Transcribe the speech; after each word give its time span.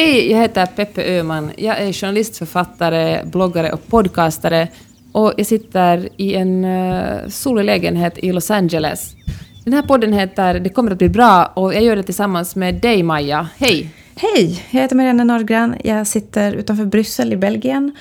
Hej, 0.00 0.30
jag 0.30 0.38
heter 0.38 0.66
Peppe 0.66 1.18
Öhman. 1.18 1.50
Jag 1.56 1.78
är 1.78 1.92
journalist, 1.92 2.36
författare, 2.38 3.24
bloggare 3.24 3.72
och 3.72 3.86
podcastare. 3.86 4.68
Och 5.12 5.32
jag 5.36 5.46
sitter 5.46 6.08
i 6.16 6.34
en 6.34 6.64
uh, 6.64 7.28
solig 7.28 7.64
lägenhet 7.64 8.18
i 8.18 8.32
Los 8.32 8.50
Angeles. 8.50 9.14
Den 9.64 9.72
här 9.72 9.82
podden 9.82 10.12
heter 10.12 10.60
Det 10.60 10.68
kommer 10.68 10.90
att 10.90 10.98
bli 10.98 11.08
bra 11.08 11.52
och 11.54 11.74
jag 11.74 11.82
gör 11.82 11.96
det 11.96 12.02
tillsammans 12.02 12.56
med 12.56 12.74
dig, 12.74 13.02
Maja. 13.02 13.48
Hej! 13.56 13.90
Hej, 14.14 14.64
jag 14.70 14.80
heter 14.80 14.96
Marianne 14.96 15.24
Norgran. 15.24 15.76
Jag 15.84 16.06
sitter 16.06 16.52
utanför 16.52 16.84
Bryssel 16.84 17.32
i 17.32 17.36
Belgien. 17.36 17.96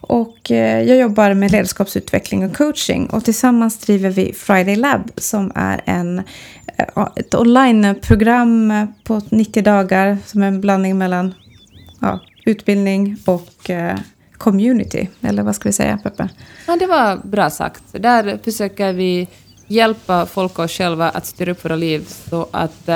Och 0.00 0.50
eh, 0.50 0.82
jag 0.82 0.98
jobbar 0.98 1.34
med 1.34 1.52
ledarskapsutveckling 1.52 2.44
och 2.44 2.56
coaching. 2.56 3.06
Och 3.06 3.24
tillsammans 3.24 3.78
driver 3.78 4.10
vi 4.10 4.32
Friday 4.32 4.76
Lab 4.76 5.10
som 5.16 5.52
är 5.54 5.80
en, 5.84 6.18
eh, 6.76 7.06
ett 7.16 7.34
onlineprogram 7.34 8.86
på 9.04 9.22
90 9.28 9.62
dagar 9.62 10.18
som 10.26 10.42
är 10.42 10.46
en 10.46 10.60
blandning 10.60 10.98
mellan 10.98 11.34
ja, 12.00 12.20
utbildning 12.44 13.16
och 13.24 13.70
eh, 13.70 13.98
community. 14.38 15.08
Eller 15.20 15.42
vad 15.42 15.54
ska 15.54 15.68
vi 15.68 15.72
säga, 15.72 15.98
Peppe? 16.02 16.28
Ja, 16.66 16.76
det 16.76 16.86
var 16.86 17.16
bra 17.16 17.50
sagt. 17.50 17.82
Där 17.92 18.38
försöker 18.44 18.92
vi 18.92 19.28
hjälpa 19.66 20.26
folk 20.26 20.58
och 20.58 20.64
oss 20.64 20.72
själva 20.72 21.10
att 21.10 21.26
styra 21.26 21.50
upp 21.50 21.64
våra 21.64 21.76
liv 21.76 22.04
så 22.30 22.48
att 22.50 22.88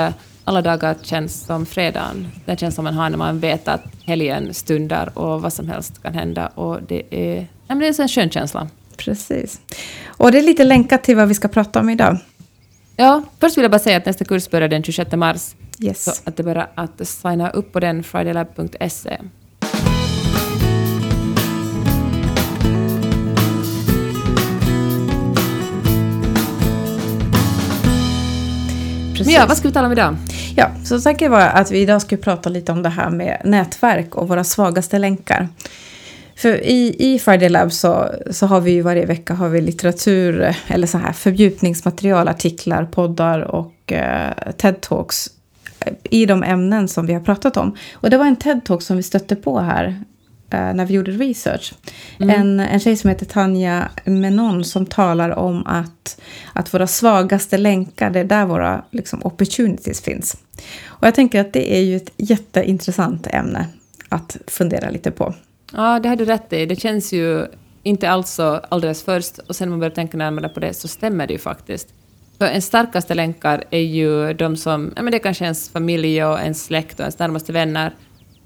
alla 0.45 0.61
dagar 0.61 0.95
känns 1.01 1.45
som 1.45 1.65
fredagen. 1.65 2.27
Den 2.45 2.57
känslan 2.57 2.83
man 2.83 2.93
har 2.93 3.09
när 3.09 3.17
man 3.17 3.39
vet 3.39 3.67
att 3.67 3.83
helgen 4.05 4.53
stundar 4.53 5.17
och 5.17 5.41
vad 5.41 5.53
som 5.53 5.69
helst 5.69 6.01
kan 6.03 6.13
hända. 6.13 6.47
Och 6.47 6.83
det 6.83 7.03
är, 7.09 7.47
ja, 7.67 7.75
det 7.75 7.87
är 7.87 8.01
en 8.01 8.07
skön 8.07 8.29
känsla. 8.29 8.67
Precis. 8.97 9.59
Och 10.05 10.31
det 10.31 10.37
är 10.39 10.43
lite 10.43 10.63
länkat 10.63 11.03
till 11.03 11.15
vad 11.15 11.27
vi 11.27 11.33
ska 11.33 11.47
prata 11.47 11.79
om 11.79 11.89
idag. 11.89 12.17
Ja, 12.95 13.23
först 13.39 13.57
vill 13.57 13.61
jag 13.61 13.71
bara 13.71 13.79
säga 13.79 13.97
att 13.97 14.05
nästa 14.05 14.25
kurs 14.25 14.49
börjar 14.49 14.67
den 14.67 14.83
26 14.83 15.11
mars. 15.11 15.55
Yes. 15.79 16.03
Så 16.03 16.29
att 16.29 16.37
det 16.37 16.43
är 16.43 16.53
bara 16.53 16.67
att 16.75 17.07
signa 17.07 17.49
upp 17.49 17.71
på 17.71 17.79
den, 17.79 18.03
fridaylab.se. 18.03 19.17
Precis. 29.17 29.33
Men 29.33 29.35
ja, 29.35 29.45
vad 29.47 29.57
ska 29.57 29.67
vi 29.67 29.73
tala 29.73 29.87
om 29.87 29.91
idag? 29.91 30.17
Ja, 30.57 30.71
så 30.83 30.99
tanken 30.99 31.31
var 31.31 31.41
att 31.41 31.71
vi 31.71 31.79
idag 31.79 32.01
skulle 32.01 32.21
prata 32.21 32.49
lite 32.49 32.71
om 32.71 32.83
det 32.83 32.89
här 32.89 33.09
med 33.09 33.41
nätverk 33.43 34.15
och 34.15 34.27
våra 34.27 34.43
svagaste 34.43 34.99
länkar. 34.99 35.47
För 36.35 36.63
i, 36.63 36.95
i 36.99 37.19
Friday 37.19 37.49
Lab 37.49 37.71
så, 37.71 38.11
så 38.31 38.45
har 38.45 38.61
vi 38.61 38.71
ju 38.71 38.81
varje 38.81 39.05
vecka 39.05 39.33
har 39.33 39.49
vi 39.49 39.61
litteratur 39.61 40.55
eller 40.67 40.87
så 40.87 40.97
här 40.97 41.13
fördjupningsmaterial, 41.13 42.27
artiklar, 42.27 42.85
poddar 42.85 43.39
och 43.39 43.93
eh, 43.93 44.31
TED-talks 44.57 45.29
i 46.03 46.25
de 46.25 46.43
ämnen 46.43 46.87
som 46.87 47.05
vi 47.05 47.13
har 47.13 47.21
pratat 47.21 47.57
om. 47.57 47.77
Och 47.93 48.09
det 48.09 48.17
var 48.17 48.25
en 48.25 48.37
TED-talk 48.37 48.79
som 48.79 48.97
vi 48.97 49.03
stötte 49.03 49.35
på 49.35 49.59
här 49.59 50.03
när 50.55 50.85
vi 50.85 50.93
gjorde 50.93 51.11
research. 51.11 51.73
Mm. 52.19 52.41
En, 52.41 52.59
en 52.59 52.79
tjej 52.79 52.95
som 52.95 53.09
heter 53.09 53.25
Tanja 53.25 53.89
Menon 54.05 54.63
som 54.63 54.85
talar 54.85 55.29
om 55.29 55.67
att, 55.67 56.21
att 56.53 56.73
våra 56.73 56.87
svagaste 56.87 57.57
länkar, 57.57 58.09
det 58.09 58.19
är 58.19 58.23
där 58.23 58.45
våra 58.45 58.83
liksom, 58.91 59.21
opportunities 59.23 60.01
finns. 60.01 60.37
Och 60.85 61.07
jag 61.07 61.15
tänker 61.15 61.41
att 61.41 61.53
det 61.53 61.77
är 61.77 61.81
ju 61.81 61.95
ett 61.95 62.11
jätteintressant 62.17 63.27
ämne 63.27 63.67
att 64.09 64.37
fundera 64.47 64.89
lite 64.89 65.11
på. 65.11 65.33
Ja, 65.73 65.99
det 65.99 66.09
har 66.09 66.15
du 66.15 66.25
rätt 66.25 66.53
i. 66.53 66.65
Det 66.65 66.75
känns 66.75 67.13
ju 67.13 67.45
inte 67.83 68.09
alls 68.09 68.29
så 68.29 68.61
alldeles 68.69 69.03
först 69.03 69.37
och 69.37 69.55
sen 69.55 69.67
när 69.67 69.69
man 69.69 69.79
börjar 69.79 69.95
tänka 69.95 70.17
närmare 70.17 70.49
på 70.49 70.59
det 70.59 70.73
så 70.73 70.87
stämmer 70.87 71.27
det 71.27 71.33
ju 71.33 71.39
faktiskt. 71.39 71.87
För 72.37 72.45
en 72.45 72.61
starkaste 72.61 73.13
länkar 73.13 73.63
är 73.69 73.79
ju 73.79 74.33
de 74.33 74.57
som, 74.57 74.93
ja 74.95 75.01
men 75.01 75.11
det 75.11 75.19
kanske 75.19 75.43
är 75.43 75.45
ens 75.45 75.69
familj 75.69 76.23
och 76.23 76.39
ens 76.39 76.63
släkt 76.63 76.93
och 76.93 76.99
ens 76.99 77.19
närmaste 77.19 77.53
vänner 77.53 77.93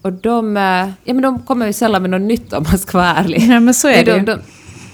och 0.02 0.14
de, 0.14 0.58
eh, 0.58 0.90
ja, 1.04 1.14
men 1.14 1.22
de 1.22 1.40
kommer 1.40 1.66
ju 1.66 1.74
sällan 1.74 2.02
med 2.02 2.12
något 2.12 2.22
nytt 2.22 2.54
om 2.54 2.64
man 2.64 2.80
ska 2.80 2.98
vara 2.98 3.16
ärlig. 3.16 3.42
Ja, 3.42 3.60
men 3.60 3.74
så 3.74 3.88
är 3.88 4.06
det 4.06 4.20
de, 4.20 4.26
de, 4.26 4.40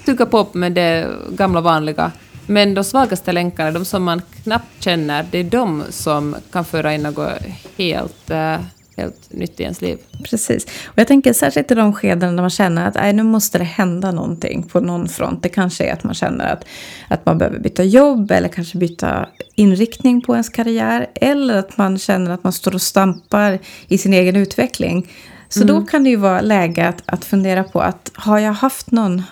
tuggar 0.04 0.26
på 0.26 0.46
med 0.52 0.72
det 0.72 1.08
gamla 1.30 1.60
vanliga. 1.60 2.12
Men 2.46 2.74
de 2.74 2.84
svagaste 2.84 3.32
länkarna, 3.32 3.70
de 3.70 3.84
som 3.84 4.04
man 4.04 4.22
knappt 4.42 4.84
känner, 4.84 5.26
det 5.30 5.38
är 5.38 5.44
de 5.44 5.82
som 5.90 6.36
kan 6.52 6.64
föra 6.64 6.94
in 6.94 7.02
något 7.02 7.32
helt 7.76 8.30
uh, 8.30 8.56
helt 8.96 9.32
nytt 9.32 9.60
i 9.60 9.62
ens 9.62 9.80
liv. 9.80 9.98
Precis. 10.24 10.64
Och 10.84 10.98
jag 10.98 11.06
tänker 11.06 11.32
särskilt 11.32 11.70
i 11.70 11.74
de 11.74 11.92
skeden 11.92 12.36
när 12.36 12.42
man 12.42 12.50
känner 12.50 12.88
att 12.88 12.94
nej, 12.94 13.12
nu 13.12 13.22
måste 13.22 13.58
det 13.58 13.64
hända 13.64 14.12
någonting 14.12 14.62
på 14.62 14.80
någon 14.80 15.08
front. 15.08 15.42
Det 15.42 15.48
kanske 15.48 15.84
är 15.84 15.92
att 15.92 16.04
man 16.04 16.14
känner 16.14 16.52
att, 16.52 16.64
att 17.08 17.26
man 17.26 17.38
behöver 17.38 17.58
byta 17.58 17.84
jobb 17.84 18.30
eller 18.30 18.48
kanske 18.48 18.78
byta 18.78 19.28
inriktning 19.54 20.22
på 20.22 20.32
ens 20.32 20.48
karriär. 20.48 21.06
Eller 21.14 21.56
att 21.56 21.76
man 21.76 21.98
känner 21.98 22.30
att 22.30 22.44
man 22.44 22.52
står 22.52 22.74
och 22.74 22.82
stampar 22.82 23.58
i 23.88 23.98
sin 23.98 24.12
egen 24.12 24.36
utveckling. 24.36 25.12
Så 25.48 25.62
mm. 25.62 25.74
då 25.74 25.86
kan 25.86 26.04
det 26.04 26.10
ju 26.10 26.16
vara 26.16 26.40
läge 26.40 26.88
att, 26.88 27.02
att 27.06 27.24
fundera 27.24 27.64
på 27.64 27.80
att 27.80 28.10
har 28.14 28.38
jag 28.38 28.52
haft 28.52 28.90
någon 28.90 29.22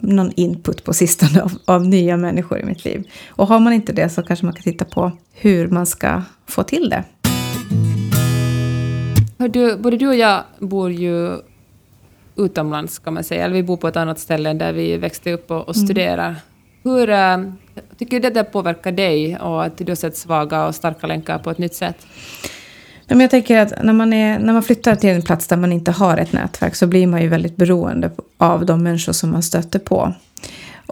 någon 0.00 0.32
input 0.36 0.84
på 0.84 0.92
sistone 0.94 1.42
av, 1.42 1.52
av, 1.64 1.86
nya 1.86 2.16
människor 2.16 2.58
i 2.58 2.64
mitt 2.64 2.84
liv. 2.84 3.08
Och 3.28 3.46
har 3.46 3.60
man 3.60 3.72
inte 3.72 3.92
det 3.92 4.08
så 4.08 4.22
kanske 4.22 4.46
man 4.46 4.54
kan 4.54 4.62
titta 4.62 4.84
på 4.84 5.12
hur 5.32 5.68
man 5.68 5.86
ska 5.86 6.22
få 6.46 6.62
till 6.62 6.90
det. 6.90 7.04
Du, 9.48 9.76
både 9.76 9.96
du 9.96 10.08
och 10.08 10.14
jag 10.14 10.44
bor 10.58 10.90
ju 10.90 11.36
utomlands 12.36 12.98
kan 12.98 13.14
man 13.14 13.24
säga, 13.24 13.44
eller 13.44 13.54
vi 13.54 13.62
bor 13.62 13.76
på 13.76 13.88
ett 13.88 13.96
annat 13.96 14.18
ställe 14.18 14.50
än 14.50 14.58
där 14.58 14.72
vi 14.72 14.96
växte 14.96 15.32
upp 15.32 15.50
och, 15.50 15.68
och 15.68 15.76
mm. 15.76 15.86
studerar. 15.86 16.36
Hur 16.82 17.10
äh, 17.10 17.38
tycker 17.98 18.20
du 18.20 18.30
det 18.30 18.44
påverkar 18.44 18.92
dig 18.92 19.38
och 19.38 19.64
att 19.64 19.78
du 19.78 19.90
har 19.90 19.94
sett 19.94 20.16
svaga 20.16 20.66
och 20.66 20.74
starka 20.74 21.06
länkar 21.06 21.38
på 21.38 21.50
ett 21.50 21.58
nytt 21.58 21.74
sätt? 21.74 22.06
Men 23.06 23.20
jag 23.20 23.30
tänker 23.30 23.58
att 23.58 23.82
när 23.82 23.92
man, 23.92 24.12
är, 24.12 24.38
när 24.38 24.52
man 24.52 24.62
flyttar 24.62 24.94
till 24.94 25.10
en 25.10 25.22
plats 25.22 25.46
där 25.46 25.56
man 25.56 25.72
inte 25.72 25.90
har 25.90 26.16
ett 26.16 26.32
nätverk 26.32 26.74
så 26.74 26.86
blir 26.86 27.06
man 27.06 27.22
ju 27.22 27.28
väldigt 27.28 27.56
beroende 27.56 28.10
av 28.38 28.66
de 28.66 28.82
människor 28.82 29.12
som 29.12 29.30
man 29.30 29.42
stöter 29.42 29.78
på. 29.78 30.14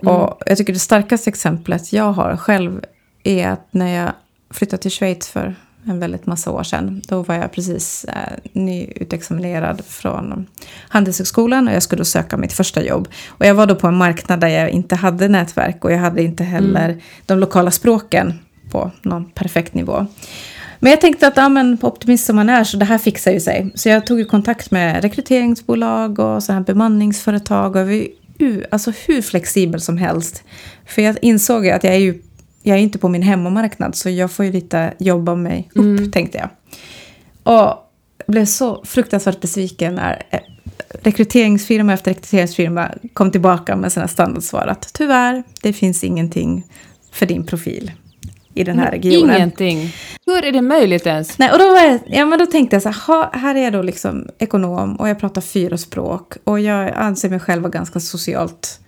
Mm. 0.02 0.14
Och 0.14 0.42
jag 0.46 0.58
tycker 0.58 0.72
det 0.72 0.78
starkaste 0.78 1.30
exemplet 1.30 1.92
jag 1.92 2.12
har 2.12 2.36
själv 2.36 2.84
är 3.24 3.48
att 3.48 3.66
när 3.70 4.02
jag 4.02 4.12
flyttade 4.50 4.82
till 4.82 4.90
Schweiz 4.90 5.28
för 5.28 5.54
en 5.88 6.00
väldigt 6.00 6.26
massa 6.26 6.50
år 6.50 6.62
sedan. 6.62 7.02
Då 7.08 7.22
var 7.22 7.34
jag 7.34 7.52
precis 7.52 8.04
eh, 8.04 8.14
nyutexaminerad 8.52 9.82
från 9.86 10.46
Handelshögskolan 10.88 11.68
och 11.68 11.74
jag 11.74 11.82
skulle 11.82 12.00
då 12.00 12.04
söka 12.04 12.36
mitt 12.36 12.52
första 12.52 12.82
jobb. 12.82 13.08
Och 13.28 13.46
jag 13.46 13.54
var 13.54 13.66
då 13.66 13.74
på 13.74 13.86
en 13.86 13.96
marknad 13.96 14.40
där 14.40 14.48
jag 14.48 14.70
inte 14.70 14.94
hade 14.94 15.28
nätverk 15.28 15.84
och 15.84 15.92
jag 15.92 15.98
hade 15.98 16.22
inte 16.22 16.44
heller 16.44 16.88
mm. 16.88 17.00
de 17.26 17.38
lokala 17.38 17.70
språken 17.70 18.38
på 18.70 18.90
någon 19.02 19.30
perfekt 19.30 19.74
nivå. 19.74 20.06
Men 20.80 20.90
jag 20.90 21.00
tänkte 21.00 21.26
att 21.26 21.36
ja, 21.36 21.48
men, 21.48 21.78
på 21.78 21.88
optimist 21.88 22.26
som 22.26 22.36
man 22.36 22.48
är 22.48 22.64
så 22.64 22.76
det 22.76 22.84
här 22.84 22.98
fixar 22.98 23.32
ju 23.32 23.40
sig. 23.40 23.70
Så 23.74 23.88
jag 23.88 24.06
tog 24.06 24.28
kontakt 24.28 24.70
med 24.70 25.02
rekryteringsbolag 25.02 26.18
och 26.18 26.42
så 26.42 26.52
här 26.52 26.60
bemanningsföretag. 26.60 27.76
Och 27.76 27.90
vi, 27.90 28.14
alltså 28.70 28.92
hur 29.06 29.22
flexibel 29.22 29.80
som 29.80 29.98
helst. 29.98 30.42
För 30.86 31.02
jag 31.02 31.16
insåg 31.22 31.68
att 31.68 31.84
jag 31.84 31.94
är 31.94 31.98
ju 31.98 32.22
jag 32.62 32.78
är 32.78 32.82
inte 32.82 32.98
på 32.98 33.08
min 33.08 33.22
hemmamarknad 33.22 33.94
så 33.94 34.10
jag 34.10 34.30
får 34.30 34.44
ju 34.44 34.52
lite 34.52 34.94
jobba 34.98 35.34
mig 35.34 35.70
upp, 35.74 35.84
mm. 35.84 36.10
tänkte 36.10 36.38
jag. 36.38 36.48
Och 37.54 37.74
blev 38.26 38.44
så 38.44 38.84
fruktansvärt 38.84 39.40
besviken 39.40 39.94
när 39.94 40.22
eh, 40.30 40.40
rekryteringsfirma 41.02 41.92
efter 41.92 42.10
rekryteringsfirma 42.10 42.90
kom 43.12 43.30
tillbaka 43.30 43.76
med 43.76 43.92
sina 43.92 44.08
standardsvar 44.08 44.66
att 44.66 44.90
tyvärr, 44.92 45.42
det 45.62 45.72
finns 45.72 46.04
ingenting 46.04 46.64
för 47.12 47.26
din 47.26 47.46
profil 47.46 47.92
i 48.54 48.64
den 48.64 48.78
här 48.78 48.90
regionen. 48.90 49.36
Ingenting. 49.36 49.92
Hur 50.26 50.44
är 50.44 50.52
det 50.52 50.62
möjligt 50.62 51.06
ens? 51.06 51.38
Nej, 51.38 51.52
och 51.52 51.58
då, 51.58 51.64
var 51.64 51.80
jag, 51.80 52.00
ja, 52.06 52.26
men 52.26 52.38
då 52.38 52.46
tänkte 52.46 52.76
jag 52.76 52.82
så 52.82 52.88
här, 52.88 53.38
här 53.38 53.54
är 53.54 53.64
jag 53.64 53.72
då 53.72 53.82
liksom 53.82 54.28
ekonom 54.38 54.96
och 54.96 55.08
jag 55.08 55.20
pratar 55.20 55.40
fyra 55.40 55.78
språk 55.78 56.34
och 56.44 56.60
jag 56.60 56.92
anser 56.94 57.30
mig 57.30 57.40
själv 57.40 57.62
vara 57.62 57.70
ganska 57.70 58.00
socialt 58.00 58.80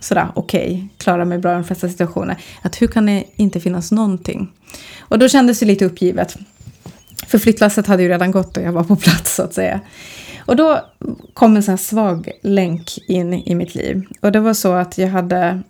sådär 0.00 0.28
okej, 0.34 0.72
okay, 0.72 0.88
klarar 0.98 1.24
mig 1.24 1.38
bra 1.38 1.52
i 1.52 1.54
de 1.54 1.64
flesta 1.64 1.88
situationer. 1.88 2.36
Att 2.62 2.82
hur 2.82 2.86
kan 2.86 3.06
det 3.06 3.24
inte 3.36 3.60
finnas 3.60 3.92
någonting? 3.92 4.52
Och 4.98 5.18
då 5.18 5.28
kändes 5.28 5.58
det 5.58 5.66
lite 5.66 5.84
uppgivet. 5.84 6.36
För 7.26 7.38
flyttlasset 7.38 7.86
hade 7.86 8.02
ju 8.02 8.08
redan 8.08 8.30
gått 8.30 8.56
och 8.56 8.62
jag 8.62 8.72
var 8.72 8.84
på 8.84 8.96
plats 8.96 9.34
så 9.34 9.42
att 9.42 9.54
säga. 9.54 9.80
Och 10.46 10.56
då 10.56 10.80
kom 11.34 11.56
en 11.56 11.62
sån 11.62 11.72
här 11.72 11.76
svag 11.76 12.30
länk 12.42 12.98
in 13.08 13.34
i 13.34 13.54
mitt 13.54 13.74
liv. 13.74 14.06
Och 14.20 14.32
det 14.32 14.40
var 14.40 14.54
så 14.54 14.72
att 14.72 14.98
jag 14.98 15.08
hade 15.08 15.62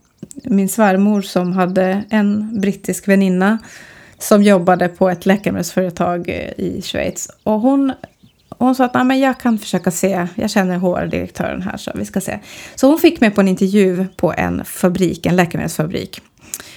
min 0.44 0.68
svärmor 0.68 1.22
som 1.22 1.52
hade 1.52 2.04
en 2.10 2.60
brittisk 2.60 3.08
väninna 3.08 3.58
som 4.18 4.42
jobbade 4.42 4.88
på 4.88 5.10
ett 5.10 5.26
läkemedelsföretag 5.26 6.28
i 6.56 6.82
Schweiz. 6.82 7.30
Och 7.42 7.60
hon 7.60 7.92
hon 8.64 8.74
sa 8.74 8.84
att 8.84 9.06
men 9.06 9.20
jag 9.20 9.40
kan 9.40 9.58
försöka 9.58 9.90
se, 9.90 10.26
jag 10.34 10.50
känner 10.50 10.78
HR-direktören 10.78 11.62
här 11.62 11.76
så 11.76 11.90
vi 11.94 12.04
ska 12.04 12.20
se. 12.20 12.38
Så 12.74 12.88
hon 12.88 12.98
fick 12.98 13.20
mig 13.20 13.30
på 13.30 13.40
en 13.40 13.48
intervju 13.48 14.06
på 14.16 14.34
en 14.36 14.64
fabrik, 14.64 15.26
en 15.26 15.36
läkemedelsfabrik. 15.36 16.20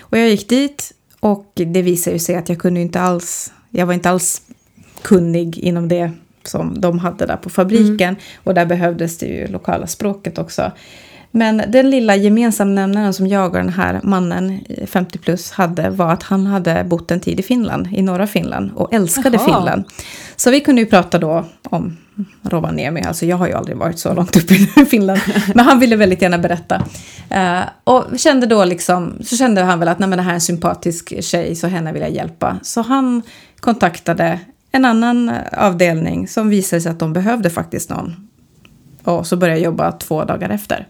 Och 0.02 0.18
jag 0.18 0.30
gick 0.30 0.50
dit 0.50 0.92
och 1.20 1.52
det 1.54 1.82
visade 1.82 2.20
sig 2.20 2.36
att 2.36 2.50
jag 2.50 2.60
kunde 2.60 2.82
inte 2.82 3.02
alls, 3.02 3.54
jag 3.70 3.86
var 3.86 3.94
inte 3.94 4.10
alls 4.10 4.42
kunnig 5.02 5.58
inom 5.58 5.88
det 5.88 6.12
som 6.44 6.82
de 6.82 7.00
hade 7.00 7.26
där 7.26 7.38
på 7.38 7.50
fabriken. 7.50 8.10
Mm. 8.10 8.22
Och 8.44 8.54
där 8.54 8.66
behövdes 8.66 9.18
det 9.18 9.26
ju 9.26 9.48
lokala 9.48 9.88
språket 9.88 10.38
också. 10.38 10.72
Men 11.36 11.64
den 11.68 11.90
lilla 11.90 12.16
gemensamma 12.16 12.72
nämnaren 12.72 13.14
som 13.14 13.28
jag 13.28 13.52
och 13.52 13.58
den 13.58 13.70
här 13.70 14.00
mannen, 14.04 14.60
50 14.88 15.18
plus, 15.18 15.52
hade 15.52 15.90
var 15.90 16.14
att 16.14 16.24
han 16.24 16.46
hade 16.46 16.84
bott 16.84 17.12
en 17.12 17.20
tid 17.20 17.40
i 17.40 17.44
Finland, 17.44 17.88
i 17.92 18.02
norra 18.02 18.28
Finland, 18.28 18.72
och 18.76 18.94
älskade 18.94 19.38
Jaha. 19.38 19.46
Finland. 19.46 19.84
Så 20.36 20.52
vi 20.52 20.60
kunde 20.60 20.82
ju 20.82 20.88
prata 20.88 21.20
då 21.20 21.46
om 21.74 21.98
Rovaniemi, 22.44 23.02
alltså 23.02 23.26
jag 23.26 23.38
har 23.38 23.48
ju 23.48 23.54
aldrig 23.54 23.78
varit 23.78 24.00
så 24.00 24.14
långt 24.14 24.36
upp 24.36 24.52
i 24.52 24.56
Finland, 24.90 25.20
men 25.56 25.66
han 25.66 25.80
ville 25.80 25.96
väldigt 25.96 26.22
gärna 26.22 26.38
berätta. 26.38 26.86
Eh, 27.30 27.62
och 27.84 28.04
kände 28.18 28.48
då 28.48 28.66
liksom, 28.66 29.14
så 29.24 29.38
kände 29.38 29.62
han 29.62 29.80
väl 29.80 29.88
att 29.88 30.00
Nej, 30.00 30.10
men 30.10 30.18
det 30.18 30.24
här 30.24 30.32
är 30.32 30.36
en 30.36 30.42
sympatisk 30.42 31.24
tjej, 31.24 31.56
så 31.56 31.68
henne 31.68 31.94
vill 31.94 32.02
jag 32.02 32.12
hjälpa. 32.12 32.60
Så 32.64 32.82
han 32.82 33.22
kontaktade 33.60 34.40
en 34.72 34.86
annan 34.86 35.32
avdelning 35.52 36.28
som 36.28 36.50
visade 36.50 36.82
sig 36.82 36.92
att 36.92 37.00
de 37.00 37.14
behövde 37.14 37.50
faktiskt 37.50 37.90
någon. 37.90 38.28
Och 39.04 39.28
så 39.28 39.38
började 39.38 39.60
jag 39.60 39.66
jobba 39.66 39.92
två 39.92 40.24
dagar 40.24 40.50
efter. 40.50 40.88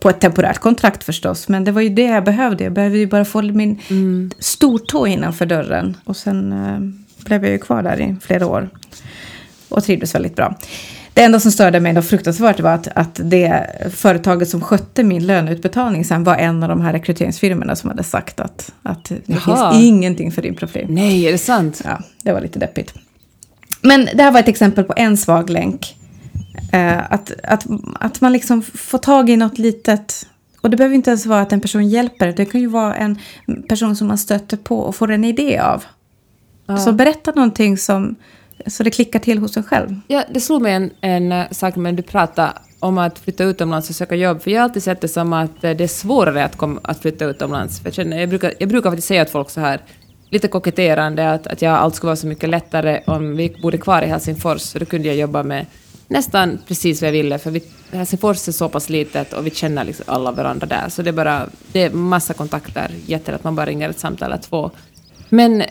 På 0.00 0.08
ett 0.10 0.20
temporärt 0.20 0.58
kontrakt 0.58 1.04
förstås, 1.04 1.48
men 1.48 1.64
det 1.64 1.72
var 1.72 1.80
ju 1.82 1.88
det 1.88 2.02
jag 2.02 2.24
behövde. 2.24 2.64
Jag 2.64 2.72
behövde 2.72 2.98
ju 2.98 3.06
bara 3.06 3.24
få 3.24 3.42
min 3.42 3.80
Mm. 3.90 4.30
stortå 4.38 5.06
innanför 5.06 5.46
dörren. 5.46 5.96
Och 6.04 6.16
sen 6.16 6.52
eh, 6.52 6.78
blev 7.24 7.42
jag 7.44 7.52
ju 7.52 7.58
kvar 7.58 7.82
där 7.82 8.00
i 8.00 8.16
flera 8.20 8.46
år. 8.46 8.68
Och 9.68 9.84
trivdes 9.84 10.14
väldigt 10.14 10.36
bra. 10.36 10.58
Det 11.14 11.22
enda 11.22 11.40
som 11.40 11.52
störde 11.52 11.80
mig 11.80 11.92
då 11.92 12.02
fruktansvärt 12.02 12.60
var 12.60 12.70
att, 12.70 12.88
att 12.88 13.20
det 13.24 13.66
företaget 13.94 14.48
som 14.48 14.60
skötte 14.60 15.04
min 15.04 15.26
löneutbetalning 15.26 16.04
sen 16.04 16.24
var 16.24 16.36
en 16.36 16.62
av 16.62 16.68
de 16.68 16.80
här 16.80 16.92
rekryteringsfirmorna 16.92 17.76
som 17.76 17.90
hade 17.90 18.02
sagt 18.02 18.40
att, 18.40 18.72
att 18.82 19.04
det 19.04 19.20
Jaha. 19.26 19.72
finns 19.72 19.84
ingenting 19.84 20.32
för 20.32 20.42
din 20.42 20.54
profil. 20.54 20.86
Nej, 20.88 21.26
är 21.26 21.32
det 21.32 21.38
sant? 21.38 21.82
Ja, 21.84 22.00
det 22.22 22.32
var 22.32 22.40
lite 22.40 22.58
deppigt. 22.58 22.94
Men 23.80 24.08
det 24.14 24.22
här 24.22 24.32
var 24.32 24.40
ett 24.40 24.48
exempel 24.48 24.84
på 24.84 24.94
en 24.96 25.16
svag 25.16 25.50
länk. 25.50 25.96
Eh, 26.72 27.12
att, 27.12 27.32
att, 27.42 27.66
att 28.00 28.20
man 28.20 28.32
liksom 28.32 28.62
får 28.62 28.98
tag 28.98 29.30
i 29.30 29.36
något 29.36 29.58
litet. 29.58 30.26
Och 30.60 30.70
det 30.70 30.76
behöver 30.76 30.94
inte 30.94 31.10
ens 31.10 31.26
vara 31.26 31.40
att 31.40 31.52
en 31.52 31.60
person 31.60 31.88
hjälper. 31.88 32.32
Det 32.32 32.44
kan 32.44 32.60
ju 32.60 32.66
vara 32.66 32.94
en 32.94 33.18
person 33.68 33.96
som 33.96 34.08
man 34.08 34.18
stöter 34.18 34.56
på 34.56 34.78
och 34.78 34.96
får 34.96 35.10
en 35.10 35.24
idé 35.24 35.58
av. 35.58 35.84
Ja. 36.66 36.76
Så 36.76 36.92
berätta 36.92 37.32
någonting 37.34 37.78
som, 37.78 38.16
så 38.66 38.82
det 38.82 38.90
klickar 38.90 39.18
till 39.18 39.38
hos 39.38 39.56
en 39.56 39.62
själv. 39.62 40.00
Ja, 40.08 40.24
det 40.30 40.40
slog 40.40 40.62
mig 40.62 40.72
en, 40.72 40.90
en 41.00 41.32
eh, 41.32 41.50
sak 41.50 41.76
när 41.76 41.92
du 41.92 42.02
pratade 42.02 42.52
om 42.78 42.98
att 42.98 43.18
flytta 43.18 43.44
utomlands 43.44 43.90
och 43.90 43.96
söka 43.96 44.14
jobb. 44.14 44.42
För 44.42 44.50
jag 44.50 44.60
har 44.60 44.64
alltid 44.64 44.82
sett 44.82 45.00
det 45.00 45.08
som 45.08 45.32
att 45.32 45.64
eh, 45.64 45.70
det 45.70 45.84
är 45.84 45.88
svårare 45.88 46.44
att, 46.44 46.56
kom, 46.56 46.80
att 46.82 47.00
flytta 47.00 47.24
utomlands. 47.24 47.80
För 47.80 47.86
jag, 47.86 47.94
känner, 47.94 48.20
jag, 48.20 48.28
brukar, 48.28 48.52
jag 48.58 48.68
brukar 48.68 48.90
faktiskt 48.90 49.08
säga 49.08 49.22
åt 49.22 49.30
folk 49.30 49.50
så 49.50 49.60
här, 49.60 49.80
lite 50.30 50.48
koketterande, 50.48 51.32
att, 51.32 51.46
att 51.46 51.62
jag, 51.62 51.72
allt 51.72 51.94
skulle 51.94 52.08
vara 52.08 52.16
så 52.16 52.26
mycket 52.26 52.50
lättare 52.50 53.00
om 53.06 53.36
vi 53.36 53.56
bodde 53.62 53.78
kvar 53.78 54.02
i 54.02 54.06
Helsingfors. 54.06 54.60
Så 54.60 54.78
då 54.78 54.84
kunde 54.84 55.08
jag 55.08 55.16
jobba 55.16 55.42
med 55.42 55.66
nästan 56.08 56.58
precis 56.68 57.02
vad 57.02 57.08
jag 57.08 57.12
ville. 57.12 57.38
För 57.38 57.50
vi, 57.50 57.62
Helsingfors 57.92 58.48
är 58.48 58.52
så 58.52 58.68
pass 58.68 58.88
litet 58.88 59.32
och 59.32 59.46
vi 59.46 59.50
känner 59.50 59.84
liksom 59.84 60.04
alla 60.08 60.32
varandra 60.32 60.66
där. 60.66 60.88
Så 60.88 61.02
det 61.02 61.10
är 61.10 61.12
bara 61.12 61.46
det 61.72 61.82
är 61.82 61.90
massa 61.90 62.34
kontakter. 62.34 62.90
Jättelätt, 63.06 63.44
man 63.44 63.54
bara 63.54 63.66
ringer 63.66 63.90
ett 63.90 63.98
samtal 63.98 64.32
eller 64.32 64.42
två. 64.42 64.70
Men 65.28 65.62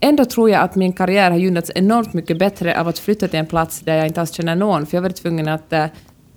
ändå 0.00 0.24
tror 0.24 0.50
jag 0.50 0.60
att 0.60 0.74
min 0.74 0.92
karriär 0.92 1.30
har 1.30 1.38
gynnats 1.38 1.70
enormt 1.74 2.12
mycket 2.12 2.38
bättre 2.38 2.80
av 2.80 2.88
att 2.88 2.98
flytta 2.98 3.28
till 3.28 3.38
en 3.38 3.46
plats 3.46 3.80
där 3.80 3.96
jag 3.96 4.06
inte 4.06 4.20
alls 4.20 4.32
känner 4.32 4.56
någon. 4.56 4.86
För 4.86 4.96
jag 4.96 5.02
varit 5.02 5.16
tvungen 5.16 5.48
att 5.48 5.72
eh, 5.72 5.86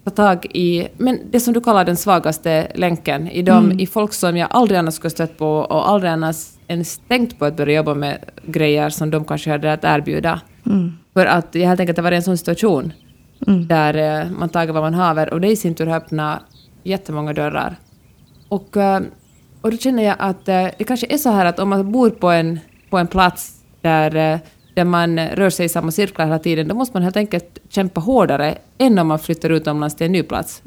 ta 0.03 0.09
tag 0.09 0.45
i 0.45 0.87
men 0.97 1.19
det 1.31 1.39
som 1.39 1.53
du 1.53 1.61
kallar 1.61 1.85
den 1.85 1.97
svagaste 1.97 2.67
länken. 2.75 3.27
I, 3.27 3.41
de, 3.41 3.71
I 3.79 3.87
folk 3.87 4.13
som 4.13 4.37
jag 4.37 4.47
aldrig 4.51 4.79
annars 4.79 4.93
skulle 4.93 5.11
stött 5.11 5.37
på 5.37 5.47
och 5.47 5.89
aldrig 5.89 6.11
annars 6.11 6.49
ens 6.67 7.01
tänkt 7.07 7.39
på 7.39 7.45
att 7.45 7.57
börja 7.57 7.75
jobba 7.75 7.93
med 7.93 8.17
grejer 8.45 8.89
som 8.89 9.11
de 9.11 9.25
kanske 9.25 9.51
hade 9.51 9.73
att 9.73 9.83
erbjuda. 9.83 10.41
För 11.13 11.25
att 11.25 11.55
jag 11.55 11.67
helt 11.67 11.79
enkelt 11.79 11.97
har 11.97 12.03
varit 12.03 12.13
i 12.13 12.17
en 12.17 12.23
sån 12.23 12.37
situation 12.37 12.93
där 13.67 14.23
eh, 14.23 14.31
man 14.31 14.49
tager 14.49 14.73
vad 14.73 14.83
man 14.83 14.93
haver 14.93 15.33
och 15.33 15.41
det 15.41 15.47
i 15.47 15.55
sin 15.55 15.75
tur 15.75 15.85
har 15.85 15.97
öppnat 15.97 16.39
jättemånga 16.83 17.33
dörrar. 17.33 17.75
Och, 18.49 18.77
eh, 18.77 19.01
och 19.61 19.71
då 19.71 19.77
känner 19.77 20.03
jag 20.03 20.15
att 20.19 20.45
det 20.45 20.83
kanske 20.87 21.07
är 21.09 21.17
så 21.17 21.29
här 21.29 21.45
att 21.45 21.59
om 21.59 21.69
man 21.69 21.91
bor 21.91 22.09
på 22.09 22.29
en, 22.29 22.59
på 22.93 22.97
en 22.97 23.07
plats 23.07 23.51
där, 23.81 24.15
eh, 24.15 24.39
där 24.73 24.83
man 24.83 25.19
rör 25.19 25.49
sig 25.49 25.65
i 25.65 25.69
samma 25.69 25.91
cirklar 25.91 26.25
hela 26.25 26.39
tiden, 26.39 26.67
då 26.67 26.75
måste 26.75 26.95
man 26.95 27.03
helt 27.03 27.17
enkelt 27.17 27.59
kämpa 27.69 28.01
hårdare 28.01 28.57
än 28.77 28.99
om 28.99 29.07
man 29.07 29.19
flyttar 29.19 29.49
utomlands 29.49 29.95
till 29.95 30.05
en 30.05 30.11
ny 30.11 30.23
plats. 30.23 30.61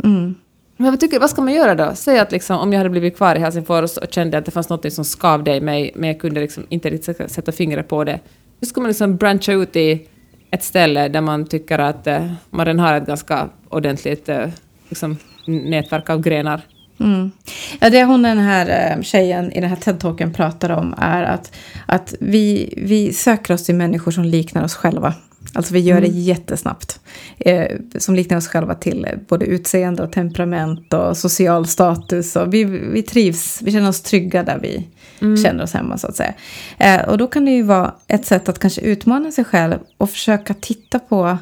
Men 0.76 0.90
vad, 0.92 1.00
tycker, 1.00 1.20
vad 1.20 1.30
ska 1.30 1.42
man 1.42 1.54
göra 1.54 1.74
då? 1.74 1.90
Säg 1.94 2.18
att 2.18 2.32
liksom, 2.32 2.56
om 2.58 2.72
jag 2.72 2.78
hade 2.80 2.90
blivit 2.90 3.16
kvar 3.16 3.36
i 3.36 3.38
Helsingfors 3.38 3.96
och 3.96 4.06
kände 4.12 4.38
att 4.38 4.44
det 4.44 4.50
fanns 4.50 4.68
något 4.68 4.92
som 4.92 5.04
skavde 5.04 5.56
i 5.56 5.60
mig, 5.60 5.92
men 5.94 6.08
jag 6.08 6.20
kunde 6.20 6.40
liksom 6.40 6.66
inte 6.68 6.90
riktigt 6.90 7.04
sätta- 7.04 7.28
sätta 7.28 7.52
fingret 7.52 7.88
på 7.88 8.04
det. 8.04 8.20
Hur 8.60 8.66
ska 8.66 8.80
man 8.80 8.88
liksom 8.88 9.16
brancha 9.16 9.52
ut 9.52 9.76
i 9.76 10.08
ett 10.50 10.64
ställe 10.64 11.08
där 11.08 11.20
man 11.20 11.46
tycker 11.46 11.78
att 11.78 12.06
eh, 12.06 12.32
man 12.50 12.66
redan 12.66 12.80
har 12.80 12.94
ett 12.94 13.06
ganska 13.06 13.48
ordentligt 13.68 14.28
eh, 14.28 14.46
liksom, 14.88 15.16
nätverk 15.46 16.10
av 16.10 16.20
grenar? 16.20 16.60
Mm. 17.00 17.30
Ja, 17.80 17.90
det 17.90 18.04
hon 18.04 18.22
den 18.22 18.38
här 18.38 18.96
eh, 18.96 19.02
tjejen 19.02 19.52
i 19.52 19.60
den 19.60 19.70
här 19.70 19.76
TED-talken 19.76 20.32
pratar 20.32 20.70
om 20.70 20.94
är 20.98 21.22
att, 21.22 21.56
att 21.86 22.14
vi, 22.20 22.74
vi 22.76 23.12
söker 23.12 23.54
oss 23.54 23.64
till 23.64 23.74
människor 23.74 24.10
som 24.10 24.24
liknar 24.24 24.64
oss 24.64 24.74
själva. 24.74 25.14
Alltså 25.54 25.74
vi 25.74 25.80
gör 25.80 26.00
det 26.00 26.06
jättesnabbt. 26.06 27.00
Eh, 27.38 27.76
som 27.98 28.14
liknar 28.14 28.36
oss 28.36 28.48
själva 28.48 28.74
till 28.74 29.04
eh, 29.04 29.18
både 29.28 29.46
utseende 29.46 30.02
och 30.02 30.12
temperament 30.12 30.94
och 30.94 31.16
social 31.16 31.66
status. 31.66 32.36
Och 32.36 32.54
vi, 32.54 32.64
vi 32.64 33.02
trivs, 33.02 33.62
vi 33.62 33.72
känner 33.72 33.88
oss 33.88 34.02
trygga 34.02 34.42
där 34.42 34.58
vi 34.58 34.88
känner 35.42 35.64
oss 35.64 35.72
hemma 35.72 35.98
så 35.98 36.06
att 36.06 36.16
säga. 36.16 36.34
Eh, 36.78 37.08
och 37.08 37.18
då 37.18 37.26
kan 37.26 37.44
det 37.44 37.50
ju 37.50 37.62
vara 37.62 37.94
ett 38.08 38.26
sätt 38.26 38.48
att 38.48 38.58
kanske 38.58 38.80
utmana 38.80 39.32
sig 39.32 39.44
själv 39.44 39.78
och 39.98 40.10
försöka 40.10 40.54
titta 40.54 40.98
på 40.98 41.38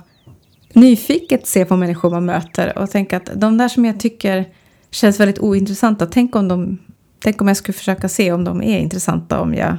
nyfiket 0.73 1.47
se 1.47 1.65
på 1.65 1.77
människor 1.77 2.11
man 2.11 2.25
möter 2.25 2.79
och 2.79 2.91
tänka 2.91 3.17
att 3.17 3.31
de 3.35 3.59
där 3.59 3.69
som 3.69 3.85
jag 3.85 4.01
tycker 4.01 4.47
känns 4.95 5.21
väldigt 5.21 5.39
ointressanta, 5.39 6.07
tänk 6.07 6.37
om, 6.37 6.49
de, 6.49 6.79
tänk 7.23 7.41
om 7.41 7.49
jag 7.49 7.57
skulle 7.57 7.79
försöka 7.79 8.09
se 8.09 8.33
om 8.33 8.45
de 8.45 8.63
är 8.63 8.79
intressanta 8.79 9.41
om 9.41 9.55
jag 9.55 9.77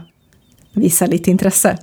visar 0.74 1.08
lite 1.08 1.32
intresse. 1.32 1.78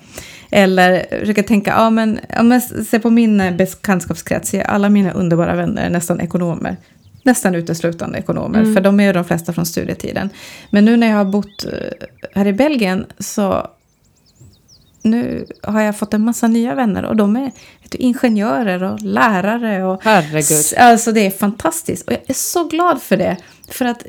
Eller 0.50 1.06
försöka 1.20 1.42
tänka, 1.42 1.70
ja 1.70 1.90
men 1.90 2.20
om 2.38 2.50
jag 2.50 2.62
se 2.62 2.98
på 2.98 3.10
min 3.10 3.40
eh, 3.40 3.56
bekantskapskrets, 3.56 4.54
är 4.54 4.62
alla 4.62 4.88
mina 4.88 5.12
underbara 5.12 5.56
vänner 5.56 5.90
nästan 5.90 6.20
ekonomer. 6.20 6.76
Nästan 7.24 7.54
uteslutande 7.54 8.18
ekonomer, 8.18 8.74
för 8.74 8.80
de 8.80 9.00
är 9.00 9.04
ju 9.04 9.12
de 9.12 9.24
flesta 9.24 9.52
från 9.52 9.66
studietiden. 9.66 10.30
Men 10.70 10.84
nu 10.84 10.96
när 10.96 11.06
jag 11.06 11.16
har 11.16 11.24
bott 11.24 11.64
eh, 11.64 11.70
här 12.34 12.46
i 12.46 12.52
Belgien 12.52 13.06
så 13.18 13.66
nu 15.02 15.46
har 15.62 15.80
jag 15.80 15.98
fått 15.98 16.14
en 16.14 16.24
massa 16.24 16.48
nya 16.48 16.74
vänner 16.74 17.04
och 17.04 17.16
de 17.16 17.36
är 17.36 17.52
du, 17.88 17.98
ingenjörer 17.98 18.82
och 18.82 19.00
lärare. 19.00 19.84
Och, 19.84 20.04
Herregud. 20.04 20.64
Alltså 20.76 21.12
det 21.12 21.26
är 21.26 21.30
fantastiskt 21.30 22.06
och 22.06 22.12
jag 22.12 22.20
är 22.26 22.34
så 22.34 22.64
glad 22.64 23.02
för 23.02 23.16
det. 23.16 23.36
För 23.68 23.84
att 23.84 24.06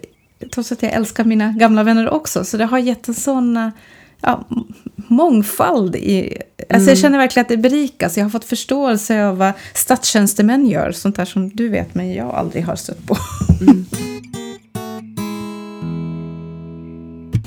trots 0.54 0.72
att 0.72 0.84
jag 0.84 0.92
älskar 0.92 1.24
mina 1.24 1.52
gamla 1.52 1.84
vänner 1.84 2.10
också 2.10 2.46
så 2.46 2.58
det 2.58 2.66
har 2.66 2.80
gett 2.80 3.08
en 3.08 3.14
sån 3.14 3.58
eh, 3.58 3.70
ja, 4.22 4.48
mångfald 4.96 5.96
i... 5.96 6.38
Alltså 6.70 6.90
jag 6.90 6.98
känner 6.98 7.18
verkligen 7.18 7.42
att 7.42 7.50
det 7.50 7.58
berikas. 7.58 8.18
Jag 8.18 8.26
har 8.26 8.30
fått 8.30 8.46
förståelse 8.46 9.26
av 9.26 9.38
vad 9.38 9.54
statstjänstemän 9.74 10.68
gör. 10.68 10.92
Sånt 10.92 11.16
där 11.16 11.26
som 11.26 11.50
du 11.50 11.70
vet 11.70 11.96
men 11.96 12.14
jag 12.14 12.36
aldrig 12.36 12.66
har 12.66 12.76
stött 12.76 13.08
på. 13.08 13.18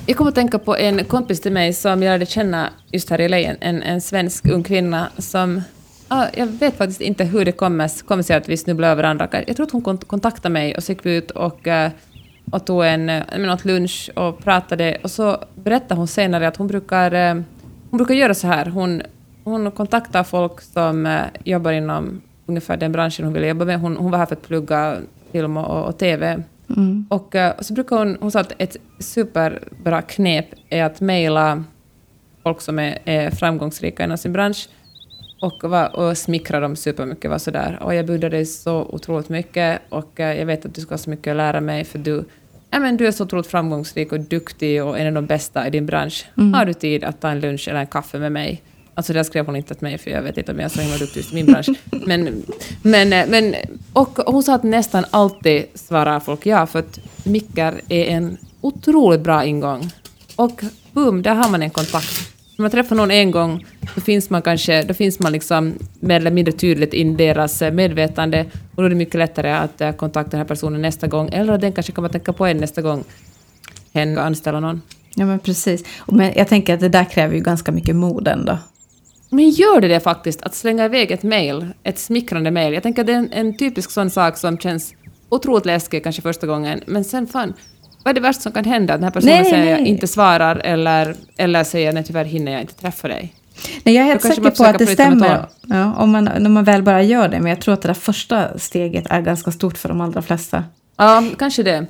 Jag 0.08 0.16
kommer 0.16 0.28
att 0.28 0.34
tänka 0.34 0.58
på 0.58 0.76
en 0.76 1.04
kompis 1.04 1.40
till 1.40 1.52
mig 1.52 1.72
som 1.72 1.90
jag 1.90 2.12
lärde 2.12 2.26
känna 2.26 2.70
just 2.92 3.10
här 3.10 3.20
i 3.20 3.28
LA, 3.28 3.36
en, 3.38 3.82
en 3.82 4.00
svensk 4.00 4.46
ung 4.48 4.62
kvinna 4.62 5.08
som... 5.18 5.62
Ah, 6.08 6.26
jag 6.34 6.46
vet 6.46 6.76
faktiskt 6.76 7.00
inte 7.00 7.24
hur 7.24 7.44
det 7.44 7.52
kommer, 7.52 8.06
kommer 8.06 8.22
sig 8.22 8.36
att 8.36 8.48
vi 8.48 8.56
snubblar 8.56 8.88
över 8.88 9.02
varandra. 9.02 9.28
Jag 9.46 9.56
tror 9.56 9.66
att 9.66 9.72
hon 9.72 9.82
kont- 9.82 10.04
kontaktade 10.06 10.52
mig 10.52 10.74
och 10.76 10.82
så 10.82 10.92
gick 10.92 11.06
vi 11.06 11.16
ut 11.16 11.30
och, 11.30 11.68
eh, 11.68 11.90
och 12.50 12.66
tog 12.66 12.84
en, 12.84 13.08
eh, 13.08 13.22
men, 13.38 13.50
åt 13.50 13.64
lunch 13.64 14.10
och 14.14 14.38
pratade. 14.38 14.98
Och 15.02 15.10
så 15.10 15.44
berättade 15.54 15.94
hon 15.94 16.08
senare 16.08 16.48
att 16.48 16.56
hon 16.56 16.66
brukar, 16.66 17.12
eh, 17.12 17.34
hon 17.90 17.98
brukar 17.98 18.14
göra 18.14 18.34
så 18.34 18.46
här. 18.46 18.66
Hon, 18.66 19.02
hon 19.44 19.70
kontaktar 19.70 20.24
folk 20.24 20.60
som 20.60 21.18
jobbar 21.44 21.72
inom 21.72 22.20
ungefär 22.46 22.76
den 22.76 22.92
branschen 22.92 23.24
hon 23.24 23.34
ville 23.34 23.48
jobba 23.48 23.64
med. 23.64 23.80
Hon, 23.80 23.96
hon 23.96 24.10
var 24.10 24.18
här 24.18 24.26
för 24.26 24.36
att 24.36 24.46
plugga 24.46 24.96
film 25.32 25.56
och, 25.56 25.88
och 25.88 25.98
TV. 25.98 26.42
Och, 27.08 27.34
eh, 27.34 27.56
och 27.56 27.66
så 27.66 27.74
brukar 27.74 27.96
hon, 27.96 28.16
hon 28.20 28.30
sa 28.30 28.40
att 28.40 28.52
ett 28.58 28.76
superbra 28.98 30.02
knep 30.02 30.46
är 30.68 30.84
att 30.84 31.00
mejla 31.00 31.64
folk 32.42 32.60
som 32.60 32.78
är, 32.78 32.98
är 33.04 33.30
framgångsrika 33.30 34.04
inom 34.04 34.18
sin 34.18 34.32
bransch 34.32 34.68
och, 35.40 35.70
va, 35.70 35.86
och 35.86 36.18
smickra 36.18 36.60
dem 36.60 36.76
supermycket. 36.76 37.30
Var 37.30 37.38
sådär, 37.38 37.78
och 37.82 37.94
jag 37.94 38.06
beundrar 38.06 38.30
dig 38.30 38.46
så 38.46 38.82
otroligt 38.82 39.28
mycket 39.28 39.82
och 39.88 40.20
eh, 40.20 40.38
jag 40.38 40.46
vet 40.46 40.66
att 40.66 40.74
du 40.74 40.80
ska 40.80 40.92
ha 40.92 40.98
så 40.98 41.10
mycket 41.10 41.30
att 41.30 41.36
lära 41.36 41.60
mig 41.60 41.84
för 41.84 41.98
du, 41.98 42.24
ja, 42.70 42.78
men 42.78 42.96
du 42.96 43.06
är 43.06 43.10
så 43.10 43.24
otroligt 43.24 43.46
framgångsrik 43.46 44.12
och 44.12 44.20
duktig 44.20 44.84
och 44.84 44.98
en 44.98 45.06
av 45.06 45.12
de 45.12 45.26
bästa 45.26 45.66
i 45.66 45.70
din 45.70 45.86
bransch. 45.86 46.26
Har 46.54 46.64
du 46.64 46.74
tid 46.74 47.04
att 47.04 47.20
ta 47.20 47.28
en 47.28 47.40
lunch 47.40 47.68
eller 47.68 47.80
en 47.80 47.86
kaffe 47.86 48.18
med 48.18 48.32
mig? 48.32 48.62
Alltså 48.96 49.12
det 49.12 49.24
skrev 49.24 49.46
hon 49.46 49.56
inte 49.56 49.74
till 49.74 49.82
mig 49.82 49.98
för 49.98 50.10
jag 50.10 50.22
vet 50.22 50.38
inte 50.38 50.52
om 50.52 50.58
jag 50.58 50.64
är 50.64 50.68
så 50.68 50.80
himla 50.80 50.96
duktig 50.98 51.24
i 51.32 51.34
min 51.34 51.46
bransch. 51.46 51.68
Men, 51.90 52.42
men, 52.82 53.12
eh, 53.12 53.26
men, 53.28 53.54
och 53.92 54.18
hon 54.26 54.42
sa 54.42 54.54
att 54.54 54.62
nästan 54.62 55.04
alltid 55.10 55.64
svarar 55.74 56.20
folk 56.20 56.46
ja 56.46 56.66
för 56.66 56.78
att 56.78 56.98
mickar 57.24 57.80
är 57.88 58.04
en 58.04 58.36
otroligt 58.60 59.20
bra 59.20 59.44
ingång. 59.44 59.90
Och 60.36 60.64
boom, 60.92 61.22
där 61.22 61.34
har 61.34 61.50
man 61.50 61.62
en 61.62 61.70
kontakt. 61.70 62.32
När 62.56 62.62
man 62.62 62.70
träffar 62.70 62.96
någon 62.96 63.10
en 63.10 63.30
gång, 63.30 63.66
då 63.94 64.00
finns 64.00 64.30
man 64.30 64.42
kanske, 64.42 64.82
då 64.82 64.94
finns 64.94 65.18
man 65.18 65.32
liksom 65.32 65.74
mer 66.00 66.16
eller 66.16 66.30
mindre 66.30 66.52
tydligt 66.52 66.94
i 66.94 67.04
deras 67.04 67.62
eh, 67.62 67.72
medvetande 67.72 68.44
och 68.74 68.82
då 68.82 68.84
är 68.84 68.88
det 68.88 68.94
mycket 68.94 69.14
lättare 69.14 69.50
att 69.50 69.80
eh, 69.80 69.92
kontakta 69.92 70.30
den 70.30 70.40
här 70.40 70.48
personen 70.48 70.82
nästa 70.82 71.06
gång, 71.06 71.28
eller 71.32 71.52
att 71.52 71.60
den 71.60 71.72
kanske 71.72 71.92
kommer 71.92 72.06
att 72.06 72.12
tänka 72.12 72.32
på 72.32 72.46
en 72.46 72.56
nästa 72.56 72.82
gång 72.82 73.04
hen 73.92 74.18
anställer 74.18 74.60
någon. 74.60 74.82
Ja, 75.14 75.26
men 75.26 75.38
precis. 75.38 75.84
Men 76.06 76.32
jag 76.36 76.48
tänker 76.48 76.74
att 76.74 76.80
det 76.80 76.88
där 76.88 77.04
kräver 77.04 77.34
ju 77.34 77.40
ganska 77.40 77.72
mycket 77.72 77.96
mod 77.96 78.28
ändå. 78.28 78.58
Men 79.30 79.50
gör 79.50 79.80
det 79.80 79.88
det 79.88 80.00
faktiskt, 80.00 80.42
att 80.42 80.54
slänga 80.54 80.84
iväg 80.84 81.10
ett 81.10 81.22
mejl, 81.22 81.66
ett 81.82 81.98
smickrande 81.98 82.50
mejl? 82.50 82.74
Jag 82.74 82.82
tänker 82.82 83.02
att 83.02 83.06
det 83.06 83.12
är 83.12 83.16
en, 83.16 83.32
en, 83.32 83.56
typisk 83.56 83.90
sån 83.90 84.10
sak 84.10 84.36
som 84.36 84.58
känns 84.58 84.94
otroligt 85.28 85.66
läskig 85.66 86.02
kanske 86.02 86.22
första 86.22 86.46
gången, 86.46 86.80
men 86.86 87.04
sen 87.04 87.26
fan, 87.26 87.54
vad 88.04 88.10
är 88.10 88.14
det 88.14 88.20
värsta 88.20 88.42
som 88.42 88.52
kan 88.52 88.64
hända? 88.64 88.94
Att 88.94 89.00
den 89.00 89.04
här 89.04 89.10
personen 89.10 89.34
nej, 89.34 89.50
säger 89.50 89.76
nej. 89.76 89.88
inte 89.88 90.06
svarar 90.06 90.56
eller, 90.56 91.14
eller 91.36 91.64
säger 91.64 91.92
nej 91.92 92.04
tyvärr 92.04 92.24
hinner 92.24 92.52
jag 92.52 92.60
inte 92.60 92.74
träffa 92.74 93.08
dig. 93.08 93.34
Nej, 93.84 93.94
jag 93.94 94.04
är 94.04 94.08
helt 94.08 94.22
säker 94.22 94.50
på 94.50 94.64
att 94.64 94.78
det 94.78 94.86
stämmer 94.86 95.46
ja, 95.62 95.94
om 95.94 96.10
man, 96.10 96.24
när 96.24 96.50
man 96.50 96.64
väl 96.64 96.82
bara 96.82 97.02
gör 97.02 97.28
det, 97.28 97.40
men 97.40 97.50
jag 97.50 97.60
tror 97.60 97.74
att 97.74 97.82
det 97.82 97.88
där 97.88 97.94
första 97.94 98.58
steget 98.58 99.06
är 99.10 99.20
ganska 99.20 99.50
stort 99.50 99.78
för 99.78 99.88
de 99.88 100.00
allra 100.00 100.22
flesta. 100.22 100.64
Ja, 100.96 101.24
kanske 101.38 101.62
det. 101.62 101.86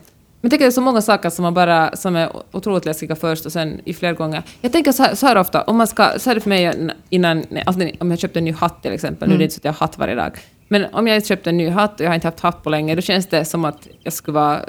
Men 0.46 0.48
jag 0.48 0.50
tänker 0.50 0.64
det 0.64 0.68
är 0.68 0.70
så 0.70 0.80
många 0.80 1.02
saker 1.02 1.30
som, 1.30 1.42
man 1.42 1.54
bara, 1.54 1.96
som 1.96 2.16
är 2.16 2.30
otroligt 2.52 2.84
läskiga 2.84 3.16
först 3.16 3.46
och 3.46 3.52
sen 3.52 3.80
i 3.84 3.94
flera 3.94 4.12
gånger. 4.12 4.42
Jag 4.60 4.72
tänker 4.72 4.92
så 4.92 5.02
här, 5.02 5.14
så 5.14 5.26
här 5.26 5.36
ofta, 5.36 5.62
om 5.62 5.76
man 5.76 5.86
ska, 5.86 6.18
så 6.18 6.30
är 6.30 6.34
det 6.34 6.40
för 6.40 6.48
mig 6.48 6.90
innan, 7.10 7.44
alltså 7.66 7.88
om 8.00 8.10
jag 8.10 8.18
köpte 8.18 8.38
en 8.38 8.44
ny 8.44 8.52
hatt 8.52 8.82
till 8.82 8.92
exempel, 8.92 9.28
mm. 9.28 9.28
nu 9.28 9.34
är 9.34 9.38
det 9.38 9.42
mm. 9.42 9.44
inte 9.44 9.54
så 9.54 9.60
att 9.60 9.64
jag 9.64 9.72
har 9.72 9.86
hatt 9.86 9.98
varje 9.98 10.14
dag, 10.14 10.38
men 10.68 10.86
om 10.92 11.06
jag 11.06 11.26
köpte 11.26 11.50
en 11.50 11.56
ny 11.56 11.68
hatt 11.68 12.00
och 12.00 12.00
jag 12.00 12.10
har 12.10 12.14
inte 12.14 12.26
haft 12.26 12.40
hatt 12.40 12.62
på 12.62 12.70
länge, 12.70 12.94
då 12.94 13.02
känns 13.02 13.26
det 13.26 13.44
som 13.44 13.64
att 13.64 13.88
jag 14.02 14.12
skulle 14.12 14.34
vara, 14.34 14.60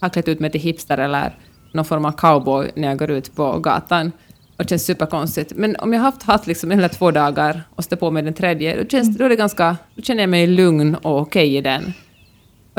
ha 0.00 0.08
klätt 0.08 0.28
ut 0.28 0.40
mig 0.40 0.50
till 0.50 0.60
hipster 0.60 0.98
eller 0.98 1.38
någon 1.72 1.84
form 1.84 2.04
av 2.04 2.12
cowboy 2.12 2.70
när 2.74 2.88
jag 2.88 2.98
går 2.98 3.10
ut 3.10 3.36
på 3.36 3.58
gatan. 3.58 4.12
Och 4.56 4.64
det 4.64 4.68
känns 4.68 4.84
superkonstigt. 4.84 5.52
Men 5.56 5.76
om 5.76 5.92
jag 5.92 6.00
har 6.00 6.04
haft 6.04 6.22
hatt 6.22 6.46
liksom 6.46 6.70
en 6.70 6.78
eller 6.78 6.88
två 6.88 7.10
dagar 7.10 7.62
och 7.74 7.84
står 7.84 7.96
på 7.96 8.10
mig 8.10 8.22
den 8.22 8.34
tredje, 8.34 8.82
då, 8.82 8.88
känns, 8.88 9.18
då, 9.18 9.24
är 9.24 9.28
det 9.28 9.36
ganska, 9.36 9.76
då 9.94 10.02
känner 10.02 10.22
jag 10.22 10.30
mig 10.30 10.46
lugn 10.46 10.94
och 10.94 11.20
okej 11.20 11.48
okay 11.48 11.56
i 11.56 11.60
den. 11.60 11.94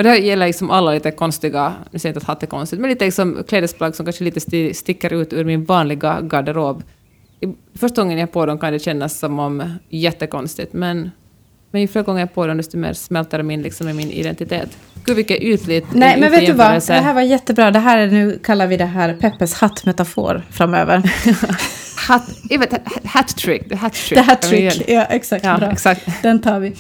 Och 0.02 0.06
det 0.06 0.18
gäller 0.18 0.48
liksom 0.48 0.72
alla 0.72 0.92
lite 0.92 1.12
konstiga, 1.12 1.74
nu 1.92 2.00
säger 2.00 2.10
jag 2.10 2.18
inte 2.18 2.24
att 2.24 2.28
hatt 2.28 2.44
är 2.44 2.48
konstigt, 2.48 2.80
men 2.80 2.90
lite 2.90 3.06
liksom 3.06 3.44
klädesplagg 3.48 3.96
som 3.96 4.06
kanske 4.06 4.24
lite 4.24 4.74
sticker 4.74 5.14
ut 5.14 5.34
ur 5.34 5.46
min 5.46 5.66
vanliga 5.66 6.22
garderob. 6.22 6.84
Första 7.80 8.02
gången 8.02 8.18
jag 8.18 8.28
har 8.28 8.32
på 8.32 8.46
dem 8.46 8.60
kan 8.60 8.74
det 8.74 8.80
kännas 8.80 9.20
som 9.20 9.40
om 9.40 9.64
jättekonstigt, 9.90 10.74
men, 10.74 11.12
men 11.72 11.82
ju 11.82 11.88
fler 11.88 12.04
gånger 12.04 12.20
jag 12.20 12.28
har 12.28 12.34
på 12.34 12.48
dem 12.48 12.58
desto 12.58 12.78
mer 12.78 12.94
smälter 12.94 13.38
de 13.38 13.52
in 13.52 13.62
liksom 13.62 13.90
i 13.90 13.94
min 13.94 14.12
identitet. 14.12 14.78
Gud 15.06 15.16
vilket 15.16 15.42
ytligt 15.42 15.86
Nej 15.94 16.20
men 16.20 16.32
vet 16.32 16.46
du 16.46 16.54
vad, 16.54 16.88
det 16.88 16.94
här 16.94 17.14
var 17.14 17.22
jättebra. 17.22 17.72
Det 17.72 17.80
här 17.80 17.98
är, 17.98 18.08
nu 18.08 18.40
kallar 18.44 18.68
vi 18.68 18.78
det 18.78 18.86
här 18.86 19.14
Peppes 19.14 19.54
hattmetafor 19.54 20.42
framöver. 20.52 20.98
hat, 22.08 22.24
hat 23.06 23.28
trick. 23.28 23.74
Hat 23.74 23.94
trick. 23.94 24.20
Det 24.20 24.22
hat 24.22 24.42
trick, 24.42 24.84
ja 24.88 25.06
exakt. 25.06 25.46
Ja, 25.46 25.58
bra. 25.58 25.72
exakt. 25.72 26.08
Den 26.22 26.42
tar 26.42 26.60
vi. 26.60 26.76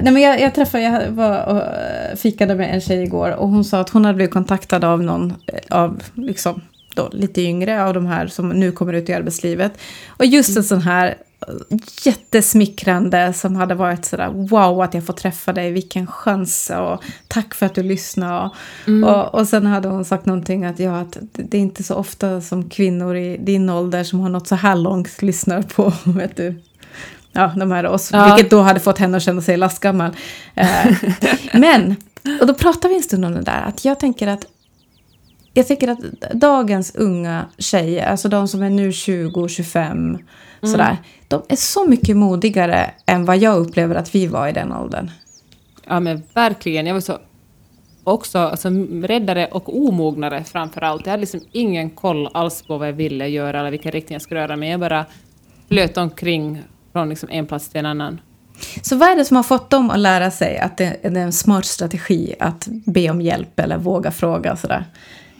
Nej, 0.00 0.12
men 0.12 0.22
jag, 0.22 0.40
jag 0.40 0.54
träffade, 0.54 0.84
jag 0.84 1.10
var 1.10 1.44
och 1.46 1.62
eh, 1.62 2.16
fikade 2.16 2.54
med 2.54 2.74
en 2.74 2.80
tjej 2.80 3.02
igår 3.02 3.30
och 3.30 3.48
hon 3.48 3.64
sa 3.64 3.80
att 3.80 3.90
hon 3.90 4.04
hade 4.04 4.16
blivit 4.16 4.34
kontaktad 4.34 4.84
av 4.84 5.02
någon 5.02 5.34
eh, 5.46 5.78
av 5.78 6.02
liksom 6.14 6.60
då, 6.94 7.08
lite 7.12 7.42
yngre 7.42 7.84
av 7.84 7.94
de 7.94 8.06
här 8.06 8.26
som 8.26 8.48
nu 8.48 8.72
kommer 8.72 8.92
ut 8.92 9.08
i 9.08 9.12
arbetslivet. 9.12 9.72
Och 10.08 10.26
just 10.26 10.56
en 10.56 10.64
sån 10.64 10.80
här 10.80 11.14
eh, 11.48 11.78
jättesmickrande 12.04 13.32
som 13.32 13.56
hade 13.56 13.74
varit 13.74 14.04
sådär 14.04 14.30
wow 14.34 14.82
att 14.82 14.94
jag 14.94 15.06
får 15.06 15.12
träffa 15.12 15.52
dig, 15.52 15.72
vilken 15.72 16.06
chans 16.06 16.72
och 16.78 17.04
tack 17.28 17.54
för 17.54 17.66
att 17.66 17.74
du 17.74 17.82
lyssnade. 17.82 18.50
Mm. 18.86 19.04
Och, 19.04 19.34
och 19.34 19.48
sen 19.48 19.66
hade 19.66 19.88
hon 19.88 20.04
sagt 20.04 20.26
någonting 20.26 20.64
att, 20.64 20.78
ja, 20.78 20.96
att 20.96 21.18
det 21.32 21.56
är 21.56 21.60
inte 21.62 21.82
så 21.82 21.94
ofta 21.94 22.40
som 22.40 22.68
kvinnor 22.68 23.16
i 23.16 23.36
din 23.36 23.70
ålder 23.70 24.04
som 24.04 24.20
har 24.20 24.28
nått 24.28 24.48
så 24.48 24.54
här 24.54 24.76
långt 24.76 25.22
lyssnar 25.22 25.62
på 25.62 25.92
vet 26.10 26.36
du, 26.36 26.62
ja, 27.34 27.52
de 27.56 27.70
här 27.70 27.86
oss, 27.86 28.10
ja. 28.12 28.24
vilket 28.24 28.50
då 28.50 28.60
hade 28.60 28.80
fått 28.80 28.98
henne 28.98 29.16
att 29.16 29.22
känna 29.22 29.42
sig 29.42 29.56
lastgammal. 29.56 30.10
Eh, 30.54 30.96
men, 31.52 31.96
och 32.40 32.46
då 32.46 32.54
pratar 32.54 32.88
vi 32.88 32.96
en 32.96 33.02
stund 33.02 33.24
om 33.24 33.34
det 33.34 33.42
där, 33.42 33.62
att 33.62 33.84
jag 33.84 34.00
tänker 34.00 34.26
att 34.26 34.46
jag 35.56 35.66
tänker 35.66 35.88
att 35.88 36.00
dagens 36.32 36.94
unga 36.94 37.46
tjejer, 37.58 38.06
alltså 38.06 38.28
de 38.28 38.48
som 38.48 38.62
är 38.62 38.70
nu 38.70 38.92
20, 38.92 39.48
25, 39.48 39.98
mm. 39.98 40.20
sådär, 40.62 40.96
de 41.28 41.42
är 41.48 41.56
så 41.56 41.88
mycket 41.88 42.16
modigare 42.16 42.90
än 43.06 43.24
vad 43.24 43.38
jag 43.38 43.58
upplever 43.58 43.94
att 43.94 44.14
vi 44.14 44.26
var 44.26 44.48
i 44.48 44.52
den 44.52 44.72
åldern. 44.72 45.10
Ja 45.86 46.00
men 46.00 46.22
verkligen, 46.34 46.86
jag 46.86 46.94
var 46.94 47.00
så 47.00 47.18
också 48.04 48.38
alltså, 48.38 48.68
räddare 49.02 49.46
och 49.46 49.76
omognare 49.76 50.44
framför 50.44 50.80
allt. 50.80 51.06
Jag 51.06 51.10
hade 51.10 51.20
liksom 51.20 51.40
ingen 51.52 51.90
koll 51.90 52.28
alls 52.34 52.62
på 52.62 52.78
vad 52.78 52.88
jag 52.88 52.92
ville 52.92 53.28
göra 53.28 53.60
eller 53.60 53.70
vilken 53.70 53.92
riktning 53.92 54.14
jag 54.14 54.22
skulle 54.22 54.40
röra 54.40 54.56
mig. 54.56 54.70
Jag 54.70 54.80
bara 54.80 55.06
flöt 55.68 55.96
omkring 55.96 56.62
från 56.94 57.08
liksom 57.08 57.28
en 57.32 57.46
plats 57.46 57.68
till 57.68 57.78
en 57.78 57.86
annan. 57.86 58.20
Så 58.82 58.96
vad 58.96 59.08
är 59.08 59.16
det 59.16 59.24
som 59.24 59.36
har 59.36 59.44
fått 59.44 59.70
dem 59.70 59.90
att 59.90 59.98
lära 59.98 60.30
sig 60.30 60.58
att 60.58 60.76
det 60.76 60.96
är 61.02 61.16
en 61.16 61.32
smart 61.32 61.64
strategi 61.64 62.34
att 62.38 62.68
be 62.68 63.10
om 63.10 63.20
hjälp 63.20 63.60
eller 63.60 63.78
våga 63.78 64.10
fråga 64.10 64.52
och 64.52 64.58
sådär? 64.58 64.84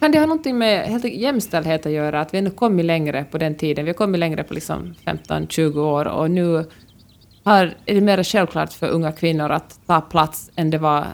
Kan 0.01 0.13
det 0.13 0.19
ha 0.19 0.27
någonting 0.27 0.59
med 0.59 0.87
helt 0.87 1.05
jämställdhet 1.05 1.87
att 1.87 1.93
göra? 1.93 2.21
Att 2.21 2.35
vi 2.35 2.41
har 2.41 2.51
kommit 2.51 2.85
längre 2.85 3.25
på 3.25 3.39
den 3.39 3.55
tiden. 3.55 3.85
Vi 3.85 3.91
har 3.91 3.95
kommit 3.95 4.19
längre 4.19 4.45
på 4.45 4.55
liksom 4.55 4.95
15-20 5.05 5.79
år 5.79 6.09
och 6.09 6.31
nu 6.31 6.65
har, 7.45 7.75
är 7.87 7.95
det 7.95 8.01
mer 8.01 8.23
självklart 8.23 8.73
för 8.73 8.89
unga 8.89 9.13
kvinnor 9.13 9.51
att 9.51 9.79
ta 9.87 10.01
plats 10.01 10.51
än 10.57 10.71
det 10.71 10.79
var 10.79 11.05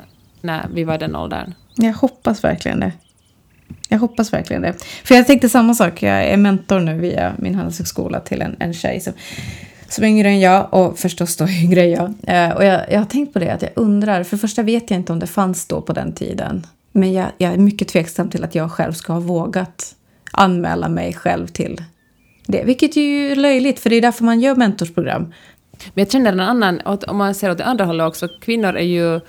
när 0.40 0.68
vi 0.74 0.84
var 0.84 0.94
i 0.94 0.98
den 0.98 1.16
åldern. 1.16 1.54
Jag 1.74 1.92
hoppas 1.92 2.44
verkligen 2.44 2.80
det. 2.80 2.92
Jag 3.88 3.98
hoppas 3.98 4.32
verkligen 4.32 4.62
det. 4.62 4.74
För 5.04 5.14
jag 5.14 5.26
tänkte 5.26 5.48
samma 5.48 5.74
sak. 5.74 6.02
Jag 6.02 6.24
är 6.24 6.36
mentor 6.36 6.80
nu 6.80 6.98
via 6.98 7.34
min 7.38 7.54
handelshögskola 7.54 8.20
till 8.20 8.42
en, 8.42 8.56
en 8.58 8.74
tjej 8.74 9.00
som 9.00 9.12
som 9.90 10.04
är 10.04 10.08
yngre 10.08 10.28
än 10.28 10.40
jag 10.40 10.74
och 10.74 10.98
förstås 10.98 11.36
då 11.36 11.48
yngre 11.62 11.82
än 11.82 11.90
jag. 11.90 12.14
Eh, 12.26 12.56
och 12.56 12.64
jag, 12.64 12.92
jag 12.92 12.98
har 12.98 13.06
tänkt 13.06 13.32
på 13.32 13.38
det 13.38 13.50
att 13.50 13.62
jag 13.62 13.70
undrar, 13.74 14.22
för 14.24 14.36
det 14.36 14.40
första 14.40 14.62
vet 14.62 14.90
jag 14.90 15.00
inte 15.00 15.12
om 15.12 15.18
det 15.18 15.26
fanns 15.26 15.66
då 15.66 15.80
på 15.80 15.92
den 15.92 16.12
tiden. 16.12 16.66
Men 16.92 17.12
jag, 17.12 17.26
jag 17.38 17.52
är 17.52 17.58
mycket 17.58 17.88
tveksam 17.88 18.30
till 18.30 18.44
att 18.44 18.54
jag 18.54 18.72
själv 18.72 18.92
ska 18.92 19.12
ha 19.12 19.20
vågat 19.20 19.94
anmäla 20.32 20.88
mig 20.88 21.12
själv 21.12 21.46
till 21.46 21.82
det. 22.46 22.64
Vilket 22.64 22.96
är 22.96 23.00
ju 23.00 23.34
löjligt, 23.34 23.80
för 23.80 23.90
det 23.90 23.96
är 23.96 24.00
därför 24.00 24.24
man 24.24 24.40
gör 24.40 24.54
mentorsprogram. 24.54 25.22
Men 25.94 26.04
jag 26.04 26.10
känner 26.10 26.32
en 26.32 26.40
annan, 26.40 26.80
om 26.84 27.16
man 27.16 27.34
ser 27.34 27.50
åt 27.50 27.58
det 27.58 27.64
andra 27.64 27.84
hållet 27.84 28.06
också, 28.06 28.28
kvinnor 28.40 28.76
är 28.76 28.84
ju, 28.84 29.20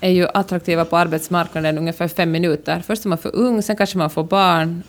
är 0.00 0.10
ju 0.10 0.26
attraktiva 0.34 0.84
på 0.84 0.96
arbetsmarknaden 0.96 1.78
ungefär 1.78 2.08
fem 2.08 2.30
minuter. 2.30 2.82
Först 2.86 3.04
är 3.04 3.08
man 3.08 3.18
för 3.18 3.36
ung, 3.36 3.62
sen 3.62 3.76
kanske 3.76 3.98
man 3.98 4.10
får 4.10 4.24
barn, 4.24 4.82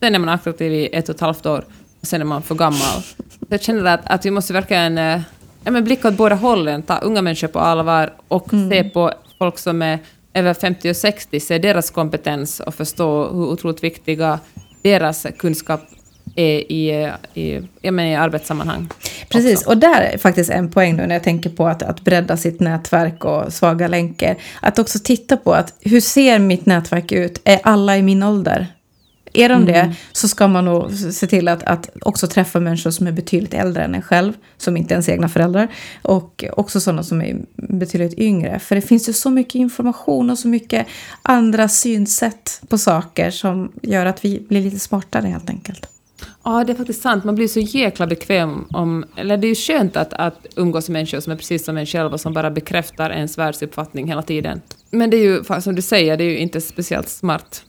sen 0.00 0.14
är 0.14 0.18
man 0.18 0.28
attraktiv 0.28 0.72
i 0.72 0.86
ett 0.92 1.08
och 1.08 1.14
ett 1.14 1.20
halvt 1.20 1.46
år, 1.46 1.64
sen 2.02 2.20
är 2.20 2.24
man 2.24 2.42
för 2.42 2.54
gammal. 2.54 3.02
Jag 3.48 3.62
känner 3.62 3.84
att, 3.84 4.00
att 4.04 4.26
vi 4.26 4.30
måste 4.30 4.52
verkligen 4.52 4.98
äh, 4.98 5.20
men 5.64 5.84
blicka 5.84 6.08
åt 6.08 6.14
båda 6.14 6.34
hållen, 6.34 6.82
ta 6.82 6.98
unga 6.98 7.22
människor 7.22 7.48
på 7.48 7.58
allvar 7.58 8.12
och 8.28 8.52
mm. 8.52 8.70
se 8.70 8.84
på 8.84 9.12
folk 9.38 9.58
som 9.58 9.82
är 9.82 9.98
över 10.34 10.54
50 10.54 10.90
och 10.90 10.96
60, 10.96 11.40
se 11.40 11.58
deras 11.58 11.90
kompetens 11.90 12.60
och 12.60 12.74
förstå 12.74 13.32
hur 13.32 13.46
otroligt 13.46 13.84
viktiga 13.84 14.40
deras 14.82 15.26
kunskap 15.38 15.80
är 16.36 16.72
i, 16.72 17.12
i, 17.34 17.68
ja, 17.80 17.90
men 17.90 18.06
i 18.06 18.16
arbetssammanhang. 18.16 18.88
Precis, 19.28 19.58
också. 19.58 19.70
och 19.70 19.78
där 19.78 20.00
är 20.00 20.18
faktiskt 20.18 20.50
en 20.50 20.70
poäng 20.70 20.96
nu 20.96 21.06
när 21.06 21.14
jag 21.14 21.24
tänker 21.24 21.50
på 21.50 21.66
att, 21.66 21.82
att 21.82 22.00
bredda 22.00 22.36
sitt 22.36 22.60
nätverk 22.60 23.24
och 23.24 23.52
svaga 23.52 23.88
länkar. 23.88 24.36
Att 24.60 24.78
också 24.78 24.98
titta 24.98 25.36
på 25.36 25.52
att 25.52 25.74
hur 25.80 26.00
ser 26.00 26.38
mitt 26.38 26.66
nätverk 26.66 27.12
ut? 27.12 27.40
Är 27.44 27.60
alla 27.62 27.96
i 27.96 28.02
min 28.02 28.22
ålder? 28.22 28.66
Är 29.32 29.48
de 29.48 29.54
mm. 29.54 29.66
det 29.66 29.94
så 30.12 30.28
ska 30.28 30.48
man 30.48 30.64
nog 30.64 30.92
se 30.92 31.26
till 31.26 31.48
att, 31.48 31.62
att 31.62 31.90
också 32.00 32.26
träffa 32.26 32.60
människor 32.60 32.90
som 32.90 33.06
är 33.06 33.12
betydligt 33.12 33.54
äldre 33.54 33.84
än 33.84 33.94
en 33.94 34.02
själv, 34.02 34.32
som 34.56 34.76
inte 34.76 34.94
är 34.94 34.94
ens 34.94 35.08
egna 35.08 35.28
föräldrar, 35.28 35.68
och 36.02 36.44
också 36.52 36.80
sådana 36.80 37.02
som 37.02 37.22
är 37.22 37.36
betydligt 37.56 38.18
yngre. 38.18 38.58
För 38.58 38.74
det 38.74 38.82
finns 38.82 39.08
ju 39.08 39.12
så 39.12 39.30
mycket 39.30 39.54
information 39.54 40.30
och 40.30 40.38
så 40.38 40.48
mycket 40.48 40.86
andra 41.22 41.68
synsätt 41.68 42.60
på 42.68 42.78
saker 42.78 43.30
som 43.30 43.72
gör 43.82 44.06
att 44.06 44.24
vi 44.24 44.46
blir 44.48 44.60
lite 44.60 44.78
smartare 44.78 45.26
helt 45.26 45.50
enkelt. 45.50 45.88
Ja, 46.44 46.64
det 46.64 46.72
är 46.72 46.76
faktiskt 46.76 47.02
sant. 47.02 47.24
Man 47.24 47.34
blir 47.34 47.48
så 47.48 47.60
jäkla 47.60 48.06
bekväm 48.06 48.64
om... 48.70 49.04
Eller 49.16 49.36
det 49.36 49.46
är 49.46 49.48
ju 49.48 49.54
skönt 49.54 49.96
att, 49.96 50.12
att 50.12 50.46
umgås 50.56 50.88
med 50.88 50.92
människor 50.92 51.20
som 51.20 51.32
är 51.32 51.36
precis 51.36 51.64
som 51.64 51.76
en 51.76 51.86
själv 51.86 52.12
och 52.12 52.20
som 52.20 52.32
bara 52.32 52.50
bekräftar 52.50 53.10
ens 53.10 53.38
världsuppfattning 53.38 54.08
hela 54.08 54.22
tiden. 54.22 54.60
Men 54.90 55.10
det 55.10 55.16
är 55.16 55.22
ju, 55.22 55.60
som 55.60 55.74
du 55.74 55.82
säger, 55.82 56.16
det 56.16 56.24
är 56.24 56.30
ju 56.30 56.38
inte 56.38 56.60
speciellt 56.60 57.08
smart. 57.08 57.64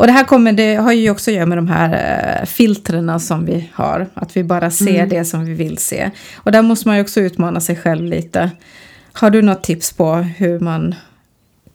Och 0.00 0.06
det 0.06 0.12
här 0.12 0.24
kommer, 0.24 0.52
det 0.52 0.74
har 0.74 0.92
ju 0.92 1.10
också 1.10 1.30
att 1.30 1.34
göra 1.34 1.46
med 1.46 1.58
de 1.58 1.68
här 1.68 2.40
uh, 2.40 2.46
filtrerna 2.46 3.18
som 3.18 3.44
vi 3.44 3.70
har. 3.74 4.06
Att 4.14 4.36
vi 4.36 4.44
bara 4.44 4.70
ser 4.70 4.94
mm. 4.94 5.08
det 5.08 5.24
som 5.24 5.44
vi 5.44 5.54
vill 5.54 5.78
se. 5.78 6.10
Och 6.36 6.52
där 6.52 6.62
måste 6.62 6.88
man 6.88 6.96
ju 6.96 7.02
också 7.02 7.20
utmana 7.20 7.60
sig 7.60 7.76
själv 7.76 8.04
lite. 8.04 8.50
Har 9.12 9.30
du 9.30 9.42
något 9.42 9.62
tips 9.62 9.92
på 9.92 10.14
hur 10.14 10.60
man... 10.60 10.94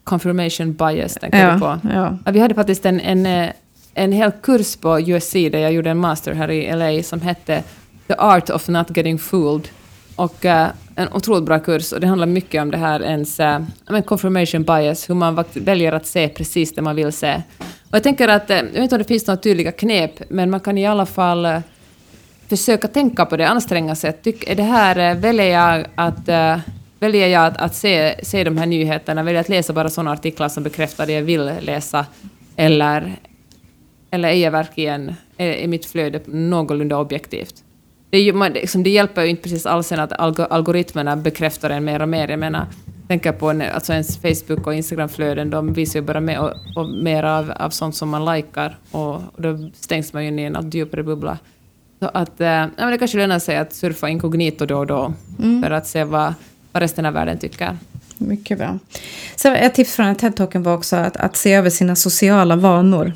Confirmation 0.03 0.74
bias 0.74 1.13
tänker 1.13 1.48
ja, 1.48 1.53
du 1.53 1.60
på. 1.60 1.79
Ja. 1.94 2.17
Vi 2.32 2.39
hade 2.39 2.55
faktiskt 2.55 2.86
en, 2.86 3.00
en, 3.00 3.25
eh, 3.25 3.50
en 3.94 4.12
hel 4.12 4.32
kurs 4.32 4.75
på 4.75 5.00
USC 5.00 5.34
där 5.34 5.60
jag 5.60 5.74
gjorde 5.74 5.89
en 5.89 5.98
master 5.98 6.34
här 6.34 6.51
i 6.51 6.75
LA 6.75 7.03
som 7.03 7.22
hette 7.22 7.63
The 8.08 8.13
Art 8.17 8.50
of 8.50 8.67
Not 8.67 8.98
Getting 8.98 9.20
Fooled. 9.20 9.67
Och 10.15 10.46
uh, 10.46 10.67
en 10.95 11.13
otroligt 11.13 11.45
bra 11.45 11.59
kurs 11.59 11.93
och 11.93 11.99
det 11.99 12.07
handlar 12.07 12.27
mycket 12.27 12.61
om 12.61 12.71
det 12.71 12.77
här 12.77 13.03
ens 13.03 13.39
uh, 13.39 14.01
confirmation 14.05 14.63
bias, 14.63 15.09
hur 15.09 15.15
man 15.15 15.43
väljer 15.53 15.91
att 15.91 16.05
se 16.05 16.27
precis 16.27 16.73
det 16.73 16.81
man 16.81 16.95
vill 16.95 17.11
se. 17.11 17.41
Och 17.59 17.95
jag 17.95 18.03
tänker 18.03 18.27
att, 18.27 18.49
eh, 18.49 18.57
jag 18.57 18.63
vet 18.63 18.75
inte 18.75 18.95
om 18.95 18.99
det 18.99 19.07
finns 19.07 19.27
några 19.27 19.41
tydliga 19.41 19.71
knep, 19.71 20.11
men 20.29 20.49
man 20.49 20.59
kan 20.59 20.77
i 20.77 20.87
alla 20.87 21.05
fall 21.05 21.45
eh, 21.45 21.59
försöka 22.47 22.87
tänka 22.87 23.25
på 23.25 23.37
det, 23.37 23.47
anstränga 23.47 23.95
sig. 23.95 24.13
Tyck, 24.13 24.49
är 24.49 24.55
det 24.55 24.63
här, 24.63 25.15
väljer 25.15 25.45
jag 25.45 25.85
att 25.95 26.29
väljer 26.99 27.27
jag 27.27 27.45
att, 27.45 27.57
att 27.57 27.75
se, 27.75 28.25
se 28.25 28.43
de 28.43 28.57
här 28.57 28.65
nyheterna, 28.65 29.23
väljer 29.23 29.35
jag 29.35 29.41
att 29.41 29.49
läsa 29.49 29.73
bara 29.73 29.89
sådana 29.89 30.11
artiklar 30.11 30.49
som 30.49 30.63
bekräftar 30.63 31.05
det 31.05 31.13
jag 31.13 31.21
vill 31.21 31.51
läsa, 31.59 32.05
eller, 32.55 33.15
eller 34.11 34.29
är 34.29 34.33
jag 34.33 34.51
verkligen, 34.51 35.15
är, 35.37 35.47
är 35.47 35.67
mitt 35.67 35.85
flöde 35.85 36.21
någorlunda 36.25 36.97
objektivt? 36.97 37.55
Det, 38.15 38.34
man, 38.34 38.53
liksom, 38.53 38.84
det 38.84 38.89
hjälper 38.89 39.24
ju 39.24 39.29
inte 39.29 39.41
precis 39.41 39.65
alls 39.65 39.91
en 39.91 40.00
att 40.00 40.41
algoritmerna 40.51 41.15
bekräftar 41.15 41.69
en 41.69 41.86
mer 41.86 42.01
och 42.01 42.10
mer. 42.10 42.27
Jag 42.27 42.39
menar, 42.39 42.65
tänker 43.07 43.31
på 43.31 43.50
alltså 43.50 43.93
ens 43.93 44.17
Facebook 44.17 44.67
och 44.67 44.74
Instagram-flöden, 44.74 45.50
de 45.50 45.74
visar 45.74 46.00
ju 46.00 46.05
bara 46.05 46.19
mer, 46.19 46.39
och, 46.39 46.51
och 46.75 46.89
mer 46.89 47.24
av, 47.24 47.51
av 47.51 47.69
sånt 47.69 47.95
som 47.95 48.10
man 48.10 48.36
likar 48.36 48.77
och, 48.91 49.15
och 49.15 49.41
då 49.41 49.69
stängs 49.79 50.13
man 50.13 50.24
ju 50.24 50.27
in 50.27 50.39
i 50.39 50.43
en 50.43 50.55
allt 50.55 50.74
djupare 50.74 51.03
bubbla. 51.03 51.38
Så 52.00 52.10
att, 52.13 52.41
eh, 52.41 52.48
ja, 52.48 52.69
men 52.77 52.91
det 52.91 52.98
kanske 52.98 53.17
lönar 53.17 53.39
sig 53.39 53.57
att 53.57 53.74
surfa 53.74 54.10
inkognito 54.10 54.65
då 54.65 54.77
och 54.77 54.88
då 54.88 55.13
mm. 55.39 55.63
för 55.63 55.72
att 55.72 55.88
se 55.88 56.03
vad, 56.03 56.34
vad 56.72 56.81
resten 56.81 57.05
av 57.05 57.13
världen 57.13 57.38
tycker. 57.38 57.77
Mycket 58.17 58.57
bra. 58.57 58.79
Så 59.36 59.53
ett 59.53 59.74
tips 59.74 59.95
från 59.95 60.15
TED-talken 60.15 60.63
var 60.63 60.74
också 60.74 60.95
att, 60.95 61.17
att 61.17 61.36
se 61.36 61.53
över 61.53 61.69
sina 61.69 61.95
sociala 61.95 62.55
vanor. 62.55 63.13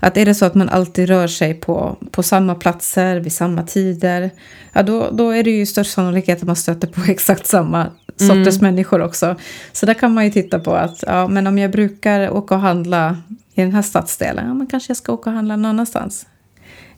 Att 0.00 0.16
är 0.16 0.24
det 0.24 0.34
så 0.34 0.44
att 0.44 0.54
man 0.54 0.68
alltid 0.68 1.08
rör 1.08 1.26
sig 1.26 1.54
på, 1.54 1.96
på 2.10 2.22
samma 2.22 2.54
platser 2.54 3.16
vid 3.16 3.32
samma 3.32 3.62
tider, 3.62 4.30
ja 4.72 4.82
då, 4.82 5.10
då 5.12 5.30
är 5.30 5.42
det 5.42 5.50
ju 5.50 5.66
störst 5.66 5.92
sannolikhet 5.92 6.38
att 6.38 6.46
man 6.46 6.56
stöter 6.56 6.88
på 6.88 7.00
exakt 7.08 7.46
samma 7.46 7.86
sorters 8.16 8.58
mm. 8.58 8.62
människor 8.62 9.02
också. 9.02 9.36
Så 9.72 9.86
där 9.86 9.94
kan 9.94 10.14
man 10.14 10.24
ju 10.24 10.30
titta 10.30 10.58
på 10.58 10.74
att 10.74 11.04
ja, 11.06 11.28
men 11.28 11.46
om 11.46 11.58
jag 11.58 11.70
brukar 11.70 12.30
åka 12.30 12.54
och 12.54 12.60
handla 12.60 13.16
i 13.54 13.60
den 13.60 13.72
här 13.72 13.82
stadsdelen, 13.82 14.46
ja 14.46 14.54
men 14.54 14.66
kanske 14.66 14.90
jag 14.90 14.96
ska 14.96 15.12
åka 15.12 15.30
och 15.30 15.36
handla 15.36 15.56
någon 15.56 15.64
annanstans. 15.64 16.26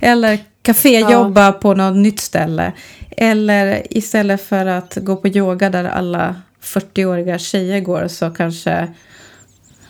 Eller 0.01 0.39
kaféjobba 0.63 1.45
ja. 1.45 1.53
på 1.53 1.75
något 1.75 1.97
nytt 1.97 2.21
ställe. 2.21 2.73
Eller 3.11 3.97
istället 3.97 4.41
för 4.41 4.67
att 4.67 4.99
gå 5.01 5.17
på 5.17 5.29
yoga 5.29 5.71
där 5.71 5.85
alla 5.85 6.37
40-åriga 6.63 7.39
tjejer 7.39 7.81
går 7.81 8.09
så 8.09 8.31
kanske... 8.31 8.89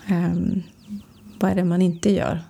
Um, 0.09 0.63
vad 1.39 1.51
är 1.51 1.55
det 1.55 1.63
man 1.63 1.81
inte 1.81 2.11
gör? 2.11 2.41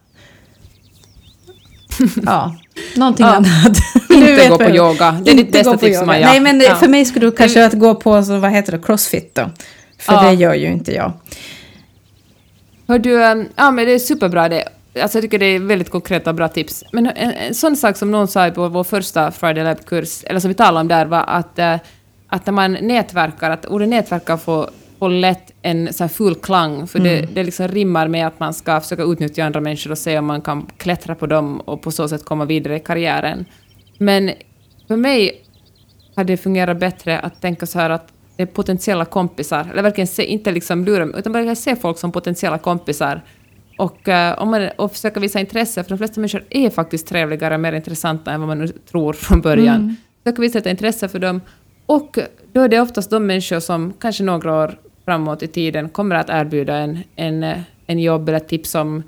Ja, 2.25 2.55
någonting 2.95 3.25
ja. 3.25 3.36
annat. 3.36 3.77
Inte 4.10 4.50
gå 4.50 4.57
på 4.57 4.69
yoga. 4.69 5.21
Det 5.25 5.31
är 5.31 5.36
ditt 5.36 5.51
bästa 5.51 5.77
tips 5.77 6.00
som 6.00 6.07
Nej, 6.07 6.39
men 6.39 6.60
ja. 6.60 6.75
för 6.75 6.88
mig 6.88 7.05
skulle 7.05 7.25
det 7.25 7.38
kanske 7.38 7.65
att 7.65 7.74
gå 7.74 7.95
på, 7.95 8.24
så, 8.24 8.38
vad 8.38 8.51
heter 8.51 8.71
det, 8.71 8.79
crossfit 8.83 9.36
då. 9.36 9.50
För 10.00 10.13
ja. 10.13 10.21
det 10.21 10.33
gör 10.33 10.53
ju 10.53 10.67
inte 10.67 10.91
jag. 10.91 11.13
Hör 12.88 13.00
du, 13.00 13.24
ehm, 13.24 13.45
ja 13.55 13.71
men 13.71 13.86
det 13.86 13.93
är 13.93 14.00
superbra 14.00 14.50
det. 14.50 14.63
Alltså 15.01 15.17
jag 15.17 15.24
tycker 15.24 15.39
det 15.39 15.45
är 15.45 15.60
väldigt 15.60 15.89
konkreta 15.89 16.29
och 16.29 16.36
bra 16.36 16.48
tips. 16.48 16.83
Men 16.91 17.07
en, 17.07 17.31
en 17.31 17.53
sån 17.53 17.75
sak 17.75 17.98
som 17.98 18.12
någon 18.12 18.27
sa 18.27 18.50
på 18.50 18.67
vår 18.67 18.83
första 18.83 19.31
Friday 19.31 19.63
Lab-kurs, 19.63 20.24
eller 20.24 20.39
som 20.39 20.48
vi 20.48 20.55
talade 20.55 20.79
om 20.79 20.88
där, 20.88 21.05
var 21.05 21.24
att, 21.27 21.60
eh, 21.60 21.75
att 22.27 22.45
när 22.45 22.53
man 22.53 22.71
nätverkar, 22.71 23.50
att 23.50 23.65
ordet 23.65 23.89
nätverka 23.89 24.38
får, 24.38 24.69
får 25.01 25.10
lätt 25.10 25.53
en 25.62 25.93
så 25.93 26.03
här 26.03 26.10
full 26.10 26.36
klang, 26.36 26.88
för 26.88 27.00
mm. 27.00 27.12
det, 27.12 27.27
det 27.34 27.43
liksom 27.43 27.67
rimmar 27.67 28.08
med 28.08 28.27
att 28.27 28.39
man 28.39 28.53
ska 28.53 28.81
försöka 28.81 29.03
utnyttja 29.03 29.43
andra 29.43 29.62
människor 29.62 29.91
och 29.91 29.98
se 29.98 30.20
om 30.20 30.25
man 30.25 30.41
kan 30.41 30.67
klättra 30.77 31.15
på 31.15 31.27
dem 31.27 31.60
och 31.60 31.81
på 31.81 31.91
så 31.91 32.08
sätt 32.08 32.25
komma 32.25 32.46
vidare 32.46 32.75
i 32.75 32.79
karriären. 32.79 33.46
Men 33.98 34.31
för 34.88 34.96
mig 34.96 35.41
hade 36.15 36.34
det 36.34 36.38
fungerat 36.38 36.79
bättre 36.79 37.20
att 37.20 37.41
tänka 37.41 37.65
så 37.65 37.79
här 37.79 37.89
att 37.89 38.13
det 38.38 38.43
är 38.43 38.48
potentiella 38.48 39.05
kompisar, 39.05 39.67
eller 39.72 39.84
verkligen 39.84 40.08
se, 40.08 40.24
inte 40.24 40.51
liksom 40.51 40.86
lura 40.86 41.17
utan 41.17 41.34
bara 41.34 41.55
se 41.55 41.75
folk 41.75 41.98
som 41.98 42.12
potentiella 42.12 42.58
kompisar 42.58 43.22
och, 43.77 44.08
uh, 44.08 44.41
om 44.41 44.51
man, 44.51 44.70
och 44.77 44.91
försöka 44.91 45.20
visa 45.20 45.39
intresse, 45.39 45.84
för 45.84 45.89
de 45.89 45.98
flesta 45.98 46.22
människor 46.22 46.43
är 46.50 46.70
faktiskt 46.70 47.08
trevligare 47.08 47.53
och 47.53 47.60
mer 47.60 47.74
intressanta 47.74 48.31
än 48.31 48.41
vad 48.41 48.58
man 48.58 48.72
tror 48.91 49.13
från 49.13 49.41
början. 49.41 49.75
Mm. 49.75 49.96
Försöka 50.24 50.41
visa 50.41 50.60
ett 50.60 50.65
intresse 50.65 51.08
för 51.10 51.20
dem. 51.20 51.41
Och 51.86 52.20
då 52.53 52.62
är 52.62 52.67
det 52.67 52.81
oftast 52.81 53.10
de 53.10 53.27
människor 53.27 53.60
som 53.60 53.93
kanske 54.00 54.24
några 54.24 54.63
år 54.63 54.77
framåt 55.05 55.43
i 55.43 55.48
tiden 55.48 55.89
kommer 55.89 56.15
att 56.15 56.29
erbjuda 56.29 56.75
en, 56.75 57.00
en, 57.15 57.46
en 57.86 58.00
jobb 58.00 58.29
eller 58.29 58.39
tips 58.39 58.75
om 58.75 59.03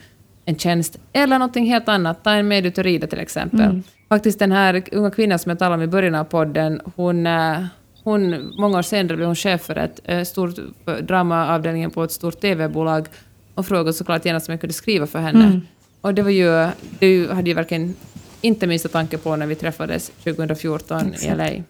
en 0.46 0.56
tjänst 0.56 1.00
eller 1.14 1.40
någonting 1.40 1.66
helt 1.66 1.90
annat. 1.90 2.24
Ta 2.24 2.32
en 2.32 2.48
med 2.48 2.66
ut 2.66 2.78
och 2.78 2.84
rida 2.84 3.08
till 3.08 3.20
exempel. 3.20 3.60
Mm. 3.60 3.84
Faktiskt 4.10 4.40
den 4.40 4.52
här 4.52 4.84
unga 4.92 5.12
kvinnan 5.12 5.40
som 5.40 5.50
jag 5.50 5.60
talade 5.60 5.76
om 5.76 5.82
i 5.82 5.88
början 5.88 6.16
av 6.16 6.24
podden, 6.24 6.82
hon, 6.96 7.28
eh, 7.28 7.64
hon, 8.04 8.52
många 8.58 8.78
år 8.78 8.82
senare 8.82 9.16
blev 9.16 9.28
hon 9.28 9.36
chef 9.36 9.62
för 9.62 9.76
ett 9.76 10.00
eh, 10.04 10.24
stort 10.24 10.56
dramaavdelningen 11.02 11.92
på 11.92 12.04
ett 12.04 12.12
stort 12.12 12.42
TV-bolag 12.42 13.08
och 13.56 13.66
frågade 13.66 13.94
såklart 13.94 14.26
gärna 14.26 14.40
om 14.40 14.44
jag 14.48 14.62
kunde 14.62 14.74
skriva 14.74 15.08
för 15.08 15.20
henne. 15.20 15.46
Mm. 15.46 15.62
Och 16.02 16.14
det 16.14 16.22
var 16.22 16.30
ju, 16.30 16.68
det 17.00 17.34
hade 17.34 17.50
ju 17.50 17.54
verkligen 17.54 17.96
inte 18.42 18.68
minsta 18.68 18.90
tanke 18.90 19.18
på 19.18 19.36
när 19.36 19.48
vi 19.48 19.56
träffades 19.56 20.10
2014 20.10 21.00
Exakt. 21.00 21.24
i 21.24 21.36
LA. 21.36 21.64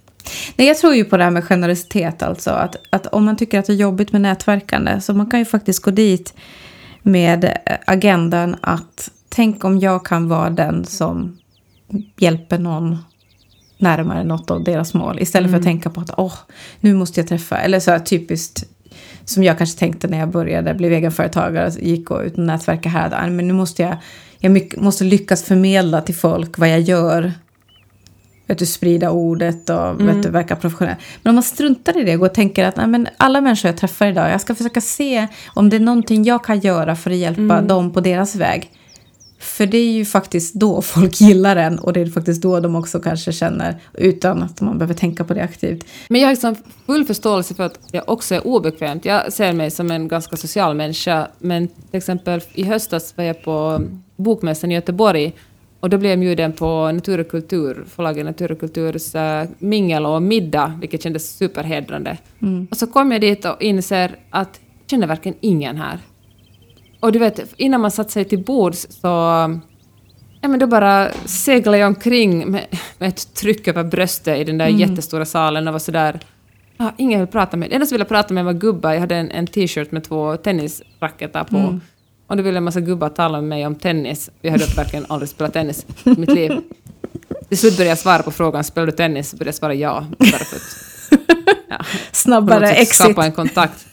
Nej, 0.55 0.67
jag 0.67 0.77
tror 0.77 0.95
ju 0.95 1.05
på 1.05 1.17
det 1.17 1.23
här 1.23 1.31
med 1.31 1.43
generositet 1.43 2.23
alltså. 2.23 2.49
Att, 2.51 2.75
att 2.89 3.07
om 3.07 3.25
man 3.25 3.38
tycker 3.38 3.59
att 3.59 3.65
det 3.65 3.73
är 3.73 3.77
jobbigt 3.77 4.12
med 4.12 4.21
nätverkande 4.21 5.01
så 5.01 5.13
man 5.13 5.29
kan 5.29 5.39
ju 5.39 5.45
faktiskt 5.45 5.81
gå 5.81 5.91
dit 5.91 6.33
med 7.01 7.57
agendan 7.86 8.55
att 8.62 9.09
tänk 9.29 9.63
om 9.63 9.79
jag 9.79 10.05
kan 10.05 10.29
vara 10.29 10.49
den 10.49 10.86
som 10.86 11.38
hjälper 12.17 12.59
någon 12.59 12.97
närmare 13.77 14.23
något 14.23 14.51
av 14.51 14.63
deras 14.63 14.93
mål. 14.93 15.19
Istället 15.19 15.51
för 15.51 15.57
att 15.57 15.65
mm. 15.65 15.73
tänka 15.73 15.89
på 15.89 16.01
att 16.01 16.12
åh, 16.17 16.33
nu 16.79 16.93
måste 16.93 17.19
jag 17.19 17.27
träffa, 17.27 17.57
eller 17.57 17.79
så 17.79 17.91
här 17.91 17.99
typiskt 17.99 18.63
som 19.25 19.43
jag 19.43 19.57
kanske 19.57 19.79
tänkte 19.79 20.07
när 20.07 20.19
jag 20.19 20.29
började, 20.29 20.73
blev 20.73 20.91
egenföretagare, 20.91 21.71
gick 21.79 22.12
och 22.12 22.21
ut 22.21 22.33
och 22.33 22.43
nätverka 22.43 22.89
här. 22.89 23.09
Där. 23.09 23.29
Men 23.29 23.47
nu 23.47 23.53
måste 23.53 23.81
jag, 23.81 23.97
jag 24.39 24.81
måste 24.81 25.03
lyckas 25.03 25.43
förmedla 25.43 26.01
till 26.01 26.15
folk 26.15 26.57
vad 26.57 26.69
jag 26.69 26.81
gör. 26.81 27.33
Vet 28.47 28.60
du, 28.60 28.65
sprida 28.65 29.12
ordet 29.12 29.69
och 29.69 29.89
mm. 29.89 30.08
vet 30.08 30.23
du, 30.23 30.29
verka 30.29 30.56
professionell. 30.56 30.95
Men 31.21 31.29
om 31.29 31.36
man 31.36 31.43
struntar 31.43 31.97
i 32.01 32.03
det 32.03 32.17
och 32.17 32.34
tänker 32.34 32.65
att 32.65 32.75
nej, 32.75 32.88
men 32.88 33.08
alla 33.17 33.41
människor 33.41 33.69
jag 33.69 33.77
träffar 33.77 34.08
idag, 34.08 34.32
jag 34.32 34.41
ska 34.41 34.56
försöka 34.56 34.82
se 34.82 35.27
om 35.47 35.69
det 35.69 35.75
är 35.75 35.79
någonting 35.79 36.23
jag 36.23 36.43
kan 36.43 36.60
göra 36.60 36.95
för 36.95 37.12
att 37.12 37.17
hjälpa 37.17 37.41
mm. 37.41 37.67
dem 37.67 37.93
på 37.93 38.01
deras 38.01 38.36
väg. 38.36 38.71
För 39.43 39.65
det 39.65 39.77
är 39.77 39.91
ju 39.91 40.06
faktiskt 40.06 40.53
då 40.53 40.82
folk 40.82 41.21
gillar 41.21 41.56
en 41.56 41.79
och 41.79 41.93
det 41.93 42.01
är 42.01 42.06
faktiskt 42.06 42.41
då 42.41 42.60
de 42.60 42.75
också 42.75 42.99
kanske 42.99 43.32
känner 43.32 43.75
utan 43.93 44.43
att 44.43 44.62
man 44.62 44.77
behöver 44.77 44.93
tänka 44.93 45.23
på 45.23 45.34
det 45.34 45.43
aktivt. 45.43 45.86
Men 46.10 46.21
jag 46.21 46.27
har 46.27 46.34
liksom 46.34 46.56
full 46.86 47.06
förståelse 47.06 47.56
för 47.56 47.63
att 47.63 47.79
det 47.91 48.01
också 48.01 48.36
är 48.36 48.47
obekvämt. 48.47 49.06
Jag 49.06 49.34
ser 49.34 49.53
mig 49.53 49.71
som 49.71 49.91
en 49.91 50.08
ganska 50.08 50.38
social 50.38 50.75
människa 50.75 51.27
men 51.39 51.67
till 51.67 51.97
exempel 51.97 52.41
i 52.53 52.63
höstas 52.63 53.17
var 53.17 53.23
jag 53.23 53.43
på 53.43 53.82
Bokmässan 54.15 54.71
i 54.71 54.73
Göteborg 54.73 55.34
och 55.84 55.89
då 55.89 55.98
blev 55.98 56.12
jag 56.12 56.19
bjuden 56.19 56.54
på 56.54 56.91
Natur 56.91 57.19
och 57.19 57.28
kultur, 57.28 57.84
förlaget 57.88 58.26
Natur 58.26 58.52
och 58.52 58.60
kulturs 58.60 59.15
uh, 59.15 59.52
mingel 59.60 60.06
och 60.06 60.22
middag, 60.22 60.78
vilket 60.82 61.04
kändes 61.04 61.38
superhedrande. 61.38 62.17
Mm. 62.41 62.67
Och 62.72 62.78
så 62.78 62.88
kom 62.88 63.12
jag 63.12 63.22
dit 63.22 63.46
och 63.46 63.62
inser 63.62 64.15
att 64.30 64.60
jag 64.80 64.89
känner 64.89 65.08
verkligen 65.08 65.38
ingen 65.41 65.78
här. 65.78 66.00
Och 67.00 67.12
du 67.12 67.19
vet, 67.19 67.54
innan 67.58 67.82
man 67.82 67.91
satt 67.91 68.12
sig 68.12 68.26
till 68.26 68.43
bords 68.43 68.88
så... 68.89 69.08
Ja, 70.41 70.48
men 70.48 70.60
då 70.60 70.67
bara 70.67 71.10
seglade 71.26 71.78
jag 71.78 71.88
omkring 71.88 72.52
med, 72.52 72.65
med 72.98 73.10
ett 73.10 73.34
tryck 73.34 73.67
över 73.67 73.84
bröstet 73.84 74.39
i 74.39 74.43
den 74.43 74.58
där 74.58 74.67
mm. 74.67 74.80
jättestora 74.80 75.26
salen 75.26 75.67
och 75.67 75.74
var 75.74 75.80
sådär... 75.80 76.19
Ah, 76.78 76.91
ingen 76.98 77.19
vill 77.19 77.30
prata 77.30 77.58
med 77.58 77.60
mig. 77.60 77.69
Det 77.69 77.76
enda 77.76 77.86
som 77.86 77.96
ville 77.96 78.06
prata 78.06 78.34
med 78.34 78.46
var 78.46 78.54
gubbar. 78.54 78.93
Jag 78.93 79.00
hade 79.00 79.15
en, 79.15 79.32
en 79.32 79.48
t-shirt 79.48 79.91
med 79.91 80.04
två 80.04 80.38
tennisracketar 80.38 81.43
på. 81.43 81.58
Mm. 81.58 81.82
Och 82.34 82.38
då 82.38 82.43
ville 82.43 82.58
en 82.58 82.63
massa 82.63 82.82
gubbar 82.82 83.10
tala 83.10 83.41
med 83.41 83.50
mig 83.50 83.67
om 83.67 83.76
tennis. 83.76 84.30
Jag 84.41 84.52
hade 84.52 84.65
verkligen 84.65 85.06
aldrig 85.10 85.30
spelat 85.30 85.54
tennis 85.54 85.86
i 86.04 86.10
mitt 86.10 86.34
liv. 86.34 86.52
Till 87.50 87.58
slut 87.58 87.78
började 87.78 87.89
jag 87.89 87.98
svara 87.98 88.24
på 88.24 88.32
frågan, 88.32 88.63
spelar 88.63 88.86
du 88.86 88.91
tennis? 88.91 89.34
Började 89.34 89.48
jag 89.48 89.56
svara 89.56 89.74
ja. 89.74 90.06
Ja, 91.69 91.78
Snabbare 92.12 92.72
exit. 92.72 92.96
Skapa 92.96 93.26
en 93.26 93.32
kontakt. 93.32 93.86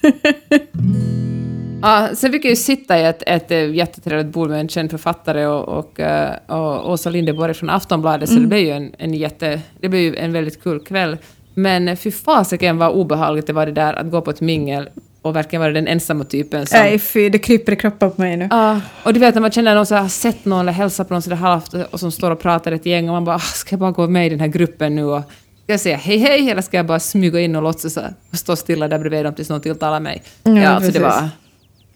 Ja, 1.83 2.09
sen 2.15 2.33
fick 2.33 2.45
jag 2.45 2.51
ju 2.51 2.57
sitta 2.57 2.99
i 2.99 3.05
ett, 3.05 3.23
ett 3.27 3.51
eh, 3.51 3.75
jättetrevligt 3.75 4.33
bord 4.33 4.51
med 4.51 4.61
en 4.61 4.69
känd 4.69 4.91
författare 4.91 5.47
och, 5.47 5.79
och, 5.79 6.01
eh, 6.01 6.37
och 6.47 6.91
Åsa 6.91 7.11
Linderborg 7.11 7.55
från 7.55 7.71
Aftonbladet, 7.71 8.31
mm. 8.31 8.37
så 8.37 8.43
det 8.43 8.49
blev 8.49 8.61
ju 8.61 8.71
en, 8.71 8.93
en, 8.99 9.15
jätte, 9.15 9.61
det 9.81 9.89
blev 9.89 10.03
ju 10.03 10.17
en 10.17 10.33
väldigt 10.33 10.63
kul 10.63 10.81
kväll. 10.81 11.17
Men 11.55 11.97
fy 11.97 12.11
fasiken 12.11 12.79
vad 12.79 12.91
obehagligt 12.91 13.47
det 13.47 13.53
var 13.53 13.67
det 13.67 13.73
där 13.73 13.95
att 13.95 14.11
gå 14.11 14.21
på 14.21 14.31
ett 14.31 14.41
mingel 14.41 14.89
och 15.23 15.37
verkligen 15.37 15.61
vara 15.61 15.73
den 15.73 15.89
ensamma 15.89 16.25
typen 16.25 16.67
som... 16.67 16.79
Nej 16.79 16.99
fy, 16.99 17.29
det 17.29 17.39
kryper 17.39 17.73
i 17.73 17.77
kroppen 17.77 18.11
på 18.11 18.21
mig 18.21 18.37
nu. 18.37 18.49
Ja, 18.51 18.81
och 19.03 19.15
du 19.15 19.21
vet 19.21 19.35
när 19.35 19.43
man 19.43 19.51
känner 19.51 19.75
någon 19.75 19.87
som 19.87 19.99
har 19.99 20.09
sett 20.09 20.45
någon 20.45 20.61
eller 20.61 20.73
hälsat 20.73 21.09
på 21.09 21.15
någon 21.15 21.23
sådär 21.23 21.37
halvt 21.37 21.75
och 21.75 22.01
som 22.01 22.13
står 22.13 22.31
och 22.31 22.41
pratar 22.41 22.73
ett 22.73 22.87
gäng 22.87 23.09
och 23.09 23.13
man 23.13 23.25
bara 23.25 23.37
ah, 23.37 23.39
ska 23.39 23.73
jag 23.73 23.81
bara 23.81 23.91
gå 23.91 24.07
med 24.07 24.27
i 24.27 24.29
den 24.29 24.41
här 24.41 24.49
gruppen 24.49 24.97
nu 24.97 25.05
och 25.05 25.23
ska 25.65 25.73
jag 25.73 25.81
säga 25.81 25.97
hej 25.97 26.19
hej 26.19 26.51
eller 26.51 26.63
ska 26.63 26.77
jag 26.77 26.87
bara 26.87 27.01
smyga 27.01 27.41
in 27.41 27.57
och 27.57 27.63
låtsas 27.63 27.97
och 27.97 28.39
stå 28.39 28.57
stilla 28.57 28.89
där 28.89 28.99
bredvid 28.99 29.25
dem 29.25 29.35
tills 29.35 29.49
någon 29.49 29.61
tilltalar 29.61 30.01
mig? 30.01 30.23
Ja, 30.43 30.53
ja 30.53 30.69
alltså 30.69 30.93
det 30.93 30.99
var 30.99 31.29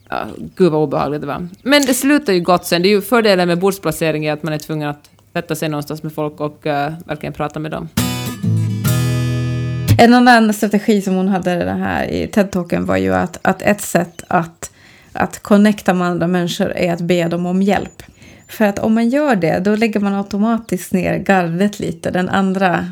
Ja, 0.09 0.27
gud 0.57 0.73
vad 0.73 0.83
obehagligt 0.83 1.21
det 1.21 1.27
var. 1.27 1.49
Men 1.63 1.87
det 1.87 1.95
slutar 1.95 2.33
ju 2.33 2.41
gott 2.41 2.67
sen. 2.67 2.83
Det 2.83 2.89
är 2.89 2.91
ju 2.91 3.03
fördelen 3.03 3.49
med 3.49 3.59
bordsplacering 3.59 4.27
är 4.27 4.33
att 4.33 4.43
man 4.43 4.53
är 4.53 4.59
tvungen 4.59 4.89
att 4.89 5.11
sätta 5.33 5.55
sig 5.55 5.69
någonstans 5.69 6.03
med 6.03 6.13
folk 6.13 6.41
och 6.41 6.67
uh, 6.67 6.73
verkligen 7.07 7.33
prata 7.33 7.59
med 7.59 7.71
dem. 7.71 7.89
En 9.99 10.15
annan 10.15 10.55
strategi 10.55 11.03
som 11.03 11.15
hon 11.15 11.29
hade 11.29 11.65
det 11.65 11.71
här 11.71 12.11
i 12.11 12.27
TED-talken 12.27 12.87
var 12.87 12.97
ju 12.97 13.15
att, 13.15 13.39
att 13.43 13.63
ett 13.63 13.81
sätt 13.81 14.23
att, 14.29 14.71
att 15.13 15.43
connecta 15.43 15.95
med 15.95 16.09
andra 16.09 16.27
människor 16.27 16.73
är 16.73 16.93
att 16.93 17.01
be 17.01 17.29
dem 17.29 17.47
om 17.47 17.63
hjälp. 17.63 18.03
För 18.49 18.65
att 18.65 18.79
om 18.79 18.95
man 18.95 19.09
gör 19.09 19.37
det, 19.37 19.59
då 19.59 19.77
lägger 19.77 20.01
man 20.01 20.15
automatiskt 20.15 20.93
ner 20.93 21.19
gardet 21.19 21.81
lite. 21.81 22.11
Den 22.11 22.29
andra... 22.29 22.89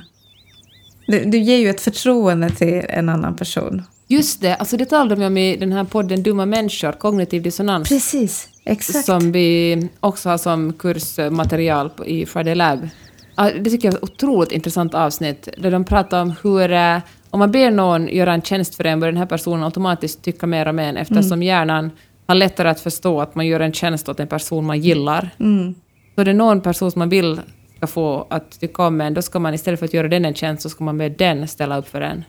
Du, 1.06 1.24
du 1.24 1.38
ger 1.38 1.56
ju 1.56 1.70
ett 1.70 1.80
förtroende 1.80 2.50
till 2.50 2.82
en 2.88 3.08
annan 3.08 3.36
person. 3.36 3.82
Just 4.06 4.40
det, 4.40 4.56
alltså 4.56 4.76
det 4.76 4.84
talade 4.84 5.14
vi 5.14 5.26
om 5.26 5.36
i 5.36 5.56
den 5.56 5.72
här 5.72 5.84
podden 5.84 6.22
Dumma 6.22 6.46
människor, 6.46 6.92
kognitiv 6.92 7.42
dissonans. 7.42 7.88
Precis, 7.88 8.48
exakt. 8.64 9.04
Som 9.04 9.32
vi 9.32 9.88
också 10.00 10.28
har 10.28 10.38
som 10.38 10.72
kursmaterial 10.72 11.90
i 12.06 12.26
Friday 12.26 12.54
Lab. 12.54 12.88
Det 13.36 13.70
tycker 13.70 13.88
jag 13.88 13.94
är 13.94 13.98
ett 13.98 14.02
otroligt 14.02 14.52
intressant 14.52 14.94
avsnitt, 14.94 15.48
där 15.58 15.70
de 15.70 15.84
pratar 15.84 16.22
om 16.22 16.34
hur 16.42 16.72
eh, 16.72 16.98
om 17.30 17.38
man 17.38 17.50
ber 17.50 17.70
någon 17.70 18.08
göra 18.08 18.34
en 18.34 18.42
tjänst 18.42 18.74
för 18.74 18.84
en, 18.84 19.00
börjar 19.00 19.12
den 19.12 19.18
här 19.18 19.26
personen 19.26 19.64
automatiskt 19.64 20.22
tycka 20.22 20.46
mer 20.46 20.68
om 20.68 20.78
en, 20.78 20.96
eftersom 20.96 21.42
hjärnan 21.42 21.90
har 22.26 22.34
lättare 22.34 22.68
att 22.68 22.80
förstå 22.80 23.20
att 23.20 23.34
man 23.34 23.46
gör 23.46 23.60
en 23.60 23.72
tjänst 23.72 24.08
åt 24.08 24.20
en 24.20 24.28
person 24.28 24.66
man 24.66 24.80
gillar. 24.80 25.30
Mm. 25.40 25.74
Så 26.14 26.20
är 26.20 26.24
det 26.24 26.32
någon 26.32 26.60
person 26.60 26.90
som 26.90 26.98
man 26.98 27.08
vill 27.08 27.40
ska 27.76 27.86
få 27.86 28.26
att 28.30 28.60
tycka 28.60 28.86
om 28.86 29.00
en, 29.00 29.14
då 29.14 29.22
ska 29.22 29.38
man 29.38 29.54
istället 29.54 29.80
för 29.80 29.86
att 29.86 29.94
göra 29.94 30.08
den 30.08 30.24
en 30.24 30.34
tjänst, 30.34 30.62
så 30.62 30.68
ska 30.68 30.84
man 30.84 30.98
be 30.98 31.08
den 31.08 31.48
ställa 31.48 31.78
upp 31.78 31.88
för 31.88 32.00
en. 32.00 32.24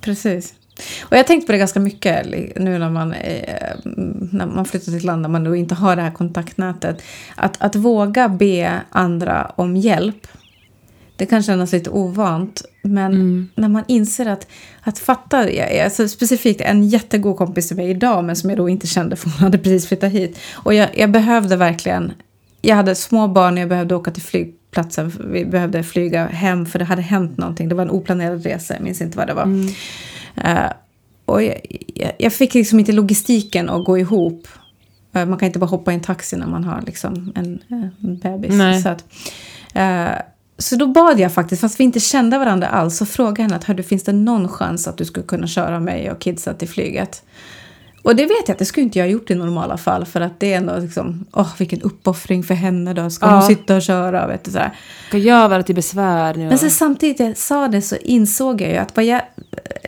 Precis. 0.00 0.54
Och 1.02 1.12
jag 1.12 1.18
har 1.18 1.24
tänkt 1.24 1.46
på 1.46 1.52
det 1.52 1.58
ganska 1.58 1.80
mycket 1.80 2.26
nu 2.56 2.78
när 2.78 2.90
man, 2.90 3.12
eh, 3.12 3.74
när 4.32 4.46
man 4.46 4.64
flyttar 4.64 4.84
till 4.84 4.96
ett 4.96 5.04
land 5.04 5.24
där 5.24 5.28
man 5.28 5.44
då 5.44 5.56
inte 5.56 5.74
har 5.74 5.96
det 5.96 6.02
här 6.02 6.10
kontaktnätet. 6.10 7.02
Att, 7.34 7.62
att 7.62 7.76
våga 7.76 8.28
be 8.28 8.80
andra 8.90 9.52
om 9.56 9.76
hjälp. 9.76 10.26
Det 11.16 11.26
kan 11.26 11.42
kännas 11.42 11.72
lite 11.72 11.90
ovant. 11.90 12.62
Men 12.82 13.48
när 13.54 13.68
man 13.68 13.84
inser 13.88 14.26
att, 14.26 14.46
att 14.82 14.98
fatta, 14.98 15.46
alltså 15.84 16.08
specifikt 16.08 16.60
en 16.60 16.88
jättegod 16.88 17.36
kompis 17.36 17.68
till 17.68 17.76
mig 17.76 17.90
idag 17.90 18.24
men 18.24 18.36
som 18.36 18.50
jag 18.50 18.58
då 18.58 18.68
inte 18.68 18.86
kände 18.86 19.16
för 19.16 19.30
hon 19.30 19.38
hade 19.38 19.58
precis 19.58 19.88
flyttat 19.88 20.12
hit. 20.12 20.38
Och 20.52 20.74
jag, 20.74 20.88
jag 20.98 21.10
behövde 21.10 21.56
verkligen, 21.56 22.12
jag 22.62 22.76
hade 22.76 22.94
små 22.94 23.28
barn 23.28 23.56
jag 23.56 23.68
behövde 23.68 23.94
åka 23.94 24.10
till 24.10 24.22
flygplatsen. 24.22 25.12
Vi 25.32 25.44
behövde 25.44 25.82
flyga 25.82 26.26
hem 26.26 26.66
för 26.66 26.78
det 26.78 26.84
hade 26.84 27.02
hänt 27.02 27.36
någonting. 27.36 27.68
Det 27.68 27.74
var 27.74 27.82
en 27.82 27.90
oplanerad 27.90 28.44
resa, 28.44 28.74
jag 28.74 28.82
minns 28.82 29.00
inte 29.00 29.18
vad 29.18 29.26
det 29.26 29.34
var. 29.34 29.42
Eh, 29.42 29.70
och 31.24 31.42
jag, 31.42 31.60
jag, 32.18 32.32
fick 32.32 32.54
liksom 32.54 32.78
inte 32.78 32.92
logistiken 32.92 33.68
att 33.68 33.84
gå 33.84 33.98
ihop. 33.98 34.48
Eh, 35.12 35.26
man 35.26 35.38
kan 35.38 35.46
inte 35.46 35.58
bara 35.58 35.66
hoppa 35.66 35.92
i 35.92 35.94
en 35.94 36.00
taxi 36.00 36.36
när 36.36 36.46
man 36.46 36.64
har 36.64 36.82
liksom 36.82 37.32
en, 37.34 37.62
eh, 37.70 38.08
en 38.08 38.18
bebis. 38.18 38.54
Nej. 38.54 38.82
Så, 38.82 38.88
att, 38.88 39.04
eh, 39.74 40.22
så 40.58 40.76
då 40.76 40.86
bad 40.86 41.20
jag 41.20 41.32
faktiskt, 41.32 41.60
fast 41.60 41.80
vi 41.80 41.84
inte 41.84 42.00
kände 42.00 42.38
varandra 42.38 42.68
alls, 42.68 42.96
så 42.96 43.06
frågade 43.06 43.42
jag 43.42 43.64
henne 43.64 43.80
att 43.80 43.86
finns 43.86 44.02
det 44.02 44.12
någon 44.12 44.48
chans 44.48 44.88
att 44.88 44.98
du 44.98 45.04
skulle 45.04 45.26
kunna 45.26 45.46
köra 45.46 45.80
mig 45.80 46.10
och 46.10 46.18
kidsen 46.18 46.56
till 46.56 46.68
flyget? 46.68 47.22
Och 48.08 48.16
det 48.16 48.22
vet 48.22 48.42
jag 48.48 48.50
att 48.52 48.58
det 48.58 48.64
skulle 48.64 48.84
inte 48.84 48.98
jag 48.98 49.10
gjort 49.10 49.30
i 49.30 49.34
normala 49.34 49.76
fall 49.76 50.04
för 50.06 50.20
att 50.20 50.40
det 50.40 50.52
är 50.52 50.56
ändå 50.56 50.76
liksom, 50.78 51.26
åh 51.32 51.48
vilken 51.58 51.82
uppoffring 51.82 52.42
för 52.44 52.54
henne 52.54 52.94
då, 52.94 53.10
ska 53.10 53.26
Ja. 53.26 53.32
hon 53.32 53.42
sitta 53.42 53.76
och 53.76 53.82
köra? 53.82 54.26
Vet 54.26 54.44
du, 54.44 54.50
sådär. 54.50 54.72
Ska 55.08 55.18
jag 55.18 55.48
vara 55.48 55.62
till 55.62 55.74
besvär 55.74 56.34
nu? 56.34 56.48
Men 56.48 56.58
sen 56.58 56.70
samtidigt 56.70 57.20
jag 57.20 57.36
sa 57.36 57.68
det 57.68 57.82
så 57.82 57.96
insåg 57.96 58.60
jag 58.60 58.70
ju 58.70 58.76
att 58.76 58.96
vad 58.96 59.04
jag 59.04 59.16
eh, 59.16 59.22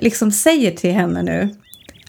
liksom 0.00 0.32
säger 0.32 0.70
till 0.70 0.92
henne 0.92 1.22
nu 1.22 1.54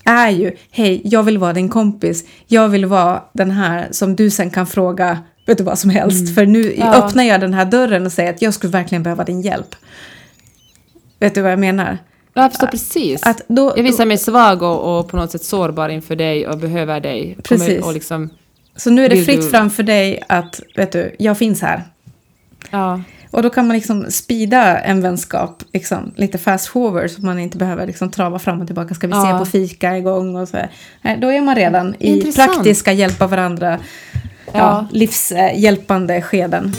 är 0.06 0.30
ju 0.30 0.52
hej, 0.72 1.02
jag 1.06 1.24
vill 1.24 1.38
vara 1.38 1.54
din 1.54 1.70
kompis. 1.70 2.24
Jag 2.48 2.70
vill 2.70 2.86
vara 2.86 3.22
den 3.34 3.52
här 3.52 3.88
som 3.92 4.16
du 4.16 4.30
sen 4.30 4.50
kan 4.50 4.68
fråga 4.68 5.20
vet 5.46 5.58
du 5.58 5.64
vad 5.64 5.80
som 5.80 5.90
helst. 5.90 6.36
För 6.36 6.46
nu 6.46 6.74
Ja. 6.78 6.94
öppnar 6.96 7.24
jag 7.24 7.42
den 7.42 7.54
här 7.54 7.66
dörren 7.66 8.06
och 8.06 8.12
säger 8.12 8.30
att 8.34 8.42
jag 8.42 8.54
skulle 8.54 8.72
verkligen 8.72 9.04
behöva 9.04 9.24
din 9.24 9.42
hjälp. 9.42 9.76
Vet 11.20 11.36
du 11.36 11.42
vad 11.42 11.52
jag 11.52 11.60
menar? 11.60 11.98
Ja, 12.34 12.42
jag 12.42 12.52
förstår 12.52 12.68
precis. 12.68 13.24
Att 13.24 13.42
då, 13.48 13.74
jag 13.76 13.84
visar 13.84 14.06
mig 14.06 14.18
svag 14.18 14.62
och, 14.62 15.00
och 15.00 15.08
på 15.08 15.18
något 15.18 15.32
sätt 15.32 15.44
sårbar 15.44 15.90
inför 15.90 16.16
dig 16.16 16.48
och 16.48 16.58
behöver 16.58 17.00
dig. 17.00 17.38
Precis. 17.44 17.84
Och 17.84 17.94
liksom, 17.94 18.30
så 18.76 18.90
nu 18.90 19.06
är 19.06 19.10
det 19.10 19.24
fritt 19.26 19.42
du- 19.42 19.50
fram 19.50 19.70
för 19.70 19.84
dig 19.84 20.24
att, 20.30 20.62
vet 20.76 20.92
du, 20.92 21.16
jag 21.20 21.38
finns 21.38 21.62
här. 21.62 21.84
ja. 22.72 23.02
Och 23.32 23.44
då 23.44 23.50
kan 23.50 23.68
man 23.68 23.76
liksom 23.76 24.06
speeda 24.10 24.80
en 24.80 25.02
vänskap 25.02 25.64
liksom, 25.74 26.12
lite 26.16 26.38
fast 26.38 26.68
forward 26.68 27.10
så 27.10 27.22
man 27.22 27.40
inte 27.40 27.58
behöver 27.58 27.88
liksom 27.88 28.12
trava 28.12 28.40
fram 28.40 28.62
och 28.62 28.68
tillbaka. 28.68 28.94
Ska 28.94 29.08
vi 29.08 29.14
Ja. 29.14 29.32
se 29.32 29.38
på 29.40 29.46
fika 29.46 29.98
igång 29.98 30.36
och 30.36 30.48
så. 30.48 30.58
Nej, 31.02 31.18
Då 31.22 31.28
är 31.32 31.42
man 31.42 31.56
redan 31.56 31.96
i 32.00 32.08
Intressant. 32.18 32.54
praktiska 32.54 32.94
hjälpa 32.94 33.28
varandra, 33.28 33.80
ja. 34.46 34.52
Ja. 34.54 34.88
livshjälpande 34.92 36.22
skeden. 36.22 36.74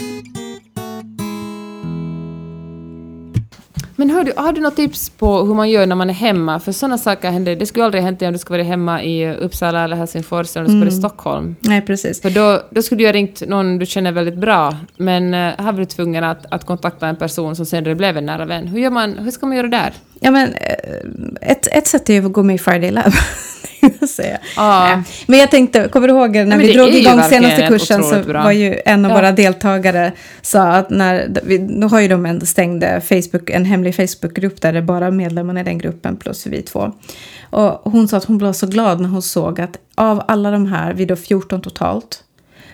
Men 3.95 4.09
hör 4.09 4.23
du, 4.23 4.33
har 4.37 4.53
du 4.53 4.61
något 4.61 4.75
tips 4.75 5.09
på 5.09 5.43
hur 5.43 5.53
man 5.53 5.69
gör 5.69 5.85
när 5.85 5.95
man 5.95 6.09
är 6.09 6.13
hemma? 6.13 6.59
För 6.59 6.71
sådana 6.71 6.97
saker 6.97 7.31
händer. 7.31 7.55
Det 7.55 7.65
skulle 7.65 7.85
aldrig 7.85 8.03
hänt 8.03 8.21
om 8.21 8.33
du 8.33 8.39
skulle 8.39 8.57
vara 8.57 8.67
hemma 8.67 9.03
i 9.03 9.35
Uppsala 9.35 9.83
eller 9.83 9.95
Helsingfors 9.95 10.55
eller 10.55 10.61
om 10.61 10.65
du 10.65 10.71
skulle 10.71 10.85
vara 10.85 10.95
i 10.95 10.99
Stockholm. 10.99 11.55
Nej, 11.59 11.81
precis. 11.81 12.21
För 12.21 12.29
då, 12.29 12.61
då 12.69 12.81
skulle 12.81 13.01
du 13.01 13.05
ha 13.05 13.13
ringt 13.13 13.47
någon 13.47 13.79
du 13.79 13.85
känner 13.85 14.11
väldigt 14.11 14.37
bra, 14.37 14.75
men 14.97 15.33
eh, 15.33 15.39
här 15.39 15.71
var 15.71 15.79
du 15.79 15.85
tvungen 15.85 16.23
att, 16.23 16.45
att 16.53 16.65
kontakta 16.65 17.07
en 17.07 17.15
person 17.15 17.55
som 17.55 17.65
senare 17.65 17.95
blev 17.95 18.17
en 18.17 18.25
nära 18.25 18.45
vän. 18.45 18.67
Hur, 18.67 18.79
gör 18.79 18.89
man, 18.89 19.17
hur 19.17 19.31
ska 19.31 19.45
man 19.45 19.57
göra 19.57 19.67
där? 19.67 19.93
Ja, 20.23 20.31
men, 20.31 20.53
eh, 20.53 21.51
ett, 21.51 21.67
ett 21.71 21.87
sätt 21.87 22.09
är 22.09 22.13
ju 22.13 22.25
att 22.25 22.33
gå 22.33 22.43
med 22.43 22.55
i 22.55 22.59
Friday 22.59 22.91
Lab. 22.91 23.13
säga. 24.09 24.37
Ja. 24.55 24.83
Nej. 24.83 25.03
Men 25.27 25.39
jag 25.39 25.51
tänkte, 25.51 25.87
kommer 25.87 26.07
du 26.07 26.13
ihåg 26.13 26.35
när 26.35 26.45
men 26.45 26.59
vi 26.59 26.73
drog 26.73 26.89
igång 26.89 27.21
senaste 27.23 27.67
kursen 27.67 28.03
så 28.03 28.19
bra. 28.23 28.43
var 28.43 28.51
ju 28.51 28.79
en 28.85 29.05
av 29.05 29.11
Ja. 29.11 29.17
våra 29.17 29.31
deltagare 29.31 30.11
sa 30.41 30.61
att 30.67 30.89
när, 30.89 31.31
vi, 31.43 31.59
nu 31.59 31.85
har 31.85 31.99
ju 31.99 32.07
de 32.07 32.25
en 32.25 32.45
stängd 32.45 32.83
Facebook, 32.83 33.49
en 33.49 33.65
hemlig 33.65 33.95
Facebookgrupp 33.95 34.61
där 34.61 34.73
det 34.73 34.79
är 34.79 34.83
bara 34.83 35.11
medlemmarna 35.11 35.59
i 35.59 35.63
den 35.63 35.77
gruppen 35.77 36.17
plus 36.17 36.47
vi 36.47 36.61
två. 36.61 36.91
Och 37.49 37.91
hon 37.91 38.07
sa 38.07 38.17
att 38.17 38.25
hon 38.25 38.37
blev 38.37 38.53
så 38.53 38.67
glad 38.67 38.99
när 39.01 39.09
hon 39.09 39.21
såg 39.21 39.61
att 39.61 39.77
av 39.95 40.23
alla 40.27 40.51
de 40.51 40.65
här, 40.65 40.93
vi 40.93 41.05
då 41.05 41.15
14 41.15 41.61
totalt, 41.61 42.23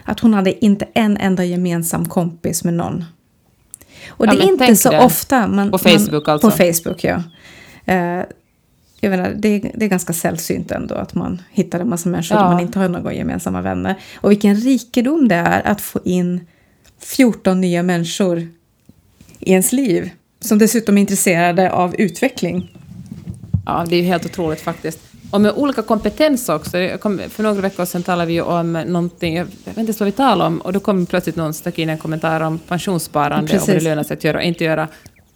att 0.03 0.19
hon 0.19 0.33
hade 0.33 0.65
inte 0.65 0.87
en 0.93 1.17
enda 1.17 1.43
gemensam 1.43 2.05
kompis 2.05 2.63
med 2.63 2.73
någon. 2.73 3.05
Och 4.09 4.25
Ja, 4.25 4.31
det 4.31 4.37
är 4.43 4.47
inte 4.47 4.75
så 4.75 4.91
det. 4.91 4.99
ofta 4.99 5.47
man... 5.47 5.71
På 5.71 5.77
Facebook 5.77 6.27
man, 6.27 6.33
alltså. 6.33 6.49
På 6.49 6.57
Facebook, 6.57 7.03
ja. 7.03 7.23
Eh, 7.89 8.23
jag 9.01 9.09
menar, 9.09 9.29
det, 9.37 9.59
det 9.75 9.85
är 9.85 9.89
ganska 9.89 10.13
sällsynt 10.13 10.71
ändå 10.71 10.95
att 10.95 11.15
man 11.15 11.41
hittar 11.51 11.79
en 11.79 11.89
massa 11.89 12.09
människor 12.09 12.37
Ja. 12.37 12.43
där 12.43 12.49
man 12.51 12.59
inte 12.59 12.79
har 12.79 12.89
några 12.89 13.13
gemensamma 13.13 13.61
vänner. 13.61 13.95
Och 14.15 14.31
vilken 14.31 14.55
rikedom 14.55 15.27
det 15.27 15.35
är 15.35 15.67
att 15.67 15.81
få 15.81 15.99
in 16.03 16.45
14 16.99 17.61
nya 17.61 17.83
människor 17.83 18.39
i 19.39 19.51
ens 19.51 19.71
liv. 19.71 20.09
Som 20.39 20.57
dessutom 20.57 20.97
är 20.97 21.01
intresserade 21.01 21.71
av 21.71 21.95
utveckling. 21.95 22.71
Ja, 23.65 23.85
det 23.89 23.95
är 23.95 24.01
ju 24.01 24.05
helt 24.07 24.25
otroligt 24.25 24.61
faktiskt. 24.61 24.99
Och 25.31 25.41
med 25.41 25.51
olika 25.55 25.81
kompetenser 25.81 26.55
också. 26.55 26.71
För 27.29 27.43
några 27.43 27.61
veckor 27.61 27.85
sedan 27.85 28.03
talade 28.03 28.27
vi 28.27 28.33
ju 28.33 28.41
om 28.41 28.73
någonting, 28.73 29.35
jag 29.35 29.45
vet 29.45 29.67
inte 29.67 29.79
ens 29.81 29.99
vad 29.99 30.05
vi 30.05 30.11
talade 30.11 30.47
om, 30.47 30.61
och 30.61 30.73
då 30.73 30.79
kom 30.79 31.05
plötsligt 31.05 31.35
någon 31.35 31.53
stack 31.53 31.79
in 31.79 31.89
en 31.89 31.97
kommentar 31.97 32.41
om 32.41 32.59
pensionssparande 32.59 33.35
och 33.43 33.59
vad 33.59 33.61
det 33.61 33.65
Precis. 33.65 33.83
lönar 33.83 34.03
sig 34.03 34.17
att 34.17 34.23
göra 34.23 34.37
och 34.37 34.43
inte 34.43 34.63
göra. 34.63 34.87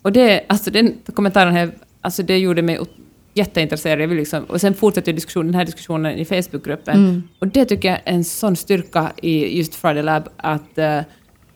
Och 0.02 0.12
det, 0.12 0.44
alltså 0.48 0.72
den 0.72 0.94
kommentaren 1.14 1.54
här, 1.54 1.72
alltså 2.04 2.24
det 2.24 2.38
gjorde 2.38 2.62
mig 2.62 2.80
jätteintresserad. 3.34 4.02
Jag 4.02 4.08
vill 4.08 4.18
liksom, 4.18 4.44
och 4.44 4.62
sen 4.62 4.74
fortsätter 4.74 5.14
diskussionen, 5.14 5.48
den 5.48 5.56
här 5.56 5.66
diskussionen 5.66 6.18
i 6.18 6.26
Facebookgruppen. 6.26 6.96
Mm. 6.96 7.24
Och 7.40 7.48
det 7.48 7.66
tycker 7.66 7.90
jag 7.90 7.98
är 7.98 8.14
en 8.14 8.24
sån 8.24 8.56
styrka 8.56 9.12
i 9.22 9.58
just 9.58 9.76
Friday 9.76 10.04
Lab, 10.04 10.30
att, 10.38 10.78
eh, 10.78 11.00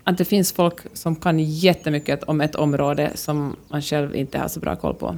att 0.04 0.18
det 0.18 0.26
finns 0.26 0.54
folk 0.54 0.76
som 0.94 1.16
kan 1.16 1.40
jättemycket 1.40 2.24
om 2.24 2.42
ett 2.42 2.56
område 2.56 3.12
som 3.16 3.56
man 3.68 3.82
själv 3.82 4.16
inte 4.16 4.38
har 4.38 4.48
så 4.48 4.60
bra 4.60 4.76
koll 4.76 4.94
på. 4.94 5.18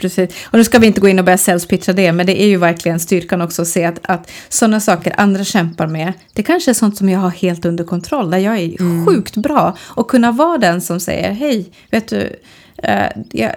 Precis. 0.00 0.46
Och 0.46 0.58
nu 0.58 0.64
ska 0.64 0.78
vi 0.78 0.86
inte 0.86 1.00
gå 1.00 1.08
in 1.08 1.18
och 1.18 1.24
börja 1.24 1.38
salespitcha 1.38 1.92
det, 1.92 2.12
men 2.12 2.26
det 2.26 2.42
är 2.42 2.46
ju 2.46 2.56
verkligen 2.56 3.00
styrkan 3.00 3.42
också 3.42 3.62
att 3.62 3.68
se 3.68 3.84
att, 3.84 3.98
att 4.02 4.30
sådana 4.48 4.80
saker 4.80 5.14
andra 5.16 5.44
kämpar 5.44 5.86
med, 5.86 6.12
det 6.32 6.42
kanske 6.42 6.70
är 6.70 6.74
sånt 6.74 6.96
som 6.96 7.08
jag 7.08 7.20
har 7.20 7.30
helt 7.30 7.64
under 7.64 7.84
kontroll, 7.84 8.30
där 8.30 8.38
jag 8.38 8.58
är 8.58 9.06
sjukt 9.06 9.36
bra. 9.36 9.76
Och 9.80 10.10
kunna 10.10 10.32
vara 10.32 10.58
den 10.58 10.80
som 10.80 11.00
säger, 11.00 11.32
hej, 11.32 11.72
vet 11.90 12.08
du, 12.08 12.36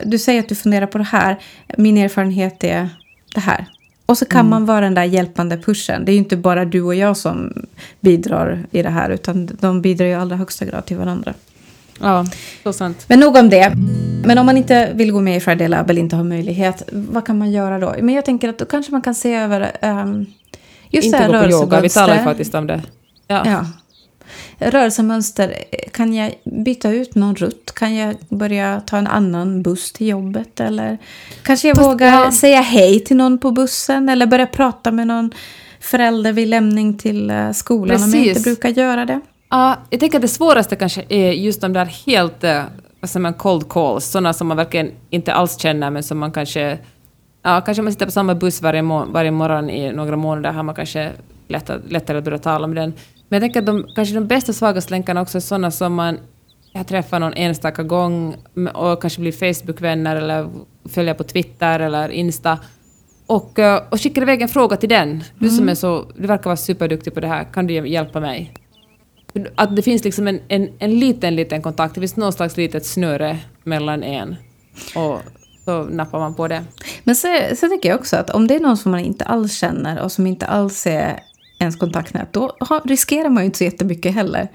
du 0.04 0.18
säger 0.18 0.40
att 0.40 0.50
du 0.50 0.56
funderar 0.56 0.88
på 0.88 0.98
det 0.98 1.04
här, 1.04 1.38
min 1.78 1.98
erfarenhet 1.98 2.64
är 2.64 2.90
det 3.36 3.42
här. 3.42 3.66
Och 4.06 4.18
så 4.18 4.26
kan 4.26 4.50
man 4.50 4.66
vara 4.66 4.82
den 4.82 4.94
där 4.94 5.04
hjälpande 5.04 5.58
pushen. 5.58 6.06
Det 6.06 6.12
är 6.12 6.14
ju 6.14 6.20
inte 6.20 6.38
bara 6.38 6.66
du 6.66 6.82
och 6.82 6.96
jag 6.96 7.18
som 7.18 7.66
bidrar 8.00 8.66
i 8.72 8.82
det 8.82 8.90
här, 8.90 9.10
utan 9.10 9.50
de 9.62 9.82
bidrar 9.82 10.06
ju 10.06 10.12
i 10.12 10.16
allra 10.16 10.36
högsta 10.36 10.66
grad 10.66 10.86
till 10.86 10.98
varandra. 10.98 11.34
Ja, 12.00 12.26
så 12.64 12.74
sant. 12.74 13.06
Men 13.08 13.20
nog 13.20 13.36
om 13.36 13.50
det. 13.50 13.74
Men 14.26 14.38
om 14.38 14.46
man 14.46 14.58
inte 14.58 14.92
vill 14.94 15.12
gå 15.12 15.22
med 15.22 15.38
i 15.38 15.40
Friday 15.40 15.68
Lab 15.68 15.90
eller 15.90 16.02
inte 16.02 16.16
har 16.16 16.24
möjlighet, 16.24 16.84
vad 16.92 17.26
kan 17.26 17.38
man 17.38 17.52
göra 17.52 17.80
då? 17.80 17.96
Men 18.02 18.16
jag 18.16 18.26
tänker 18.26 18.50
att 18.50 18.58
då 18.58 18.66
kanske 18.66 18.92
man 18.92 19.02
kan 19.02 19.16
se 19.16 19.34
över 19.34 19.72
um, 19.82 20.26
just 20.90 21.12
det 21.12 21.18
inte 21.18 21.18
här 21.18 21.28
gå 21.28 21.44
på 21.44 21.52
yoga, 21.52 21.82
vi 21.82 21.90
talar 21.90 22.18
ju 22.18 22.24
faktiskt 22.24 22.56
om 22.56 22.68
det. 22.68 22.82
Ja. 23.28 23.44
Ja. 23.46 23.66
Rörelsemönster, 24.58 25.56
kan 25.92 26.14
jag 26.14 26.34
byta 26.44 26.92
ut 26.92 27.16
någon 27.16 27.36
rutt? 27.36 27.72
Kan 27.76 27.96
jag 27.96 28.16
börja 28.30 28.82
ta 28.86 28.98
en 28.98 29.08
annan 29.08 29.62
buss 29.62 29.92
till 29.92 30.08
jobbet? 30.08 30.60
Eller 30.60 30.98
kanske 31.44 31.68
jag 31.68 31.78
Fast, 31.78 31.90
vågar 31.90 32.08
ja. 32.08 32.32
säga 32.32 32.62
hej 32.62 33.00
till 33.00 33.18
någon 33.18 33.38
på 33.38 33.52
bussen? 33.52 34.10
Eller 34.10 34.26
börja 34.26 34.48
prata 34.48 34.92
med 34.92 35.08
någon 35.08 35.32
förälder 35.80 36.34
vid 36.34 36.48
lämning 36.48 36.98
till 36.98 37.30
eh, 37.30 37.52
skolan 37.52 37.96
om 37.96 38.02
jag 38.02 38.12
Precis. 38.12 38.38
inte 38.38 38.50
brukar 38.50 38.70
göra 38.70 39.06
det? 39.06 39.20
Ja, 39.50 39.78
jag 39.90 40.00
tänker 40.00 40.18
att 40.18 40.22
det 40.22 40.28
svåraste 40.28 40.76
kanske 40.76 41.04
är 41.10 41.32
just 41.32 41.62
de 41.62 41.74
där 41.74 41.86
helt, 41.86 42.44
eh, 42.44 42.64
vad 43.00 43.10
säger 43.10 43.22
man, 43.22 43.34
cold 43.34 43.70
calls, 43.70 44.06
sådana 44.06 44.34
som 44.34 44.48
man 44.48 44.58
verkligen 44.58 44.92
inte 45.10 45.34
alls 45.34 45.60
känner 45.60 45.92
men 45.92 46.04
som 46.04 46.18
man 46.18 46.32
kanske 46.32 46.78
Ja, 47.48 47.62
kanske 47.62 47.82
man 47.82 47.94
sitter 47.94 48.06
på 48.06 48.12
samma 48.12 48.36
buss 48.36 48.62
varje, 48.62 48.82
må 48.82 49.06
varje 49.06 49.32
morgon 49.32 49.70
i 49.70 49.92
några 49.92 50.16
månader 50.16 50.52
har 50.52 50.64
man 50.64 50.76
kanske 50.76 51.12
lättare, 51.48 51.82
lättare 51.90 52.18
att 52.18 52.24
börja 52.24 52.38
tala 52.38 52.66
om 52.66 52.76
den. 52.76 52.94
Men 53.30 53.42
jag 53.42 53.42
tänker 53.42 53.60
att 53.60 53.66
de, 53.66 53.88
kanske 53.96 54.16
de 54.16 54.28
bästa 54.28 54.54
svagaste 54.54 54.92
länkarna 54.92 55.22
också 55.22 55.38
är 55.38 55.42
sådana 55.42 55.72
som 55.72 55.94
man 55.94 56.20
jag 56.74 56.88
träffar 56.88 57.20
någon 57.20 57.34
enstaka 57.34 57.84
gång 57.84 58.36
och 58.74 59.02
kanske 59.02 59.22
blir 59.22 59.32
Facebook-vänner 59.32 60.16
eller 60.16 60.50
följer 60.90 61.14
på 61.14 61.24
Twitter 61.24 61.80
eller 61.80 62.10
Insta 62.10 62.60
och, 63.26 63.60
eh, 63.60 63.84
och 63.90 64.02
skickar 64.02 64.22
iväg 64.22 64.42
en 64.42 64.50
fråga 64.50 64.78
till 64.78 64.90
den. 64.90 65.24
Du 65.40 65.50
som 65.50 65.58
mm. 65.58 65.70
är 65.70 65.76
så, 65.76 66.06
du 66.16 66.28
verkar 66.28 66.44
vara 66.44 66.58
superduktig 66.58 67.14
på 67.14 67.20
det 67.20 67.28
här, 67.28 67.44
kan 67.44 67.68
du 67.68 67.88
hjälpa 67.88 68.20
mig? 68.20 68.54
Att 69.56 69.76
det 69.76 69.82
finns 69.82 70.04
liksom 70.04 70.28
en, 70.28 70.40
en, 70.48 70.70
en 70.80 71.00
liten, 71.00 71.36
liten 71.36 71.62
kontakt, 71.62 71.96
det 71.96 72.02
finns 72.02 72.16
någon 72.16 72.34
slags 72.34 72.58
litet 72.58 72.86
snöre 72.86 73.40
mellan 73.64 74.04
en. 74.04 74.36
Och 74.96 75.20
så 75.66 75.84
nappar 75.84 76.20
man 76.20 76.36
på 76.36 76.48
det. 76.48 76.64
Men 77.04 77.16
så, 77.16 77.28
så 77.56 77.68
tänker 77.68 77.90
jag 77.90 78.00
också 78.00 78.18
att 78.18 78.30
om 78.30 78.48
det 78.48 78.56
är 78.56 78.60
någon 78.60 78.78
som 78.78 78.92
man 78.92 79.00
inte 79.00 79.26
alls 79.26 79.58
känner 79.58 80.02
och 80.02 80.12
som 80.12 80.28
inte 80.28 80.46
alls 80.46 80.88
är 80.88 81.20
ens 81.60 81.76
kontaktnät, 81.76 82.34
då 82.34 82.56
riskerar 82.86 83.30
man 83.30 83.44
ju 83.44 83.46
inte 83.46 83.58
så 83.58 83.64
jättemycket 83.64 84.16
heller. 84.16 84.48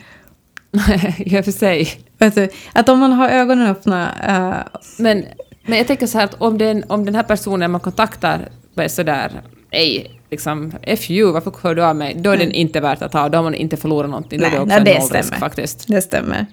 Nej, 0.70 1.14
i 1.26 1.40
och 1.40 1.44
för 1.44 1.52
sig. 1.52 1.88
Du, 2.18 2.48
att 2.72 2.88
om 2.88 2.98
man 2.98 3.12
har 3.12 3.28
ögonen 3.28 3.66
öppna... 3.66 4.08
Uh... 4.28 4.78
Men, 4.98 5.24
men 5.66 5.78
jag 5.78 5.86
tänker 5.86 6.06
så 6.06 6.18
här 6.18 6.24
att 6.24 6.34
om 6.34 6.58
den, 6.58 6.84
om 6.88 7.04
den 7.04 7.14
här 7.14 7.22
personen 7.22 7.70
man 7.70 7.80
kontaktar 7.80 8.48
är 8.76 8.88
sådär, 8.88 9.42
nej, 9.72 10.19
liksom, 10.30 10.72
FU, 10.98 11.32
varför 11.32 11.52
hör 11.62 11.74
du 11.74 11.84
av 11.84 11.96
mig? 11.96 12.14
Då 12.14 12.30
är 12.30 12.36
den 12.36 12.52
inte 12.52 12.80
värt 12.80 13.02
att 13.02 13.12
ha, 13.12 13.28
då 13.28 13.38
har 13.38 13.42
man 13.42 13.54
inte 13.54 13.76
förlorat 13.76 14.10
någonting. 14.10 14.40
Nej, 14.40 14.50
då 14.50 14.56
är 14.56 14.58
det 14.58 14.62
också 14.64 14.84
nej, 14.84 14.94
det 14.94 15.02
stämmer. 15.02 15.40
faktiskt. 15.40 15.84
Det 15.88 16.02
stämmer. 16.02 16.46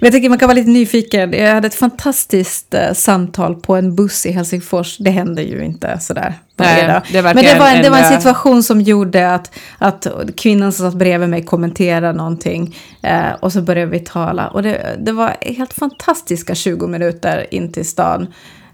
Men 0.00 0.06
jag 0.06 0.12
tycker 0.12 0.28
man 0.28 0.38
kan 0.38 0.48
vara 0.48 0.56
lite 0.56 0.70
nyfiken. 0.70 1.32
Jag 1.32 1.54
hade 1.54 1.66
ett 1.66 1.74
fantastiskt 1.74 2.74
uh, 2.74 2.92
samtal 2.92 3.54
på 3.54 3.76
en 3.76 3.94
buss 3.94 4.26
i 4.26 4.32
Helsingfors. 4.32 4.98
Det 4.98 5.10
hände 5.10 5.42
ju 5.42 5.64
inte 5.64 5.98
sådär. 5.98 6.34
Nej, 6.56 7.00
det 7.12 7.22
Men 7.22 7.36
det 7.36 7.58
var, 7.58 7.68
en, 7.68 7.82
det 7.82 7.90
var 7.90 7.98
en 7.98 8.20
situation 8.20 8.62
som 8.62 8.80
gjorde 8.80 9.34
att, 9.34 9.54
att 9.78 10.06
kvinnan 10.36 10.72
som 10.72 10.90
satt 10.90 10.98
bredvid 10.98 11.28
mig 11.28 11.44
kommenterade 11.44 12.12
någonting. 12.12 12.76
Uh, 13.04 13.32
och 13.40 13.52
så 13.52 13.62
började 13.62 13.90
vi 13.90 14.00
tala. 14.00 14.48
Och 14.48 14.62
det, 14.62 14.96
det 14.98 15.12
var 15.12 15.36
helt 15.40 15.72
fantastiska 15.72 16.54
20 16.54 16.86
minuter 16.86 17.46
in 17.54 17.72
till 17.72 17.88
stan. 17.88 18.26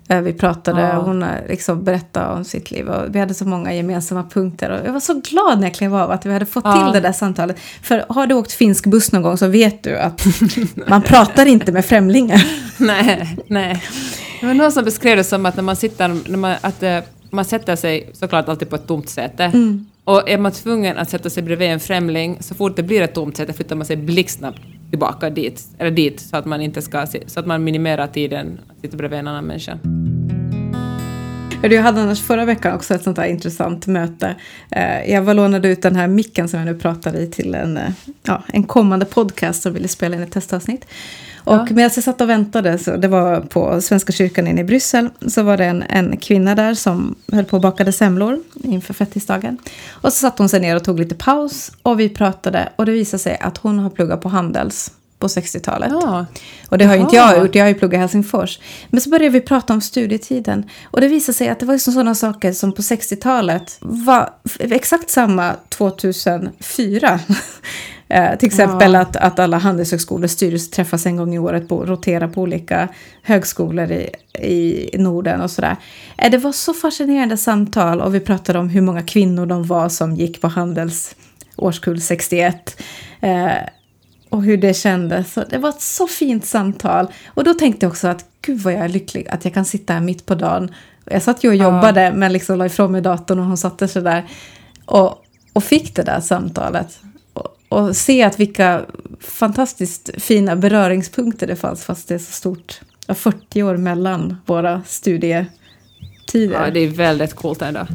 Eh, 0.09 0.21
vi 0.21 0.33
pratade 0.33 0.81
ja. 0.81 0.99
hon 0.99 1.25
liksom 1.49 1.85
berättade 1.85 2.35
om 2.35 2.45
sitt 2.45 2.71
liv. 2.71 2.89
Och 2.89 3.15
vi 3.15 3.19
hade 3.19 3.35
så 3.35 3.45
många 3.45 3.75
gemensamma 3.75 4.23
punkter. 4.23 4.71
Och 4.71 4.87
jag 4.87 4.93
var 4.93 5.01
så 5.01 5.15
glad 5.15 5.61
när 5.61 5.67
jag 5.67 5.75
klev 5.75 5.95
av 5.95 6.11
att 6.11 6.27
vi 6.27 6.33
hade 6.33 6.47
fått 6.47 6.65
ja. 6.65 6.85
till 6.85 6.93
det 6.93 7.09
där 7.09 7.13
samtalet. 7.13 7.57
För 7.83 8.05
har 8.09 8.27
du 8.27 8.35
åkt 8.35 8.53
finsk 8.53 8.87
buss 8.87 9.13
någon 9.13 9.23
gång 9.23 9.37
så 9.37 9.47
vet 9.47 9.83
du 9.83 9.99
att 9.99 10.27
man 10.87 11.03
pratar 11.03 11.47
inte 11.47 11.73
med 11.73 11.85
främlingar. 11.85 12.47
nej, 12.77 13.37
nej. 13.47 13.83
Det 14.41 14.47
var 14.47 14.55
någon 14.55 14.73
som 14.73 14.85
beskrev 14.85 15.17
det 15.17 15.25
som 15.25 15.47
att 15.47 15.57
när 15.57 15.63
man 15.63 15.77
sitter, 15.77 16.09
när 16.09 16.39
man, 16.39 16.55
att 16.61 16.83
eh, 16.83 16.99
man 17.31 17.45
sätter 17.45 17.77
sig 17.77 18.11
såklart 18.13 18.49
alltid 18.49 18.71
på 18.71 18.77
ett 18.77 18.87
tomt 18.87 19.09
säte. 19.09 19.45
Mm. 19.45 19.87
Och 20.05 20.29
är 20.29 20.39
man 20.39 20.53
tvungen 20.53 20.99
att 20.99 21.11
sätta 21.11 21.31
sig 21.31 21.43
bredvid 21.43 21.69
en 21.69 21.81
främling, 21.81 22.39
så 22.41 22.55
fort 22.55 22.77
det 22.77 22.83
blir 22.83 23.03
ett 23.03 23.15
tomt 23.15 23.37
säte 23.37 23.53
flyttar 23.53 23.77
man 23.77 23.87
sig 23.87 23.97
blixtsnabbt 23.97 24.61
tillbaka 24.91 25.31
dit, 25.31 25.69
eller 25.79 25.91
dit 25.91 26.21
så 26.21 26.37
att 26.37 26.45
man 26.45 26.61
inte 26.61 26.83
ska, 26.83 27.07
så 27.27 27.41
att 27.41 27.47
man 27.47 27.65
minimerar 27.65 28.07
tiden 28.07 28.61
att 28.69 28.81
sitta 28.81 28.97
bredvid 28.97 29.19
en 29.19 29.29
annan 29.29 29.45
människa. 29.45 29.79
Jag 31.75 31.83
hade 31.83 32.03
annars 32.03 32.23
förra 32.23 32.45
veckan 32.45 32.75
också 32.75 32.95
ett 32.95 33.03
sånt 33.03 33.19
här 33.19 33.27
intressant 33.27 33.87
möte. 33.87 34.37
Eh, 34.71 35.13
jag 35.13 35.23
var 35.23 35.35
lånade 35.35 35.69
ut 35.69 35.83
den 35.83 35.97
här 35.97 36.09
micken 36.09 36.49
som 36.49 36.59
jag 36.59 36.67
nu 36.67 36.79
pratar 36.79 37.17
i 37.17 37.27
till 37.27 37.55
en, 37.55 37.77
eh, 37.77 37.91
ja, 38.23 38.43
en 38.47 38.63
kommande 38.63 39.07
podcast 39.07 39.63
som 39.63 39.73
ville 39.73 39.89
spela 39.89 40.17
in 40.17 40.23
ett 40.23 40.33
testavsnitt. 40.33 40.85
Och 41.47 41.55
ja. 41.55 41.65
medan 41.65 41.83
jag 41.83 41.93
satt 41.93 42.21
och 42.21 42.29
väntade, 42.29 42.79
så 42.79 42.97
det 42.97 43.09
var 43.09 43.41
på 43.41 43.81
Svenska 43.81 44.13
kyrkan 44.13 44.47
inne 44.47 44.61
i 44.61 44.65
Bryssel, 44.65 45.11
så 45.27 45.43
var 45.43 45.57
det 45.57 45.65
en, 45.65 45.83
en 45.83 46.17
kvinna 46.17 46.55
där 46.55 46.75
som 46.75 47.15
höll 47.33 47.45
på 47.45 47.57
att 47.57 47.63
baka 47.63 47.93
semlor 47.93 48.41
inför 48.63 48.95
fettisdagen. 48.95 49.59
Och 49.89 50.13
så 50.13 50.19
satte 50.19 50.43
hon 50.43 50.49
sig 50.49 50.61
ner 50.61 50.77
och 50.77 50.85
tog 50.85 50.99
lite 50.99 51.15
paus 51.15 51.73
och 51.83 52.01
vi 52.01 52.09
pratade 52.09 52.69
och 52.77 52.87
det 52.87 52.93
visade 52.93 53.23
sig 53.23 53.39
att 53.41 53.59
hon 53.59 53.79
har 53.79 53.91
pluggat 53.91 54.21
på 54.21 54.29
Handels 54.29 54.91
på 55.19 55.27
60-talet. 55.27 55.93
Ja. 55.93 56.27
Och 56.69 56.79
det 56.79 56.85
har 56.85 56.95
ju 56.95 57.01
inte 57.01 57.17
jag 57.17 57.39
gjort, 57.39 57.55
jag 57.55 57.65
har 57.65 57.69
ju 57.69 57.75
pluggat 57.75 57.99
i 57.99 58.01
Helsingfors. 58.01 58.59
Men 58.91 59.01
så 59.01 59.11
började 59.11 59.29
vi 59.29 59.41
prata 59.41 59.73
om 59.73 59.81
studietiden. 59.81 60.71
Och 60.85 61.01
det 61.01 61.09
visade 61.09 61.39
sig 61.39 61.49
att 61.49 61.61
det 61.61 61.67
var 61.67 61.79
sådana 61.79 62.15
saker 62.15 62.53
som 62.53 62.73
på 62.73 62.83
60-talet 62.83 63.77
var 63.81 64.31
exakt 64.59 65.11
samma 65.11 65.55
2004. 65.69 67.21
Eh, 68.09 68.39
till 68.39 68.47
exempel 68.47 68.93
ja. 68.93 69.01
att, 69.01 69.17
att 69.17 69.39
alla 69.39 69.59
handelshögskolors 69.59 70.31
styrelser 70.31 70.73
träffas 70.73 71.07
en 71.07 71.17
gång 71.17 71.35
i 71.35 71.39
året 71.39 71.73
och 71.73 71.89
roterar 71.89 72.29
på 72.29 72.43
olika 72.43 72.89
högskolor 73.23 73.91
i, 73.91 74.11
i 74.93 74.99
Norden 74.99 75.41
och 75.41 75.51
sådär. 75.51 75.77
Eh, 76.19 76.31
det 76.31 76.39
var 76.39 76.53
så 76.53 76.75
fascinerande 76.75 77.37
samtal 77.37 78.01
och 78.01 78.15
vi 78.15 78.21
pratade 78.21 78.59
om 78.59 78.69
hur 78.69 78.81
många 78.81 79.03
kvinnor 79.03 79.47
de 79.47 79.65
var 79.65 79.89
som 79.89 80.17
gick 80.17 80.41
på 80.41 80.49
Handels 80.49 81.17
årskull 81.57 82.01
61. 82.01 82.83
Och 84.37 84.43
hur 84.43 84.57
det 84.57 84.75
kändes. 84.75 85.33
Så 85.33 85.45
det 85.45 85.59
var 85.59 85.69
ett 85.69 85.81
så 85.81 86.07
fint 86.07 86.47
samtal. 86.47 87.07
Och 87.27 87.45
då 87.45 87.55
tänkte 87.55 87.87
jag 87.87 87.91
också 87.91 88.09
att 88.09 88.25
gud 88.43 88.61
vad 88.61 88.73
jag 88.73 88.81
är 88.81 88.89
lycklig 88.89 89.29
att 89.29 89.45
jag 89.45 89.55
kan 89.55 89.65
sitta 89.65 89.93
här 89.93 90.01
mitt 90.01 90.27
på 90.27 90.35
dagen. 90.35 90.75
Jag 91.05 91.23
satt 91.23 91.45
ju 91.45 91.49
och 91.49 91.55
jobbade 91.55 92.03
ja. 92.03 92.13
men 92.13 92.33
liksom 92.33 92.59
la 92.59 92.67
ifrån 92.67 92.93
mig 92.93 93.01
datorn 93.01 93.39
och 93.39 93.45
hon 93.45 93.57
satte 93.57 93.89
sig 93.89 94.03
där. 94.03 94.25
Och, 94.85 95.25
och 95.53 95.65
fick 95.65 95.97
det 95.97 96.03
där 96.03 96.21
samtalet 96.21 96.99
och 97.69 97.97
se 97.97 98.23
att 98.23 98.41
vilka 98.41 98.85
fantastiskt 99.21 100.11
fina 100.19 100.57
beröringspunkter 100.57 101.47
det 101.47 101.57
fanns 101.57 101.85
fast 101.85 102.09
det 102.09 102.15
är 102.15 102.19
så 102.19 102.33
stort. 102.33 102.81
40 103.09 103.63
år 103.63 103.77
mellan 103.77 104.37
våra 104.47 104.83
studietider. 104.87 105.51
Ja, 106.33 106.71
det 106.71 106.81
är 106.81 106.89
väldigt 106.89 107.35
coolt 107.35 107.63
ändå. 107.63 107.87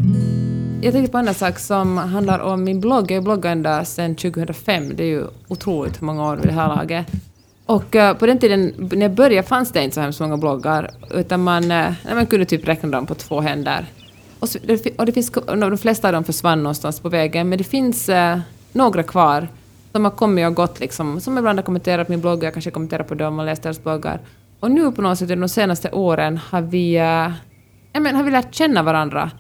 Jag 0.84 0.94
tänkte 0.94 1.12
på 1.12 1.18
en 1.18 1.24
annan 1.24 1.34
sak 1.34 1.60
som 1.60 1.98
handlar 1.98 2.40
om 2.40 2.64
min 2.64 2.80
blogg. 2.80 3.12
Jag 3.12 3.18
har 3.18 3.22
bloggat 3.22 3.52
ända 3.52 3.86
sedan 3.86 4.16
2005. 4.16 4.96
Det 4.96 5.04
är 5.04 5.08
ju 5.08 5.24
otroligt 5.48 6.02
många 6.02 6.30
år 6.30 6.36
vid 6.36 6.48
det 6.48 6.54
här 6.54 6.68
laget. 6.68 7.06
Och 7.66 7.96
uh, 7.96 8.14
på 8.14 8.26
den 8.26 8.40
tiden, 8.40 8.74
när 8.78 9.02
jag 9.02 9.12
började, 9.12 9.48
fanns 9.48 9.72
det 9.72 9.84
inte 9.84 9.96
så 9.96 10.02
hemskt 10.02 10.20
många 10.20 10.38
bloggar. 10.38 10.92
Utan 11.12 11.44
man, 11.44 11.72
uh, 11.72 11.94
man 12.14 12.26
kunde 12.26 12.46
typ 12.46 12.68
räkna 12.68 12.90
dem 12.90 13.06
på 13.06 13.16
två 13.16 13.42
händer. 13.42 13.86
Och, 14.40 14.50
så, 14.50 14.60
och 14.98 15.06
det 15.06 15.12
finns, 15.12 15.32
de 15.46 15.78
flesta 15.78 16.08
av 16.08 16.14
dem 16.14 16.24
försvann 16.24 16.64
någonstans 16.64 17.00
på 17.00 17.10
vägen, 17.10 17.50
men 17.50 17.58
det 17.58 17.64
finns 17.64 18.10
uh, 18.10 18.40
några 18.72 19.04
kvar 19.04 19.48
som 19.92 20.04
har 20.04 20.12
kommit 20.12 20.48
och 20.48 20.54
gått, 20.54 20.80
liksom, 20.80 21.22
som 21.22 21.38
ibland 21.38 21.60
har 21.60 21.64
kommenterat 21.64 22.10
min 22.10 22.22
blogg, 22.22 22.44
jag 22.44 22.54
kanske 22.54 22.72
kommenterar 22.72 23.04
på 23.04 23.16
dem 23.16 23.40
och 23.40 23.46
läst 23.46 23.64
deras 23.64 23.84
bloggar. 23.84 24.20
Och 24.60 24.72
nu 24.72 24.92
på 24.92 25.02
något 25.02 25.18
sätt 25.18 25.30
de 25.30 25.50
senaste 25.50 25.92
åren 25.92 26.40
har 26.50 26.62
vi, 26.62 26.96
äh, 26.96 28.02
men, 28.02 28.16
har 28.16 28.24
vi 28.24 28.32
lärt 28.32 28.56
känna 28.56 28.84
varandra. 28.84 29.32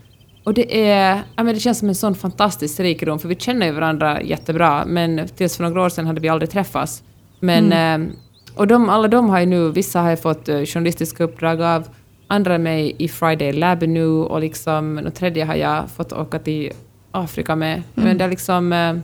Och 0.43 0.53
det, 0.53 0.89
är, 0.89 1.23
ja, 1.35 1.43
men 1.43 1.53
det 1.53 1.59
känns 1.59 1.79
som 1.79 1.89
en 1.89 1.95
sån 1.95 2.15
fantastisk 2.15 2.79
rikedom, 2.79 3.19
för 3.19 3.27
vi 3.27 3.35
känner 3.35 3.65
ju 3.65 3.71
varandra 3.71 4.21
jättebra, 4.21 4.83
men 4.85 5.27
tills 5.27 5.57
för 5.57 5.63
några 5.63 5.81
år 5.81 5.89
sedan 5.89 6.07
hade 6.07 6.21
vi 6.21 6.29
aldrig 6.29 6.49
träffats. 6.49 7.03
Men, 7.39 7.65
mm. 7.65 8.01
äh, 8.01 8.15
och 8.55 8.67
de, 8.67 8.89
alla 8.89 9.07
de 9.07 9.29
har 9.29 9.39
ju 9.39 9.45
nu, 9.45 9.71
vissa 9.71 10.01
har 10.01 10.09
ju 10.09 10.17
fått 10.17 10.49
uh, 10.49 10.65
journalistiska 10.65 11.23
uppdrag 11.23 11.61
av, 11.61 11.87
andra 12.27 12.53
är 12.53 12.59
med 12.59 12.91
i 12.97 13.07
Friday 13.07 13.53
Lab 13.53 13.83
nu 13.83 14.07
och 14.07 14.39
liksom, 14.39 15.01
och 15.05 15.13
tredje 15.13 15.45
har 15.45 15.55
jag 15.55 15.89
fått 15.89 16.13
åka 16.13 16.39
till 16.39 16.71
Afrika 17.11 17.55
med. 17.55 17.73
Mm. 17.73 17.83
Men 17.93 18.17
det 18.17 18.23
är 18.23 18.29
liksom... 18.29 19.01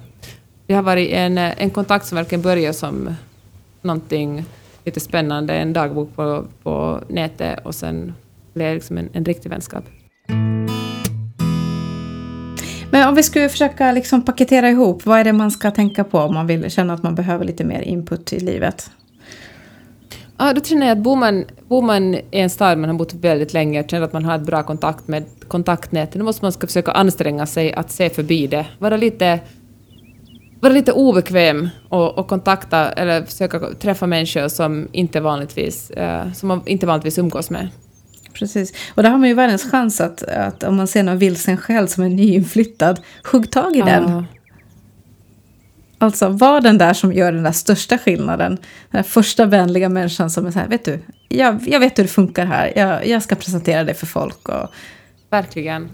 Det 0.67 0.73
har 0.73 0.81
varit 0.81 1.09
en, 1.11 1.37
en 1.37 1.69
kontakt 1.69 2.05
som 2.05 2.15
verkligen 2.15 2.41
började 2.41 2.73
som 2.73 3.15
någonting 3.81 4.45
lite 4.85 4.99
spännande, 4.99 5.53
en 5.53 5.73
dagbok 5.73 6.15
på, 6.15 6.45
på 6.63 6.99
nätet 7.07 7.65
och 7.65 7.75
sen 7.75 8.13
blev 8.53 8.67
det 8.67 8.73
liksom 8.73 8.97
en, 8.97 9.09
en 9.13 9.25
riktig 9.25 9.49
vänskap. 9.49 9.83
Men 12.91 13.07
om 13.07 13.15
vi 13.15 13.23
skulle 13.23 13.49
försöka 13.49 13.91
liksom 13.91 14.21
paketera 14.21 14.69
ihop, 14.69 15.05
vad 15.05 15.19
är 15.19 15.23
det 15.23 15.33
man 15.33 15.51
ska 15.51 15.71
tänka 15.71 16.03
på 16.03 16.19
om 16.19 16.33
man 16.33 16.47
vill 16.47 16.71
känna 16.71 16.93
att 16.93 17.03
man 17.03 17.15
behöver 17.15 17.45
lite 17.45 17.63
mer 17.63 17.81
input 17.81 18.33
i 18.33 18.39
livet? 18.39 18.91
Ja, 20.37 20.53
då 20.53 20.61
känner 20.61 20.87
jag 20.87 20.97
att 20.97 21.03
bor 21.03 21.15
man, 21.15 21.45
bor 21.67 21.81
man 21.81 22.15
i 22.15 22.23
en 22.31 22.49
stad 22.49 22.77
man 22.77 22.89
har 22.89 22.97
bott 22.97 23.13
väldigt 23.13 23.53
länge 23.53 23.83
och 23.83 23.89
känner 23.89 24.05
att 24.05 24.13
man 24.13 24.25
har 24.25 24.35
ett 24.35 24.45
bra 24.45 24.63
kontakt 24.63 25.07
med 25.07 25.25
kontaktnätet, 25.47 26.19
då 26.19 26.25
måste 26.25 26.45
man 26.45 26.51
ska 26.51 26.67
försöka 26.67 26.91
anstränga 26.91 27.45
sig 27.45 27.73
att 27.73 27.91
se 27.91 28.09
förbi 28.09 28.47
det. 28.47 28.65
Vara 28.79 28.97
lite 28.97 29.39
vara 30.59 30.73
lite 30.73 30.91
obekväm 30.91 31.69
och, 31.89 32.17
och, 32.17 32.27
kontakta 32.27 32.91
eller 32.91 33.25
försöka 33.25 33.59
träffa 33.59 34.07
människor 34.07 34.47
som 34.47 34.87
inte 34.91 35.19
vanligtvis, 35.19 35.91
eh, 35.91 36.31
som 36.31 36.47
man 36.47 36.61
inte 36.65 36.85
vanligtvis 36.85 37.17
umgås 37.17 37.49
med. 37.49 37.69
Precis. 38.39 38.73
Och 38.95 39.03
där 39.03 39.09
har 39.09 39.17
man 39.17 39.27
ju 39.27 39.33
världens 39.33 39.71
chans 39.71 40.01
att, 40.01 40.23
att 40.23 40.63
om 40.63 40.75
man 40.75 40.87
ser 40.87 41.03
någon 41.03 41.17
vilsen 41.17 41.57
själ 41.57 41.87
som 41.87 42.03
är 42.03 42.09
nyinflyttad, 42.09 42.99
hugg 43.31 43.51
tag 43.51 43.75
i 43.75 43.81
den. 43.81 44.09
Ja. 44.09 44.23
Alltså, 45.99 46.29
var 46.29 46.61
den 46.61 46.77
där 46.77 46.93
som 46.93 47.13
gör 47.13 47.31
den 47.31 47.43
där 47.43 47.51
största 47.51 47.97
skillnaden. 47.97 48.51
Den 48.91 49.01
där 49.01 49.03
första 49.03 49.45
vänliga 49.45 49.89
människan 49.89 50.29
som 50.29 50.45
är 50.45 50.51
så 50.51 50.59
här, 50.59 50.67
vet 50.67 50.85
du, 50.85 50.99
jag, 51.29 51.67
jag 51.67 51.79
vet 51.79 51.99
hur 51.99 52.03
det 52.03 52.09
funkar 52.09 52.45
här, 52.45 52.73
jag, 52.75 53.07
jag 53.07 53.23
ska 53.23 53.35
presentera 53.35 53.83
det 53.83 53.93
för 53.93 54.05
folk. 54.05 54.49
Och... 54.49 54.69
Verkligen. 55.29 55.89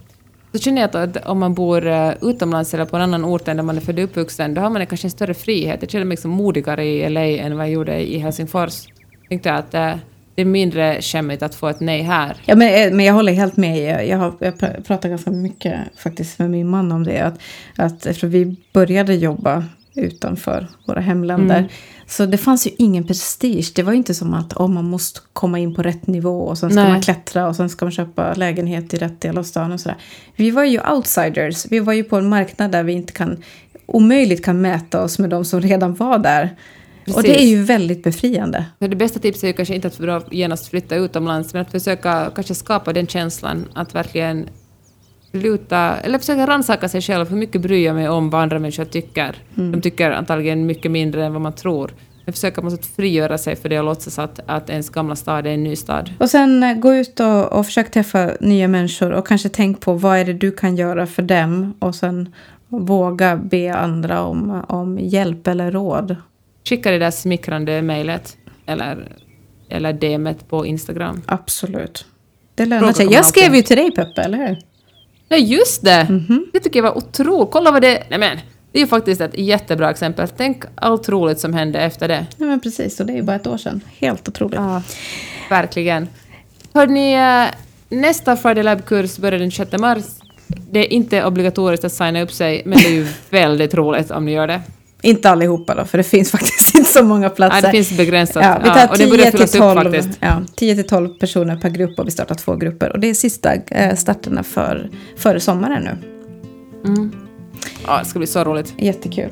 Så 0.52 0.60
känner 0.60 0.82
jag 0.82 0.96
att 0.96 1.26
om 1.26 1.40
man 1.40 1.54
bor 1.54 1.88
eh, 1.88 2.14
utomlands 2.22 2.74
eller 2.74 2.86
på 2.86 2.96
en 2.96 3.02
annan 3.02 3.26
ort 3.26 3.48
än 3.48 3.58
där 3.58 3.64
man 3.64 3.78
är 3.78 3.82
född 3.82 4.00
och 4.00 4.04
uppvuxen, 4.04 4.54
då 4.54 4.62
har 4.62 4.70
man 4.70 4.86
kanske 4.86 5.08
en 5.08 5.12
större 5.12 5.34
frihet. 5.34 5.82
Jag 5.82 5.92
känner 5.92 6.06
mig 6.06 6.12
liksom 6.12 6.32
modigare 6.32 6.86
i 6.86 7.10
LA 7.10 7.22
än 7.22 7.58
vad 7.58 7.66
jag 7.66 7.74
gjorde 7.74 8.12
i 8.14 8.18
Helsingfors. 8.18 8.88
Jag 9.22 9.30
tänkte 9.30 9.54
att, 9.54 9.74
eh, 9.74 9.96
det 10.36 10.42
är 10.42 10.46
mindre 10.46 11.02
skämmigt 11.02 11.44
att 11.44 11.56
få 11.56 11.68
ett 11.68 11.80
nej 11.80 12.02
här. 12.02 12.38
Ja, 12.46 12.56
men, 12.56 12.68
eh, 12.68 12.94
men 12.96 13.06
jag 13.06 13.14
håller 13.14 13.34
helt 13.34 13.58
med. 13.58 13.78
Jag, 13.78 14.08
jag, 14.08 14.18
har, 14.18 14.34
jag 14.40 14.54
pr- 14.54 14.84
pratar 14.84 15.10
ganska 15.10 15.32
mycket 15.32 15.80
faktiskt 15.96 16.40
med 16.40 16.50
min 16.50 16.70
man 16.70 16.92
om 16.92 17.04
det. 17.04 17.20
Att, 17.20 17.40
att 17.78 18.06
eftersom 18.06 18.30
vi 18.30 18.56
började 18.74 19.16
jobba 19.16 19.64
utanför 19.96 20.68
våra 20.88 21.00
hemländer. 21.02 21.58
Mm. 21.58 21.70
Så 22.08 22.26
det 22.26 22.38
fanns 22.38 22.68
ju 22.68 22.72
ingen 22.78 23.08
prestige. 23.08 23.72
Det 23.76 23.84
var 23.84 23.94
inte 23.94 24.14
som 24.14 24.34
att 24.34 24.54
oh, 24.54 24.68
man 24.68 24.86
måste 24.86 25.20
komma 25.34 25.60
in 25.60 25.76
på 25.76 25.82
rätt 25.82 26.08
nivå 26.08 26.40
och 26.40 26.58
sen 26.58 26.72
ska 26.72 26.82
Nej. 26.82 26.92
man 26.92 27.02
klättra 27.02 27.48
och 27.48 27.56
sen 27.56 27.70
ska 27.70 27.86
man 27.86 27.92
köpa 27.92 28.34
lägenhet 28.34 28.94
i 28.94 28.98
rätt 28.98 29.22
del 29.22 29.38
av 29.38 29.44
stan 29.44 29.72
och 29.72 29.80
sådär. 29.80 29.98
Vi 30.36 30.52
var 30.52 30.64
ju 30.64 30.80
outsiders. 30.92 31.66
Vi 31.70 31.80
var 31.80 31.94
ju 31.94 32.04
på 32.04 32.18
en 32.18 32.30
marknad 32.30 32.72
där 32.72 32.84
vi 32.84 32.94
inte 32.94 33.14
kan 33.14 33.44
omöjligt 33.86 34.46
kan 34.46 34.62
mäta 34.62 35.04
oss 35.04 35.20
med 35.20 35.30
de 35.30 35.46
som 35.46 35.62
redan 35.62 35.96
var 35.96 36.18
där. 36.18 36.56
Och 37.08 37.24
det 37.24 37.30
är 37.30 37.34
Precis. 37.34 37.52
ju 37.52 37.64
väldigt 37.64 38.04
befriande. 38.04 38.66
Så 38.80 38.88
det 38.88 38.96
bästa 38.96 39.20
tipset 39.20 39.44
är 39.44 39.48
ju 39.48 39.54
kanske 39.54 39.76
inte 39.76 39.88
att 39.88 40.34
genast 40.34 40.68
flytta 40.68 40.96
utomlands, 40.96 41.54
men 41.54 41.62
att 41.62 41.72
försöka 41.72 42.32
kanske 42.36 42.56
skapa 42.56 42.94
den 42.94 43.08
känslan 43.08 43.66
att 43.74 43.96
verkligen 43.96 44.50
luta, 45.32 45.98
eller 45.98 46.20
försöka 46.20 46.48
rannsaka 46.48 46.90
sig 46.90 47.02
själv. 47.02 47.30
Hur 47.30 47.38
mycket 47.38 47.62
bryr 47.62 47.86
jag 47.86 47.96
mig 47.96 48.10
om 48.10 48.30
vad 48.30 48.42
andra 48.42 48.60
människor 48.60 48.86
tycker? 48.86 49.36
De 49.56 49.82
tycker 49.82 50.12
antagligen 50.12 50.66
mycket 50.66 50.92
mindre 50.92 51.26
än 51.26 51.34
vad 51.34 51.42
man 51.42 51.54
tror. 51.54 51.92
Men 52.26 52.34
försöka 52.34 52.62
på 52.62 52.70
något 52.70 52.86
frigöra 52.86 53.38
sig 53.38 53.56
för 53.56 53.70
det 53.70 53.80
och 53.80 53.86
låtsas 53.86 54.20
att, 54.20 54.40
att 54.46 54.70
ens 54.70 54.90
gamla 54.90 55.16
stad 55.16 55.48
är 55.48 55.52
en 55.52 55.64
ny 55.64 55.76
stad. 55.76 56.14
Och 56.20 56.30
sen 56.30 56.64
eh, 56.64 56.74
gå 56.74 56.94
ut 56.94 57.20
och, 57.20 57.54
och 57.54 57.66
försök 57.66 57.92
träffa 57.92 58.32
nya 58.40 58.68
människor 58.68 59.12
och 59.12 59.28
kanske 59.28 59.50
tänk 59.50 59.82
på 59.82 59.94
vad 59.94 60.18
är 60.18 60.26
det 60.26 60.34
du 60.34 60.52
kan 60.52 60.76
göra 60.76 61.06
för 61.06 61.22
dem 61.22 61.74
och 61.80 61.96
sen 61.96 62.34
våga 62.68 63.36
be 63.36 63.76
andra 63.76 64.22
om, 64.22 64.64
om 64.68 65.00
hjälp 65.00 65.48
eller 65.48 65.72
råd. 65.72 66.16
Skicka 66.64 66.92
det 66.92 66.98
där 67.00 67.12
smickrande 67.12 67.82
mejlet 67.82 68.38
eller, 68.66 69.16
eller 69.70 69.94
DMet 69.94 70.50
på 70.50 70.66
Instagram. 70.66 71.22
Absolut. 71.26 72.06
Det 72.56 72.66
lönar 72.66 72.94
sig. 72.94 73.14
Jag 73.14 73.26
skrev 73.26 73.56
ju 73.56 73.62
till 73.62 73.78
dig 73.78 73.92
Peppe, 73.92 74.22
eller 74.22 74.38
hur? 74.38 74.58
Ja, 75.30 75.38
just 75.38 75.84
det! 75.84 76.22
Det 76.54 76.60
tycker 76.60 76.80
jag 76.80 76.84
var 76.84 76.98
otroligt. 76.98 77.52
Kolla 77.52 77.72
vad 77.72 77.82
det... 77.82 78.04
Nej 78.10 78.20
men, 78.20 78.38
det 78.72 78.80
är 78.80 78.82
ju 78.82 78.88
faktiskt 78.88 79.22
ett 79.22 79.38
jättebra 79.38 79.90
exempel. 79.90 80.28
Tänk 80.38 80.64
allt 80.76 81.10
roligt 81.10 81.40
som 81.40 81.54
hände 81.54 81.80
efter 81.80 82.08
det. 82.08 82.26
Ja, 82.38 82.46
men 82.46 82.60
precis. 82.60 83.00
Och 83.00 83.06
det 83.06 83.14
är 83.14 83.18
ju 83.18 83.22
bara 83.22 83.36
ett 83.36 83.48
år 83.48 83.58
sedan. 83.58 83.82
Helt 84.00 84.28
otroligt. 84.28 84.60
Verkligen. 85.50 86.08
Hörni, 86.74 87.14
eh, 87.14 87.46
nästa 87.90 88.38
Friday 88.38 88.64
Lab-kurs 88.64 89.18
börjar 89.18 89.40
den 89.40 89.52
6 89.52 89.72
mars. 89.78 90.04
Det 90.72 90.80
är 90.80 90.94
inte 90.94 91.26
obligatoriskt 91.26 91.86
att 91.86 91.94
signa 91.94 92.22
upp 92.22 92.32
sig, 92.32 92.62
men 92.66 92.78
det 92.78 92.86
är 92.86 92.94
ju 92.94 93.08
väldigt 93.30 93.74
roligt 93.74 94.12
om 94.12 94.26
ni 94.26 94.32
gör 94.32 94.48
det. 94.48 94.62
Inte 95.06 95.30
allihopa 95.30 95.76
då, 95.76 95.86
för 95.86 95.98
det 95.98 96.04
finns 96.04 96.32
faktiskt 96.38 96.76
inte 96.76 96.90
så 96.90 97.04
många 97.04 97.30
platser. 97.30 97.62
Nej, 97.62 97.72
det 97.72 97.84
finns 97.84 97.98
begränsat. 97.98 98.44
Ja, 98.44 98.58
vi 98.64 98.68
Ja, 98.68 98.74
tar 98.74 98.88
och 98.92 98.98
det 98.98 99.08
börjar 99.08 99.32
10 99.32 99.32
till 99.32 99.40
fyllas 99.40 99.56
upp 99.56 99.62
12, 99.62 99.84
faktiskt. 99.94 100.18
ja, 100.22 100.42
10 100.56 100.76
till 100.76 100.88
12 100.88 101.10
personer 101.10 101.56
per 101.56 101.70
grupp 101.70 102.00
och 102.00 102.08
vi 102.08 102.12
startar 102.12 102.36
två 102.36 102.56
grupper. 102.56 102.92
Och 102.92 103.00
det 103.00 103.10
är 103.10 103.14
sista 103.14 103.54
eh, 103.54 103.96
starterna 103.96 104.44
för, 104.44 104.90
före 105.18 105.40
sommaren 105.40 105.84
nu. 105.84 105.98
Ja, 107.88 108.00
det 108.00 108.06
ska 108.06 108.20
bli 108.20 108.28
så 108.28 108.44
roligt. 108.44 108.74
Jättekul. 108.78 109.30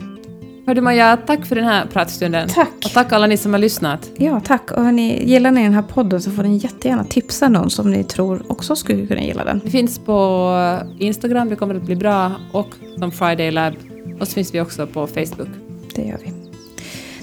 Hördu 0.67 0.81
Maja, 0.81 1.17
tack 1.27 1.45
för 1.45 1.55
den 1.55 1.65
här 1.65 1.85
pratstunden. 1.93 2.49
Tack. 2.49 2.69
Och 2.85 2.91
tack 2.91 3.11
alla 3.11 3.27
ni 3.27 3.37
som 3.37 3.53
har 3.53 3.59
lyssnat. 3.59 4.09
Ja, 4.17 4.39
tack. 4.45 4.71
Och 4.71 4.83
hörni, 4.83 5.23
gillar 5.29 5.51
ni 5.51 5.63
den 5.63 5.73
här 5.73 5.81
podden 5.81 6.21
så 6.21 6.31
får 6.31 6.43
ni 6.43 6.57
jättegärna 6.57 7.03
tipsa 7.03 7.49
någon 7.49 7.69
som 7.69 7.91
ni 7.91 8.03
tror 8.03 8.43
också 8.51 8.75
skulle 8.75 9.07
kunna 9.07 9.21
gilla 9.21 9.43
den. 9.43 9.61
Vi 9.63 9.69
finns 9.71 9.99
på 9.99 10.57
Instagram, 10.99 11.49
det 11.49 11.55
kommer 11.55 11.75
att 11.75 11.83
bli 11.83 11.95
bra, 11.95 12.31
och 12.51 12.67
som 12.99 13.11
Friday 13.11 13.51
Lab. 13.51 13.73
Och 14.19 14.27
så 14.27 14.33
finns 14.33 14.53
vi 14.53 14.61
också 14.61 14.87
på 14.87 15.07
Facebook. 15.07 15.49
Det 15.95 16.01
gör 16.01 16.17
vi. 16.25 16.33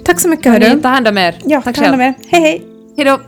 Tack 0.04 0.20
så 0.20 0.28
mycket 0.28 0.52
Hörni, 0.52 0.82
ta 0.82 0.88
hand 0.88 1.08
om 1.08 1.18
er. 1.18 1.38
Ja, 1.44 1.62
tack 1.62 1.76
ta 1.76 1.82
hand 1.82 1.94
om 1.94 2.00
er. 2.00 2.14
Hej 2.28 2.40
hej! 2.40 2.62
Hej 2.96 3.04
då! 3.04 3.20